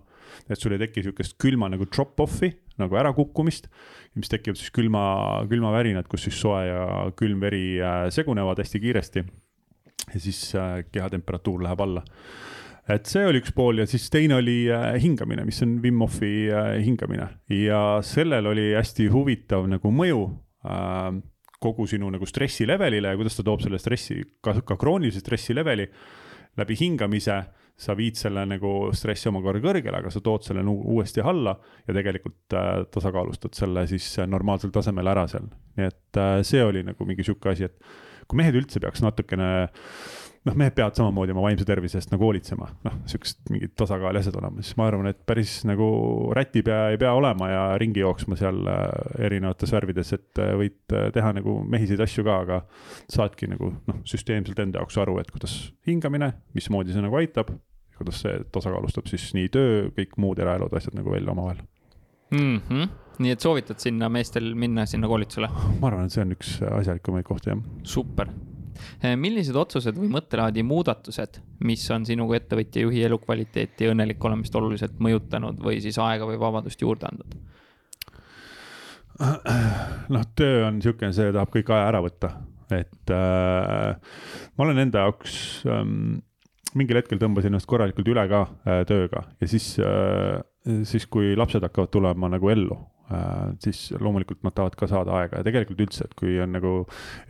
[0.52, 2.52] et sul ei teki sihukest külma nagu drop-off'i
[2.82, 3.68] nagu ärakukkumist,
[4.18, 5.04] mis tekivad siis külma,
[5.50, 6.86] külmavärinad, kus siis soe ja
[7.18, 9.26] külm veri äh, segunevad hästi kiiresti.
[10.14, 12.04] ja siis äh, kehatemperatuur läheb alla.
[12.90, 16.50] Et see oli üks pool ja siis teine oli äh, hingamine, mis on Wim Hofi
[16.82, 17.30] hingamine.
[17.54, 20.24] Ja sellel oli hästi huvitav nagu mõju
[21.62, 25.56] kogu sinu nagu stressi levelile ja kuidas ta toob selle stressi, ka, ka kroonilise stressi
[25.58, 25.88] leveli
[26.58, 27.38] läbi hingamise
[27.82, 31.56] sa viid selle nagu stressi omakorda kõrgele, aga sa tood selle uuesti alla
[31.88, 35.50] ja tegelikult äh, tasakaalustad selle siis äh, normaalsel tasemel ära seal.
[35.80, 39.48] nii et äh, see oli nagu mingi sihuke asi, et kui mehed üldse peaks natukene
[40.46, 44.22] noh, mehed peavad samamoodi oma vaimse tervise eest nagu hoolitsema, noh, sihukesed mingid tasakaal ja
[44.24, 45.90] asjad olema, siis ma arvan, et päris nagu
[46.38, 48.62] rätipea ei pea olema ja ringi jooksma seal
[49.22, 52.62] erinevates värvides, et võid teha nagu mehiseid asju ka, aga
[53.06, 55.58] saadki nagu noh, süsteemselt enda jaoks aru, et kuidas
[55.90, 57.54] hingamine, mismoodi see nagu aitab
[58.02, 61.62] kuidas see tasakaalustab siis nii töö, kõik muud eraelud, asjad nagu välja omavahel
[62.32, 62.62] mm.
[62.70, 62.88] -hmm.
[63.20, 65.50] nii et soovitad sinna meestel minna sinna koolitusele?
[65.80, 67.62] ma arvan, et see on üks asjalikumaid kohti, jah.
[67.84, 68.32] super.
[69.04, 74.24] Eh, millised otsused või mõttelaadi muudatused, mis on sinu kui ettevõtja juhi elukvaliteeti ja õnnelik
[74.26, 77.38] olemist oluliselt mõjutanud või siis aega või vabadust juurde andnud?
[80.16, 82.32] noh, töö on niisugune, see tahab kõik aja ära võtta,
[82.74, 84.16] et äh,
[84.56, 85.36] ma olen enda jaoks
[85.70, 86.24] ähm,
[86.78, 90.40] mingil hetkel tõmbasin ennast korralikult üle ka äh, tööga ja siis äh,,
[90.88, 92.78] siis kui lapsed hakkavad tulema nagu ellu
[93.12, 96.74] äh,, siis loomulikult nad tahavad ka saada aega ja tegelikult üldse, et kui on nagu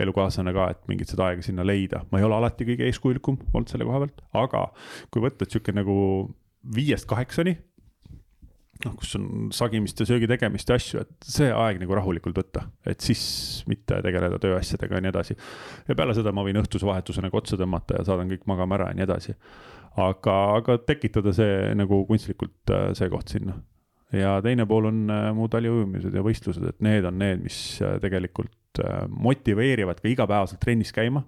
[0.01, 2.03] elukaaslane ka, et mingit seda aega sinna leida.
[2.11, 4.67] ma ei ole alati kõige eeskujulikum olnud selle koha pealt, aga
[5.13, 5.97] kui võtta, sihuke nagu
[6.75, 7.57] viiest kaheksani
[8.85, 12.65] noh, kus on sagimist ja söögi tegemist ja asju, et see aeg nagu rahulikult võtta,
[12.87, 13.23] et siis
[13.69, 15.37] mitte tegeleda tööasjadega ja nii edasi.
[15.87, 18.91] ja peale seda ma võin õhtuse vahetuse nagu otsa tõmmata ja saadan kõik magama ära
[18.91, 19.35] ja nii edasi.
[20.01, 23.59] aga, aga tekitada see nagu kunstlikult äh, see koht sinna.
[24.15, 27.99] ja teine pool on äh, mu taliujumised ja võistlused, et need on need, mis äh,
[28.03, 28.57] tegelikult
[29.11, 31.25] motiveerivad ka igapäevaselt trennis käima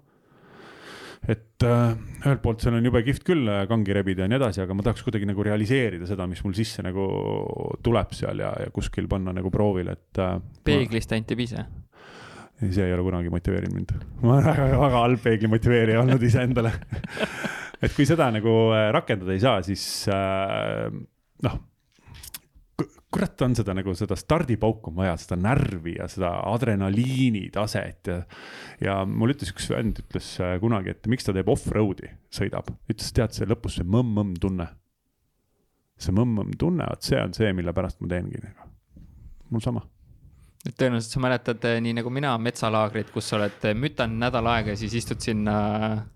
[1.30, 1.94] et äh,
[2.24, 4.84] ühelt poolt seal on jube kihvt küll äh, kangi rebida ja nii edasi, aga ma
[4.86, 7.06] tahaks kuidagi nagu realiseerida seda, mis mul sisse nagu
[7.84, 10.36] tuleb seal ja, ja kuskil panna nagu proovile, et äh,.
[10.68, 11.66] peeglist ainult ei piisa?
[12.64, 13.94] see ei ole kunagi motiveerinud mind.
[14.22, 16.72] ma olen väga, väga halb peegli motiveerija olnud iseendale
[17.84, 20.90] et kui seda nagu äh, rakendada ei saa, siis äh,
[21.44, 21.62] noh
[23.14, 28.18] kurat, on seda nagu seda stardipauku on vaja, seda närvi ja seda adrenaliini taset ja.
[28.82, 33.12] ja mul ütles üks vend ütles äh, kunagi, et miks ta teeb off-road'i, sõidab, ütles,
[33.16, 34.68] tead, see lõpus see mõmm-mõmm tunne.
[36.00, 38.70] see mõmm-mõmm tunne, vot see on see, mille pärast ma teengi nagu,
[39.54, 39.86] mul sama
[40.72, 44.72] tõenäoliselt sa mäletad eh, nii nagu mina metsalaagrit, kus sa oled eh, mütanud nädal aega
[44.72, 45.56] ja siis istud sinna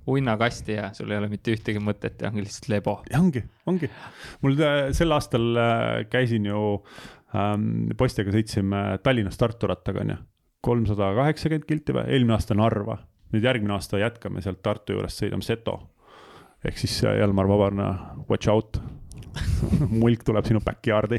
[0.08, 2.98] uinakasti ja sul ei ole mitte ühtegi mõtet ja ongi lihtsalt lebo.
[3.18, 3.90] ongi, ongi.
[4.44, 4.56] mul
[4.96, 5.62] sel aastal
[6.12, 6.64] käisin ju
[7.36, 10.18] ähm,, poistega sõitsime Tallinnast Tartu rattaga onju.
[10.64, 12.98] kolmsada kaheksakümmend kilti või, eelmine aasta Narva
[13.34, 15.80] nüüd järgmine aasta jätkame sealt Tartu juurest, sõidame Seto.
[16.64, 17.90] ehk siis Jalmar Vabarna,
[18.30, 18.80] watch out
[20.02, 21.18] mulk tuleb sinu backyard'i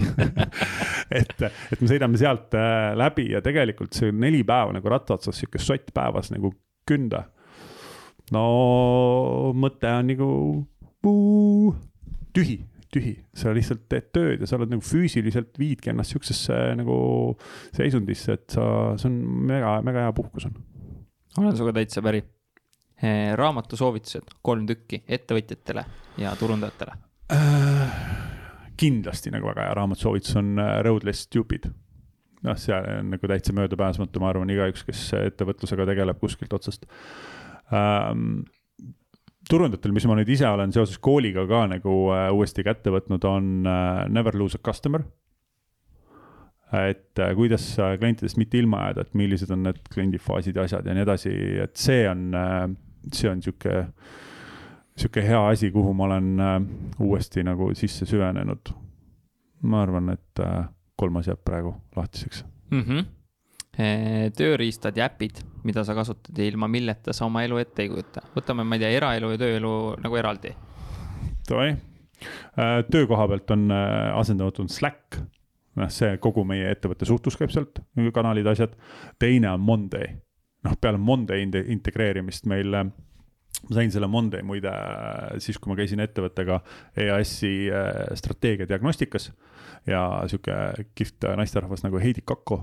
[1.20, 5.38] et, et me sõidame sealt äh, läbi ja tegelikult see neli päeva nagu ratta otsas,
[5.40, 6.54] sihuke sott päevas nagu
[6.90, 7.26] künda.
[8.34, 8.44] no
[9.58, 10.32] mõte on nagu
[12.36, 12.58] tühi,
[12.94, 16.98] tühi, sa lihtsalt teed tööd ja sa oled nagu füüsiliselt viidki ennast sihukesesse nagu
[17.76, 18.66] seisundisse, et sa,
[19.00, 20.60] see on mega, mega hea puhkus on.
[21.38, 22.24] olen sinuga täitsa päri.
[23.40, 25.86] raamatu soovitused, kolm tükki ettevõtjatele
[26.20, 26.98] ja turundajatele.
[28.80, 31.68] Kindlasti nagu väga hea raamatusoovitus on äh, Road Less Stupid
[32.46, 36.88] noh, see on nagu täitsa möödapääsmatu, ma arvan, igaüks, kes ettevõtlusega tegeleb kuskilt otsast
[37.76, 38.42] ähm,
[39.50, 43.50] turundajatel, mis ma nüüd ise olen seoses kooliga ka nagu äh, uuesti kätte võtnud, on
[43.68, 45.06] äh, never lose a customer.
[46.70, 47.64] et äh, kuidas
[47.98, 51.32] klientidest mitte ilma jääda, et millised on need kliendifaasid ja asjad ja nii edasi,
[51.64, 52.68] et see on äh,,
[53.14, 53.88] see on sihuke,
[55.00, 56.58] sihuke hea asi, kuhu ma olen äh,
[57.00, 58.74] uuesti nagu sisse süvenenud.
[59.62, 62.84] ma arvan, et äh, kolmas jääb praegu lahtiseks mm.
[62.84, 63.08] -hmm
[64.36, 68.22] tööriistad ja äpid, mida sa kasutad ja ilma milleta sa oma elu ette ei kujuta.
[68.36, 69.72] võtame, ma ei tea, eraelu ja tööelu
[70.04, 70.52] nagu eraldi.
[71.48, 71.78] Davai,
[72.92, 75.22] töökoha pealt on äh, asendamatud Slack,
[75.80, 77.80] noh, see kogu meie ettevõtte suhtlus käib sealt,
[78.14, 78.76] kanalid, asjad.
[79.20, 80.12] teine on Monday,
[80.68, 82.76] noh, peale Monday integreerimist meil
[83.68, 84.72] ma sain selle Monday muide
[85.44, 86.62] siis, kui ma käisin ettevõttega
[86.98, 87.54] EAS-i
[88.20, 89.32] strateegia diagnostikas
[89.88, 90.56] ja sihuke
[90.96, 92.60] kihvt naisterahvas nagu Heidi Kakko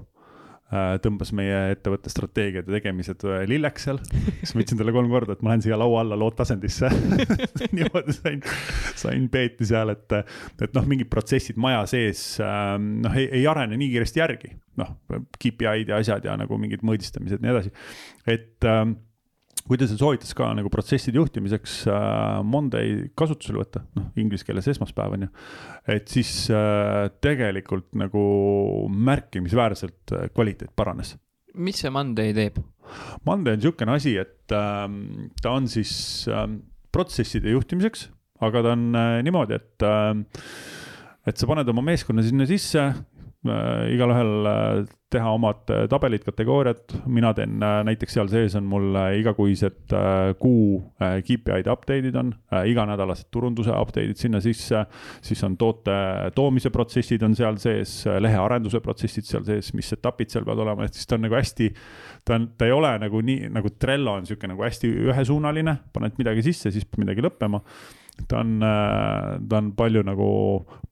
[0.72, 4.00] äh, tõmbas meie ettevõtte strateegiad ja tegemised äh, lilleks seal.
[4.40, 6.90] siis ma ütlesin talle kolm korda, et ma lähen siia laua alla loodtasandisse
[7.76, 8.44] niimoodi sain,
[8.98, 10.18] sain peeti seal, et,
[10.60, 14.54] et noh, mingid protsessid maja sees ähm, noh, ei, ei arene nii kiiresti järgi.
[14.80, 14.96] noh,
[15.40, 17.74] KPI-d ja asjad ja nagu mingid mõõdistamised ja nii edasi,
[18.28, 18.72] et
[19.66, 25.26] seal soovitas ka nagu protsesside juhtimiseks äh, Monday kasutusele võtta, noh inglise keeles esmaspäev on
[25.26, 25.30] ju.
[25.96, 28.22] et siis äh, tegelikult nagu
[28.90, 31.16] märkimisväärselt äh, kvaliteet paranes.
[31.54, 32.60] mis see Monday teeb?
[33.26, 34.86] Monday on niisugune asi, et äh,
[35.42, 35.92] ta on siis
[36.30, 36.46] äh,
[36.94, 38.08] protsesside juhtimiseks,
[38.46, 40.24] aga ta on äh, niimoodi, et äh,
[41.26, 42.82] et sa paned oma meeskonna sinna sisse,
[43.92, 44.80] igalühel äh,
[45.12, 49.94] teha omad äh, tabelid, kategooriad, mina teen näiteks seal sees on mul igakuised
[50.40, 52.32] kuu KPI-de update'id on,
[52.70, 54.84] iganädalased turunduse update'id sinna sisse.
[55.22, 55.96] siis on toote
[56.34, 60.94] toomise protsessid on seal sees, lehearenduse protsessid seal sees, mis etapid seal peavad olema, et
[60.94, 61.70] siis ta on nagu hästi.
[62.24, 66.18] ta on, ta ei ole nagu nii nagu Trello on sihuke nagu hästi ühesuunaline, paned
[66.18, 67.62] midagi sisse, siis peab midagi lõppema
[68.28, 70.28] ta on, äh, ta on palju nagu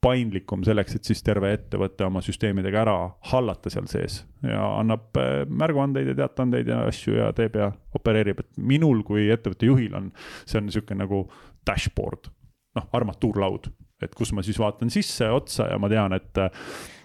[0.04, 2.96] paindlikum selleks, et siis terve ettevõte oma süsteemidega ära
[3.30, 4.20] hallata seal sees.
[4.44, 9.28] Ja annab äh, märguandeid ja teataandeid ja asju ja teeb ja opereerib, et minul kui
[9.32, 10.10] ettevõtte juhil on,
[10.44, 11.24] see on niisugune nagu
[11.66, 12.28] dashboard,
[12.76, 13.70] noh, armatuurlaud,
[14.04, 16.44] et kus ma siis vaatan sisse otsa ja ma tean, et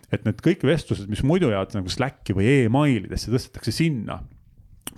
[0.09, 4.17] et need kõik vestlused, mis muidu jäävad nagu Slacki või emailidesse, tõstetakse sinna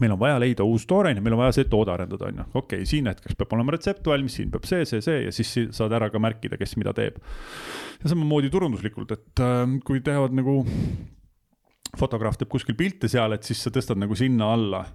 [0.01, 2.81] meil on vaja leida uus toore, meil on vaja see toode arendada, on ju, okei
[2.81, 5.93] okay,, siin hetkeks peab olema retsept valmis, siin peab see, see, see ja siis saad
[5.97, 7.19] ära ka märkida, kes mida teeb.
[8.01, 10.61] ja samamoodi turunduslikult, et äh, kui teevad nagu,
[11.99, 14.85] fotograaf teeb kuskil pilte seal, et siis sa tõstad nagu sinna alla,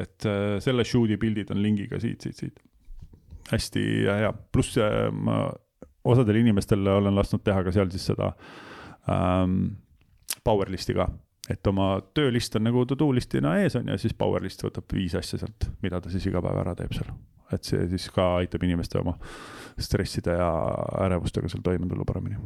[0.00, 2.58] et äh, selle shoot'i pildid on lingiga siit, siit, siit.
[3.52, 5.46] hästi hea, pluss äh, ma
[6.08, 8.32] osadele inimestele olen lasknud teha ka seal siis seda
[9.10, 9.74] ähm,
[10.46, 11.08] power list'i ka
[11.50, 14.92] et oma töölist on nagu to do list'ina ees on ja siis power list võtab
[14.92, 17.12] viis asja sealt, mida ta siis iga päev ära teeb seal.
[17.52, 19.16] et see siis ka aitab inimeste oma
[19.80, 20.50] stresside ja
[21.06, 22.36] ärevustega seal toime tulla paremini.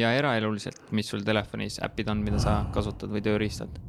[0.00, 3.80] ja eraeluliselt, mis sul telefonis äpid on, mida sa kasutad või tööriistad?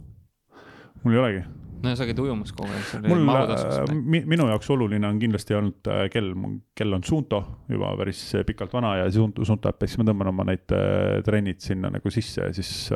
[1.03, 1.43] mul ei olegi
[1.84, 3.08] no sa käid ujumas kogu aeg.
[3.10, 6.34] mul, äh, minu jaoks oluline on kindlasti olnud äh, kell,
[6.78, 7.41] kell on Suunto
[7.72, 11.62] juba päris pikalt vana ja Suunto, Suunto äppi, siis ma tõmban oma need äh, trennid
[11.64, 12.91] sinna nagu sisse ja siis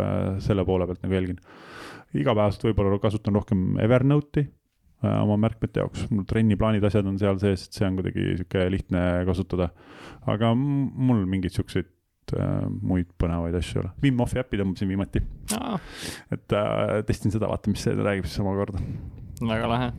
[0.46, 1.42] selle poole pealt nagu jälgin.
[2.16, 4.46] igapäevaselt võib-olla kasutan rohkem Evernote'i
[5.06, 9.02] oma märkmete jaoks, mul trenniplaanid, asjad on seal sees, et see on kuidagi sihuke lihtne
[9.28, 9.70] kasutada.
[10.32, 11.95] aga mul mingeid siukseid äh,
[12.34, 13.92] muid põnevaid asju ei ole.
[14.04, 15.22] Wim Hofi äppi tõmbasin viimati
[15.58, 15.78] ah..
[16.34, 18.82] et äh, testin seda, vaatan, mis see räägib siis omakorda.
[19.42, 19.92] väga lahe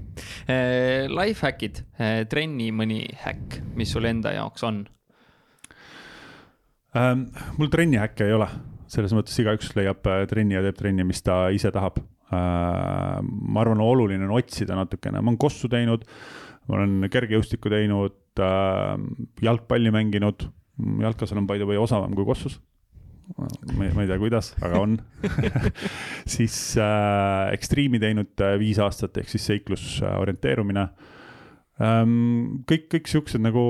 [0.48, 1.06] eh,.
[1.12, 4.82] Lifehackid eh,, trenni mõni häkk, mis sul enda jaoks on
[6.96, 7.28] ähm,?
[7.60, 8.50] mul trenni häkke ei ole,
[8.90, 13.22] selles mõttes igaüks leiab äh, trenni ja teeb trenni, mis ta ise tahab äh,.
[13.22, 16.06] ma arvan, oluline on otsida natukene, ma olen kossu teinud,
[16.66, 18.94] ma olen kergejõustikku teinud äh,,
[19.46, 22.58] jalgpalli mänginud jalkasal on by the way osavam kui kossus.
[23.36, 23.48] ma
[23.84, 24.98] ei, ma ei tea, kuidas, aga on
[26.36, 30.84] siis äh, ekstriimi teinud äh, viis aastat ehk siis seiklus äh, orienteerumine
[31.82, 32.62] ähm,.
[32.70, 33.64] kõik, kõik siuksed nagu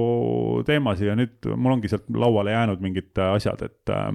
[0.69, 4.13] teemasid ja nüüd mul ongi sealt lauale jäänud mingid äh, asjad, et äh,,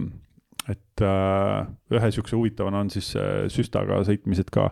[0.69, 1.65] et äh,
[1.95, 4.69] ühe siukse huvitavana on siis äh, süstaga sõitmised ka.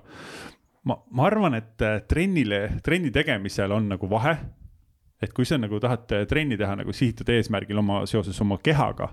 [0.86, 4.38] ma, ma arvan, et äh, trennile, trenni tegemisel on nagu vahe
[5.20, 9.12] et kui sa nagu tahad trenni teha nagu sihitud eesmärgil oma, seoses oma kehaga,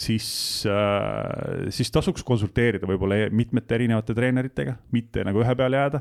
[0.00, 0.28] siis
[0.66, 6.00] äh,, siis tasuks konsulteerida võib-olla e-, mitmete erinevate treeneritega, mitte nagu ühe peale jääda.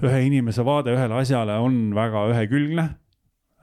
[0.00, 2.88] ühe inimese vaade ühele asjale on väga ühekülgne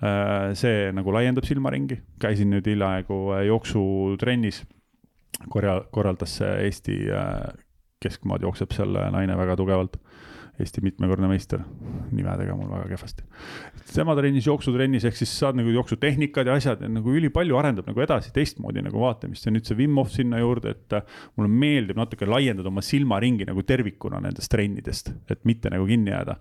[0.02, 0.56] äh,.
[0.56, 4.64] see nagu laiendab silmaringi, käisin nüüd hiljaaegu äh, jooksutrennis,
[5.50, 7.42] korra-, korraldas Eesti äh,
[8.00, 9.98] keskmaad jookseb seal naine väga tugevalt
[10.58, 11.62] Eesti mitmekordne meister,
[12.10, 13.26] nimedega mul väga kehvasti.
[13.94, 18.02] tema trennis, jooksutrennis, ehk siis saad nagu jooksutehnikad ja asjad ja nagu ülipalju arendab nagu
[18.02, 19.46] edasi teistmoodi nagu vaatamist.
[19.46, 21.06] Ja nüüd see Wim Hof sinna juurde, et äh,
[21.38, 26.40] mulle meeldib natuke laiendada oma silmaringi nagu tervikuna nendest trennidest, et mitte nagu kinni jääda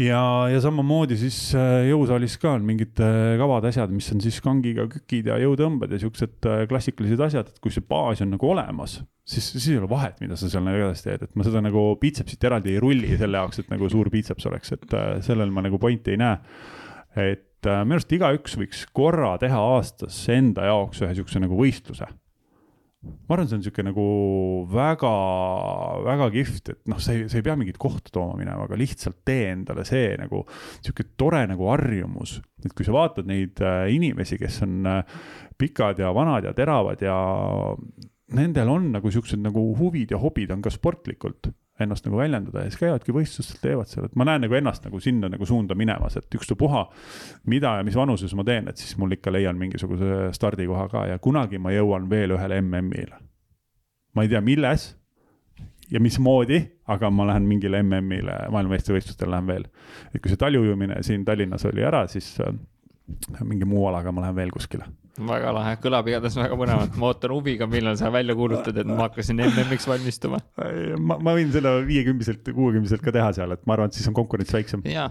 [0.00, 0.20] ja,
[0.50, 4.86] ja samamoodi siis äh, jõusaalis ka on mingid äh, kavad asjad, mis on siis kangiga
[4.90, 8.98] kükid ja jõutõmbed ja siuksed äh, klassikalised asjad, et kui see baas on nagu olemas,
[9.28, 11.84] siis, siis ei ole vahet, mida sa seal nagu edasi teed, et ma seda nagu
[12.00, 14.96] biitsepsit eraldi ei rulli selle jaoks, et nagu suur biitseps oleks, et
[15.26, 16.40] sellel ma nagu pointi ei näe.
[17.20, 22.06] et minu arust igaüks võiks korra teha aastas enda jaoks ühe siukse nagu võistluse
[23.00, 24.06] ma arvan, see on niisugune nagu
[24.68, 25.10] väga,
[26.04, 29.22] väga kihvt, et noh, sa ei, sa ei pea mingit kohta tooma minema, aga lihtsalt
[29.24, 32.38] tee endale see nagu niisugune tore nagu harjumus.
[32.60, 35.16] et kui sa vaatad neid äh, inimesi, kes on äh,
[35.56, 37.16] pikad ja vanad ja teravad ja
[38.36, 41.50] nendel on nagu siuksed nagu huvid ja hobid on ka sportlikult
[41.84, 45.00] ennast nagu väljendada ja siis käivadki võistlustel, teevad seal, et ma näen nagu ennast nagu
[45.02, 46.84] sinna nagu suunda minemas, et ükstapuha,
[47.50, 51.18] mida ja mis vanuses ma teen, et siis mul ikka leian mingisuguse stardikoha ka ja
[51.22, 53.20] kunagi ma jõuan veel ühele MM-ile.
[54.14, 54.90] ma ei tea, milles
[55.90, 59.68] ja mismoodi, aga ma lähen mingile MM-ile, maailmameistrivõistlustele lähen veel.
[60.14, 62.54] et kui see taljujumine siin Tallinnas oli ära, siis äh,
[63.44, 64.86] mingi muu alaga ma lähen veel kuskile
[65.18, 69.08] väga lahe, kõlab igatahes väga põnevalt, ma ootan huviga, millal sa välja kuulutad, et ma
[69.08, 70.40] hakkasin MM-iks valmistuma.
[70.98, 74.16] ma, ma võin selle viiekümbiselt, kuuekümneselt ka teha seal, et ma arvan, et siis on
[74.16, 74.84] konkurents väiksem.
[74.88, 75.08] jaa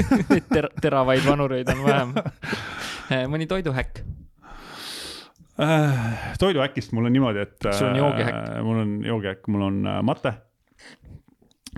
[0.54, 2.14] ter, teravaid vanureid on vähem.
[3.10, 4.04] Eh, mõni toiduhäkk
[5.60, 6.12] äh,?
[6.38, 7.58] toiduäkist mul on niimoodi, et.
[7.66, 8.62] sul on joogihäkk äh,?
[8.66, 10.36] mul on joogihäkk, mul on äh, mate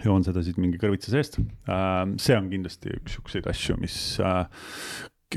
[0.05, 1.35] joon seda siit mingi kõrvitsa seest.
[1.37, 3.97] See on kindlasti üks siukseid asju, mis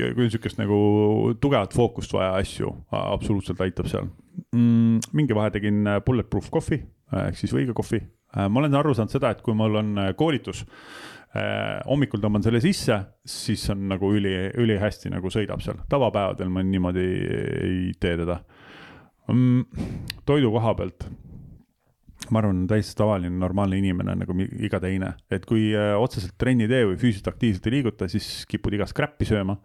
[0.04, 0.76] kui on sihukest nagu
[1.40, 4.08] tugevat fookust vaja asju, absoluutselt aitab seal
[4.52, 5.00] mm,.
[5.16, 6.80] mingi vahe tegin äh, bulletproof kohvi
[7.26, 8.00] ehk siis võiga kohvi.
[8.36, 10.64] Äh, ma olen aru saanud seda, et kui mul on äh, koolitus
[11.36, 12.98] eh,, hommikul tõmban selle sisse,
[13.28, 18.40] siis on nagu üli, ülihästi nagu sõidab seal, tavapäevadel ma niimoodi ei tee teda
[19.32, 19.86] mm,.
[20.28, 21.08] toidu koha pealt
[22.34, 24.36] ma arvan, täiesti tavaline normaalne inimene nagu
[24.66, 28.28] iga teine, et kui äh, otseselt trenni ei tee või füüsiliselt aktiivselt ei liiguta, siis
[28.50, 29.58] kipud igast crap'i sööma.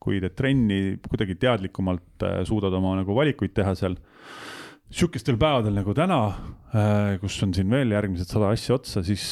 [0.00, 3.98] kui teed trenni, kuidagi teadlikumalt äh, suudad oma nagu valikuid teha seal.
[4.90, 6.20] sihukestel päevadel nagu täna,
[6.74, 9.24] äh, kus on siin veel järgmised sada asja otsa, siis,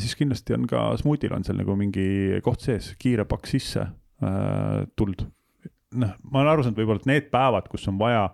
[0.00, 3.88] siis kindlasti on ka smuutil on seal nagu mingi koht sees, kiire pakk sisse
[4.96, 5.26] tuld.
[5.94, 8.28] noh, ma olen aru saanud, võib-olla, need päevad, kus on vaja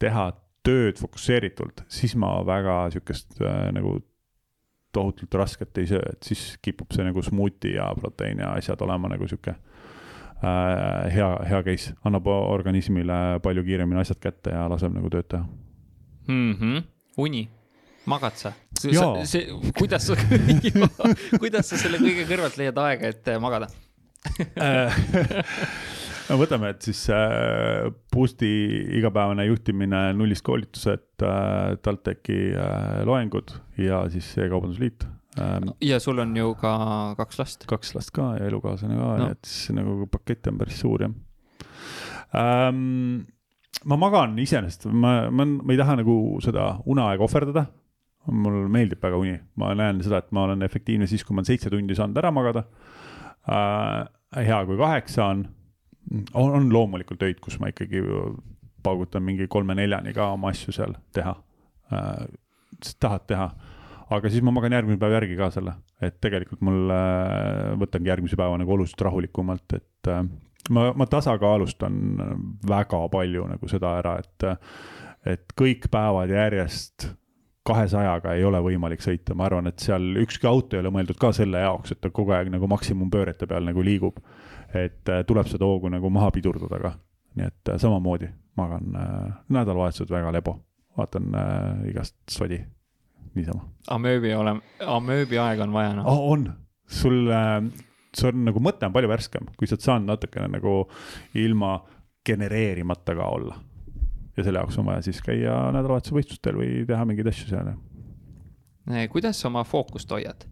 [0.00, 0.32] teha
[0.64, 3.98] tööd fokusseeritult, siis ma väga sihukest äh, nagu
[4.94, 9.10] tohutult rasket ei söö, et siis kipub see nagu smuuti ja proteiin ja asjad olema
[9.10, 15.10] nagu sihuke äh, hea, hea case, annab organismile palju kiiremini asjad kätte ja laseb nagu
[15.12, 15.44] tööd teha
[16.28, 16.52] mm.
[16.60, 16.84] -hmm.
[17.26, 17.48] uni,
[18.06, 18.54] magad sa?
[18.78, 19.46] see,
[19.78, 20.16] kuidas sa
[21.42, 23.68] kuidas sa selle kõige kõrvalt leiad aega, et magada
[26.28, 28.52] no võtame, et siis äh, Boost'i
[28.98, 35.06] igapäevane juhtimine, nullist koolitused äh,, TalTechi äh, loengud ja siis E-kaubandusliit
[35.40, 35.74] ähm,.
[35.84, 36.74] ja sul on ju ka
[37.20, 37.68] kaks last.
[37.70, 41.14] kaks last ka ja elukaaslane ka no., et siis nagu pakett on päris suur jah
[42.40, 43.24] ähm,.
[43.84, 47.66] ma magan iseenesest, ma, ma, ma ei taha nagu seda uneaega ohverdada
[48.24, 51.50] mulle meeldib väga uni, ma näen seda, et ma olen efektiivne siis, kui ma olen
[51.50, 52.64] seitse tundi saanud ära magada
[53.44, 54.06] äh,.
[54.40, 55.44] hea, kui kaheksa on
[56.12, 58.02] on, on loomulikult öid, kus ma ikkagi
[58.84, 61.36] paugutan mingi kolme-neljani ka oma asju seal teha.
[61.92, 62.26] Äh,.
[63.00, 63.46] tahad teha,
[64.12, 68.36] aga siis ma magan järgmine päev järgi ka selle, et tegelikult mul äh, võtangi järgmise
[68.36, 70.24] päeva nagu oluliselt rahulikumalt, et äh,
[70.74, 72.00] ma, ma tasakaalustan
[72.68, 74.48] väga palju nagu seda ära, et,
[75.36, 77.08] et kõik päevad järjest
[77.64, 81.32] kahesajaga ei ole võimalik sõita, ma arvan, et seal ükski auto ei ole mõeldud ka
[81.36, 84.20] selle jaoks, et ta kogu aeg nagu maksimumpöörete peal nagu liigub
[84.74, 86.94] et äh, tuleb seda hoogu nagu maha pidurdada ka.
[87.34, 90.58] nii et äh, samamoodi magan äh, nädalavahetused väga lebo,
[90.98, 92.60] vaatan äh, igast sodi
[93.34, 93.66] niisama.
[93.90, 96.30] amööbi olema, amööbi aeg on vaja noh oh,.
[96.32, 96.46] on,
[96.86, 97.58] sul äh,,
[98.14, 100.76] see on nagu mõte on palju värskem, kui sa oled saanud natukene nagu
[101.40, 101.76] ilma
[102.26, 103.58] genereerimata ka olla.
[104.36, 107.74] ja selle jaoks on vaja siis käia nädalavahetuse võistlustel või teha mingeid asju seal.
[109.10, 110.46] kuidas sa oma fookust hoiad?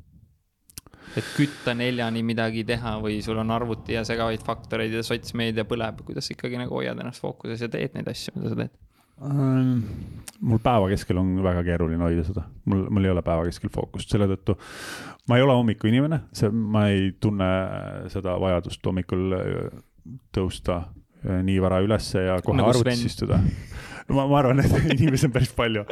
[1.17, 6.01] Et kütta neljani midagi teha või sul on arvuti ja segavaid faktoreid ja sotsmeedia põleb,
[6.07, 8.75] kuidas sa ikkagi nagu hoiad ennast fookuses ja teed neid asju, mida sa teed?
[9.23, 9.85] Ähm,
[10.41, 14.11] mul päeva keskel on väga keeruline hoida seda, mul, mul ei ole päeva keskel fookust,
[14.11, 14.57] selle tõttu
[15.29, 17.51] ma ei ole hommikuinimene, see, ma ei tunne
[18.13, 19.81] seda vajadust hommikul äh,
[20.35, 23.39] tõusta äh, nii vara ülesse ja kohe nagu arvutis istuda.
[24.09, 25.85] ma, ma arvan, et inimesi on päris palju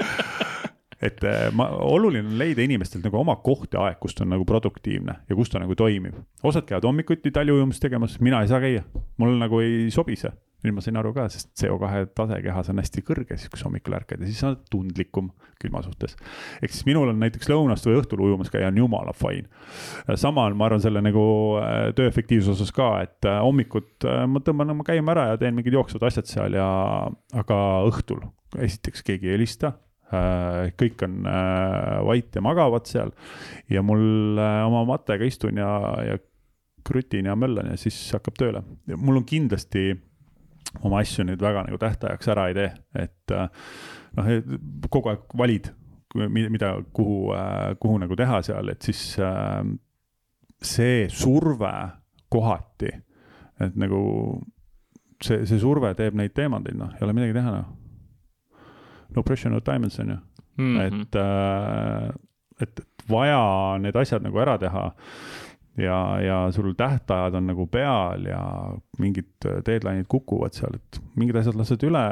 [1.01, 4.35] et äh, ma, oluline on leida inimestelt nagu oma koht ja aeg, kus ta on
[4.35, 6.21] nagu produktiivne ja kus ta nagu toimib.
[6.45, 8.85] osad käivad hommikuti taljujumist tegemas, mina ei saa käia,
[9.21, 10.33] mul nagu ei sobi see.
[10.61, 13.71] nüüd ma sain aru ka, sest CO2 tase kehas on hästi kõrge, siis kui sa
[13.71, 15.31] hommikul ärkad ja siis sa oled tundlikum
[15.63, 16.19] külma suhtes.
[16.61, 19.49] ehk siis minul on näiteks lõunast või õhtul ujumas käia on jumala fine.
[20.21, 21.25] sama on, ma arvan, selle nagu
[21.65, 25.57] äh, töö efektiivsuse osas ka, et äh, hommikut ma tõmban oma käima ära ja teen
[25.57, 26.69] mingid jooksvad asjad seal ja,
[27.33, 28.27] aga õhtul
[28.61, 33.13] esiteks keegi ei helista Äh, kõik on äh, vait ja magavad seal
[33.71, 35.71] ja mul äh, oma matega istun ja,
[36.07, 36.19] ja
[36.87, 38.63] krutin ja möllan ja siis hakkab tööle.
[38.97, 39.93] mul on kindlasti
[40.83, 43.33] oma asju nüüd väga nagu tähtajaks ära ei tee, et
[44.17, 44.29] noh,
[44.93, 45.71] kogu aeg valid,
[46.31, 47.33] mida, kuhu,
[47.83, 49.01] kuhu nagu teha seal, et siis
[50.71, 51.73] see surve
[52.31, 52.93] kohati,
[53.67, 54.01] et nagu
[55.19, 57.80] see, see surve teeb neid teemandeid, noh, ei ole midagi teha, noh
[59.17, 60.17] no pressure no diamonds on ju
[60.57, 61.03] mm, -hmm.
[61.03, 62.11] et äh,,
[62.61, 62.81] et,
[63.11, 64.93] vaja need asjad nagu ära teha
[65.77, 68.43] ja, ja sul tähtajad on nagu peal ja
[68.99, 72.05] mingid deadline'id kukuvad seal, et mingid asjad lased üle,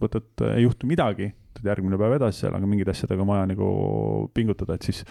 [0.00, 3.70] võtad, ei juhtu midagi, teed järgmine päev edasi seal, aga mingite asjadega on vaja nagu
[4.34, 5.04] pingutada, et siis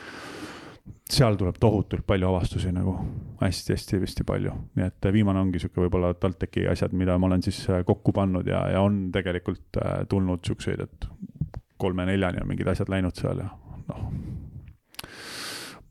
[1.10, 2.96] seal tuleb tohutult palju avastusi nagu.
[3.40, 7.86] Hästi-hästi-hästi palju, nii et viimane ongi sihuke võib-olla TalTechi asjad, mida ma olen siis äh,
[7.88, 11.08] kokku pannud ja, ja on tegelikult äh, tulnud siukseid, et
[11.80, 13.48] kolme-neljani on mingid asjad läinud seal ja
[13.88, 14.10] noh.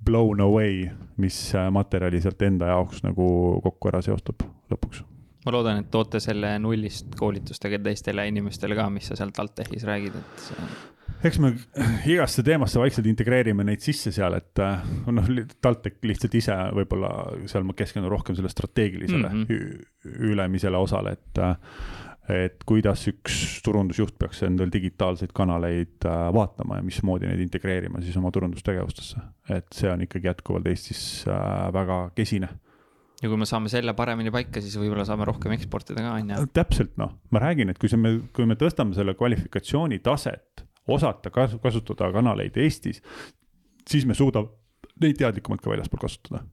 [0.04, 3.30] Blown away, mis äh, materjali sealt enda jaoks nagu
[3.64, 5.02] kokku ära seostab lõpuks.
[5.46, 10.20] Ma loodan, et toote selle nullist koolitustega teistele inimestele ka, mis sa seal TalTechis räägid,
[10.20, 10.68] et see
[11.24, 11.52] eks me
[12.06, 15.30] igasse teemasse vaikselt integreerime neid sisse seal, et äh, noh,
[15.64, 17.12] TalTech lihtsalt ise võib-olla
[17.51, 20.20] seal ma keskendun rohkem selle strateegilisele mm -hmm.
[20.32, 21.56] ülemisele osale, et äh,
[22.28, 28.16] et kuidas üks turundusjuht peaks endal digitaalseid kanaleid äh, vaatama ja mismoodi neid integreerima siis
[28.16, 29.20] oma turundustegevustesse.
[29.48, 31.24] et see on ikkagi jätkuvalt Eestis
[31.72, 32.48] väga kesine
[33.22, 36.47] ja kui me saame selle paremini paika, siis võib-olla saame rohkem eksportida ka, on ju.
[36.55, 41.32] täpselt, noh, ma räägin, et kui see me, kui me tõstame selle kvalifikatsiooni taset osata
[41.35, 43.02] kas kasutada kanaleid Eestis,
[43.89, 44.55] siis me suudame
[45.02, 46.44] neid teadlikumalt ka väljaspool kasutada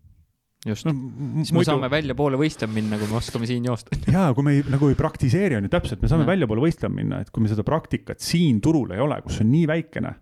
[0.65, 0.93] just no,,
[1.43, 1.69] siis me muidu...
[1.69, 3.97] saame väljapoole võistlema minna, kui me oskame siin joosta.
[4.15, 7.21] ja kui me ei, nagu ei praktiseeri, on ju täpselt, me saame väljapoole võistlema minna,
[7.21, 10.15] et kui me seda praktikat siin turul ei ole, kus on nii väikene.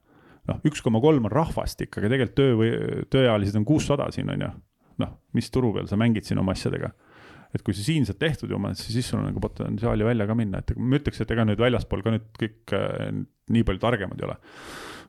[0.50, 2.72] noh, üks koma kolm on rahvastik, aga tegelikult töö või
[3.14, 4.52] tööealised on kuussada siin on ju.
[5.04, 6.92] noh, mis turu peal sa mängid siin oma asjadega
[7.54, 10.38] et kui see siin saad tehtud ju oma, siis sul on nagu potentsiaali välja ka
[10.38, 13.12] minna, et ma ütleks, et ega nüüd väljaspool ka nüüd kõik äh,
[13.54, 14.38] nii palju targemad ei ole.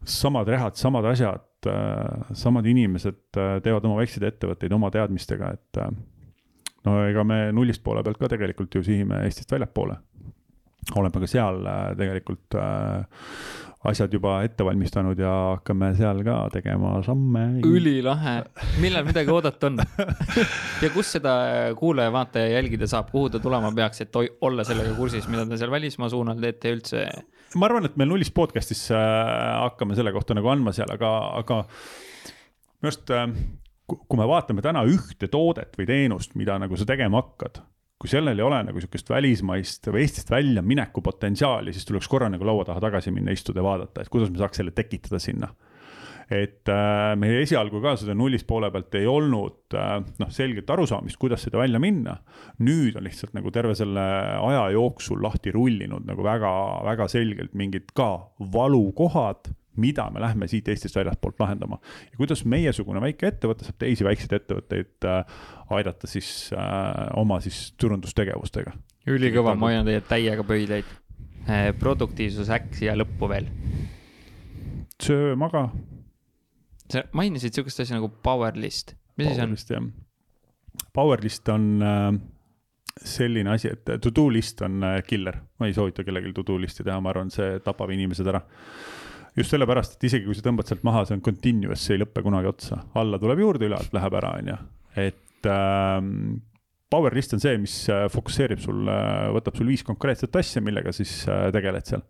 [0.04, 5.80] samad rehad, samad asjad äh,, samad inimesed äh, teevad oma väikseid ettevõtteid oma teadmistega, et
[5.80, 5.94] äh,
[6.84, 9.96] no ega me nullist poole pealt ka tegelikult ju sihime Eestist väljapoole.
[10.96, 13.04] Oleme ka seal äh, tegelikult äh,
[13.84, 17.44] asjad juba ette valmistanud ja hakkame seal ka tegema samme.
[17.68, 18.36] ülilahe,
[18.80, 19.82] millal midagi oodata on
[20.84, 21.34] ja kus seda
[21.78, 26.08] kuulaja-vaataja jälgida saab, kuhu ta tulema peaks, et olla sellega kursis, mida te seal välismaa
[26.12, 27.04] suunal teete üldse?
[27.54, 29.04] ma arvan, et me nullist podcast'is äh,
[29.66, 31.12] hakkame selle kohta nagu andma seal, aga,
[31.42, 31.60] aga
[32.80, 33.14] minu arust
[33.84, 37.60] kui me vaatame täna ühte toodet või teenust, mida nagu sa tegema hakkad
[38.00, 42.28] kui sellel ei ole nagu sihukest välismaist või Eestist välja mineku potentsiaali, siis tuleks korra
[42.32, 45.54] nagu laua taha tagasi minna, istuda ja vaadata, et kuidas me saaks selle tekitada sinna.
[46.32, 51.18] et äh, meil esialgu ka seda nullist poole pealt ei olnud äh, noh, selget arusaamist,
[51.20, 52.16] kuidas seda välja minna.
[52.58, 54.04] nüüd on lihtsalt nagu terve selle
[54.38, 58.10] aja jooksul lahti rullinud nagu väga-väga selgelt mingid ka
[58.40, 61.78] valukohad mida me lähme siit Eestist väljastpoolt lahendama
[62.10, 65.38] ja kuidas meiesugune väike ettevõte saab teisi väikseid ettevõtteid äh,
[65.76, 68.76] aidata siis äh, oma siis turundustegevustega.
[69.10, 70.86] ülikõva, ma hoian teie täiega pöidlaid
[71.48, 71.72] äh,.
[71.78, 73.50] produktiivsus äkk siia lõppu veel.
[75.02, 75.68] söö, maga.
[76.90, 79.92] sa mainisid sihukest asja nagu power list, mis power see on?
[80.94, 82.14] Power list on äh,
[83.02, 86.58] selline asi, et to do list on äh, killer, ma ei soovita kellelgi to do
[86.60, 88.42] list'i teha, ma arvan, see tapab inimesed ära.
[89.38, 92.22] Just sellepärast, et isegi kui sa tõmbad sealt maha, see on continuous, see ei lõpe
[92.24, 94.58] kunagi otsa, alla tuleb juurde, ülevalt läheb ära, on ju,
[95.04, 96.10] et ähm,
[96.94, 98.84] power list on see, mis äh, fokusseerib sul,
[99.34, 102.04] võtab sul viis konkreetset asja, millega siis äh, tegeled seal.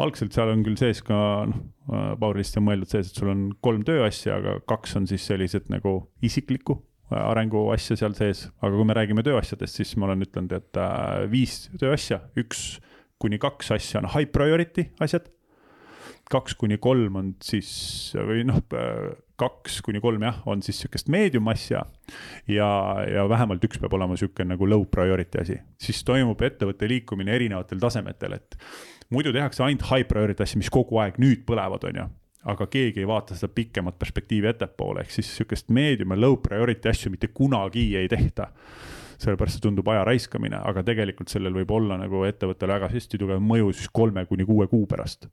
[0.00, 1.16] Algselt seal on küll sees ka,
[1.50, 5.66] noh, Powerlisti on mõeldud sees, et sul on kolm tööasja, aga kaks on siis sellised
[5.72, 10.22] nagu isikliku äh, arengu asja seal sees, aga kui me räägime tööasjadest, siis ma olen
[10.24, 12.78] ütelnud, et äh, viis tööasja, üks
[13.20, 15.26] kuni kaks asja on high priority asjad.
[16.30, 17.70] Kaks kuni kolm on siis
[18.14, 18.60] või noh,
[19.40, 21.82] kaks kuni kolm jah, on siis sihukest meedium asja.
[22.48, 22.70] ja,
[23.08, 27.82] ja vähemalt üks peab olema sihuke nagu low priority asi, siis toimub ettevõtte liikumine erinevatel
[27.82, 28.58] tasemetel, et
[29.10, 32.08] muidu tehakse ainult high priority asju, mis kogu aeg nüüd põlevad, on ju
[32.50, 36.88] aga keegi ei vaata seda pikemat perspektiivi ettepoole, ehk siis sihukest medium ja low priority
[36.88, 38.48] asju mitte kunagi ei tehta.
[39.20, 43.42] Sellepärast see tundub aja raiskamine, aga tegelikult sellel võib olla nagu ettevõttele väga hästi tugev
[43.44, 45.28] mõju siis kolme kuni kuue kuu pärast.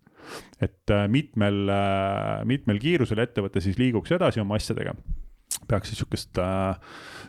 [0.61, 4.95] et äh, mitmel, äh, mitmel kiirusel ettevõte siis liiguks edasi oma asjadega
[5.67, 6.75] peaks siis sihukest äh,,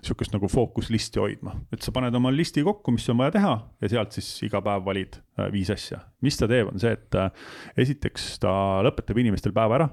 [0.02, 3.90] sihukest nagu fookuslisti hoidma, et sa paned oma listi kokku, mis on vaja teha ja
[3.94, 5.18] sealt siis iga päev valid
[5.54, 6.02] viis asja.
[6.22, 7.18] mis ta teeb, on see, et
[7.86, 8.52] esiteks ta
[8.86, 9.88] lõpetab inimestel päeva ära.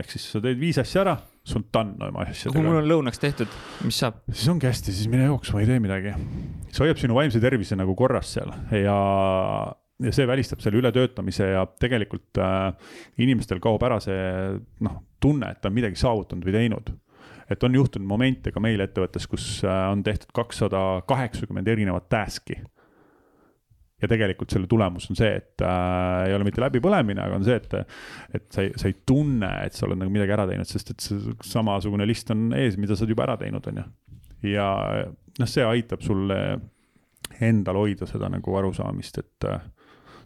[0.00, 1.14] Ehk siis sa teed viis asja ära,
[1.46, 2.56] sul on done oma asjadega.
[2.56, 3.54] kui mul on lõunaks tehtud,
[3.86, 4.20] mis saab?
[4.32, 6.16] siis ongi hästi, siis mine jooksma, ei tee midagi.
[6.70, 8.98] see hoiab sinu vaimse tervise nagu korras seal ja
[10.02, 12.74] ja see välistab selle ületöötamise ja tegelikult äh,
[13.22, 14.18] inimestel kaob ära see
[14.82, 16.90] noh, tunne, et ta on midagi saavutanud või teinud
[17.50, 22.58] et on juhtunud momente ka meil ettevõttes, kus äh, on tehtud kakssada kaheksakümmend erinevat task'i.
[24.02, 27.56] Ja tegelikult selle tulemus on see, et äh, ei ole mitte läbipõlemine, aga on see,
[27.60, 27.76] et,
[28.36, 31.04] et sa ei, sa ei tunne, et sa oled nagu midagi ära teinud, sest et
[31.04, 33.86] see samasugune list on ees, mida sa oled juba ära teinud, on ju.
[34.54, 34.68] ja
[35.06, 36.40] noh, see aitab sulle
[37.44, 39.64] endal hoida seda nagu arusaamist, et äh,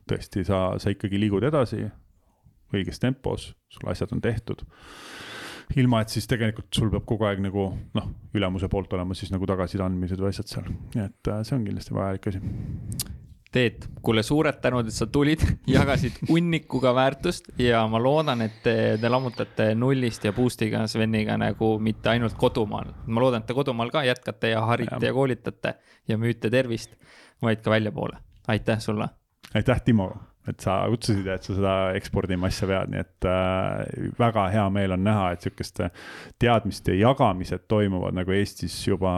[0.08, 1.84] tõesti, sa, sa ikkagi liigud edasi
[2.74, 4.64] õiges tempos, sul asjad on tehtud
[5.76, 9.46] ilma et siis tegelikult sul peab kogu aeg nagu noh, ülemuse poolt olema siis nagu
[9.48, 12.40] tagasiside andmised või asjad seal, nii et äh, see on kindlasti vajalik asi.
[13.52, 15.40] Teet, kuule suured tänud, et sa tulid,
[15.76, 21.78] jagasid hunnikuga väärtust ja ma loodan, et te, te lammutate nullist ja boost'iga Sveniga nagu
[21.80, 22.92] mitte ainult kodumaal.
[23.06, 26.98] ma loodan, et te kodumaal ka jätkate ja harite ja, ja koolitate ja müüte tervist,
[27.42, 28.20] vaid ka väljapoole.
[28.48, 29.08] aitäh sulle.
[29.54, 30.12] aitäh, Timo
[30.50, 34.64] et sa kutsusid ja et sa seda ekspordima asja vead, nii et äh, väga hea
[34.74, 35.90] meel on näha, et sihukeste
[36.40, 39.12] teadmiste jagamised toimuvad nagu Eestis juba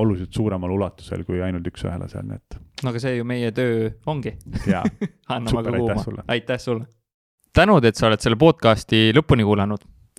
[0.00, 2.60] oluliselt suuremal ulatusel kui ainult üks-ühele seal, nii et.
[2.82, 4.36] no aga see ju meie töö ongi.
[5.34, 6.86] anname ka kuuma, aitäh sulle.
[7.54, 9.84] tänud, et sa oled selle podcast'i lõpuni kuulanud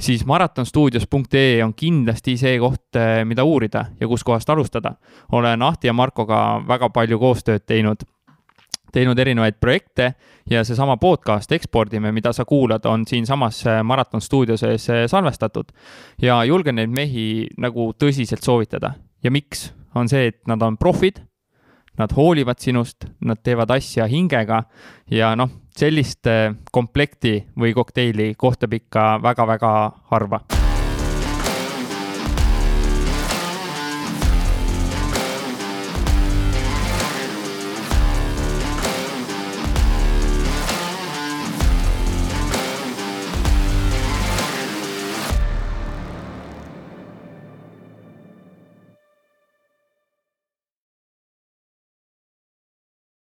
[0.00, 4.94] siis maratonstuudios.ee on kindlasti see koht, eh, mida uurida ja kuskohast alustada.
[5.32, 8.04] olen Ahti ja Markoga väga palju koostööd teinud,
[8.92, 10.14] teinud erinevaid projekte
[10.50, 15.72] ja seesama podcast Ekspordime, mida sa kuulad, on siinsamas eh, Maraton stuudio sees eh, salvestatud.
[16.22, 18.92] ja julgen neid mehi nagu tõsiselt soovitada
[19.22, 21.27] ja miks, on see, et nad on profid
[21.98, 24.62] nad hoolivad sinust, nad teevad asja hingega
[25.10, 26.26] ja noh, sellist
[26.72, 29.74] komplekti või kokteili kohtab ikka väga-väga
[30.10, 30.42] harva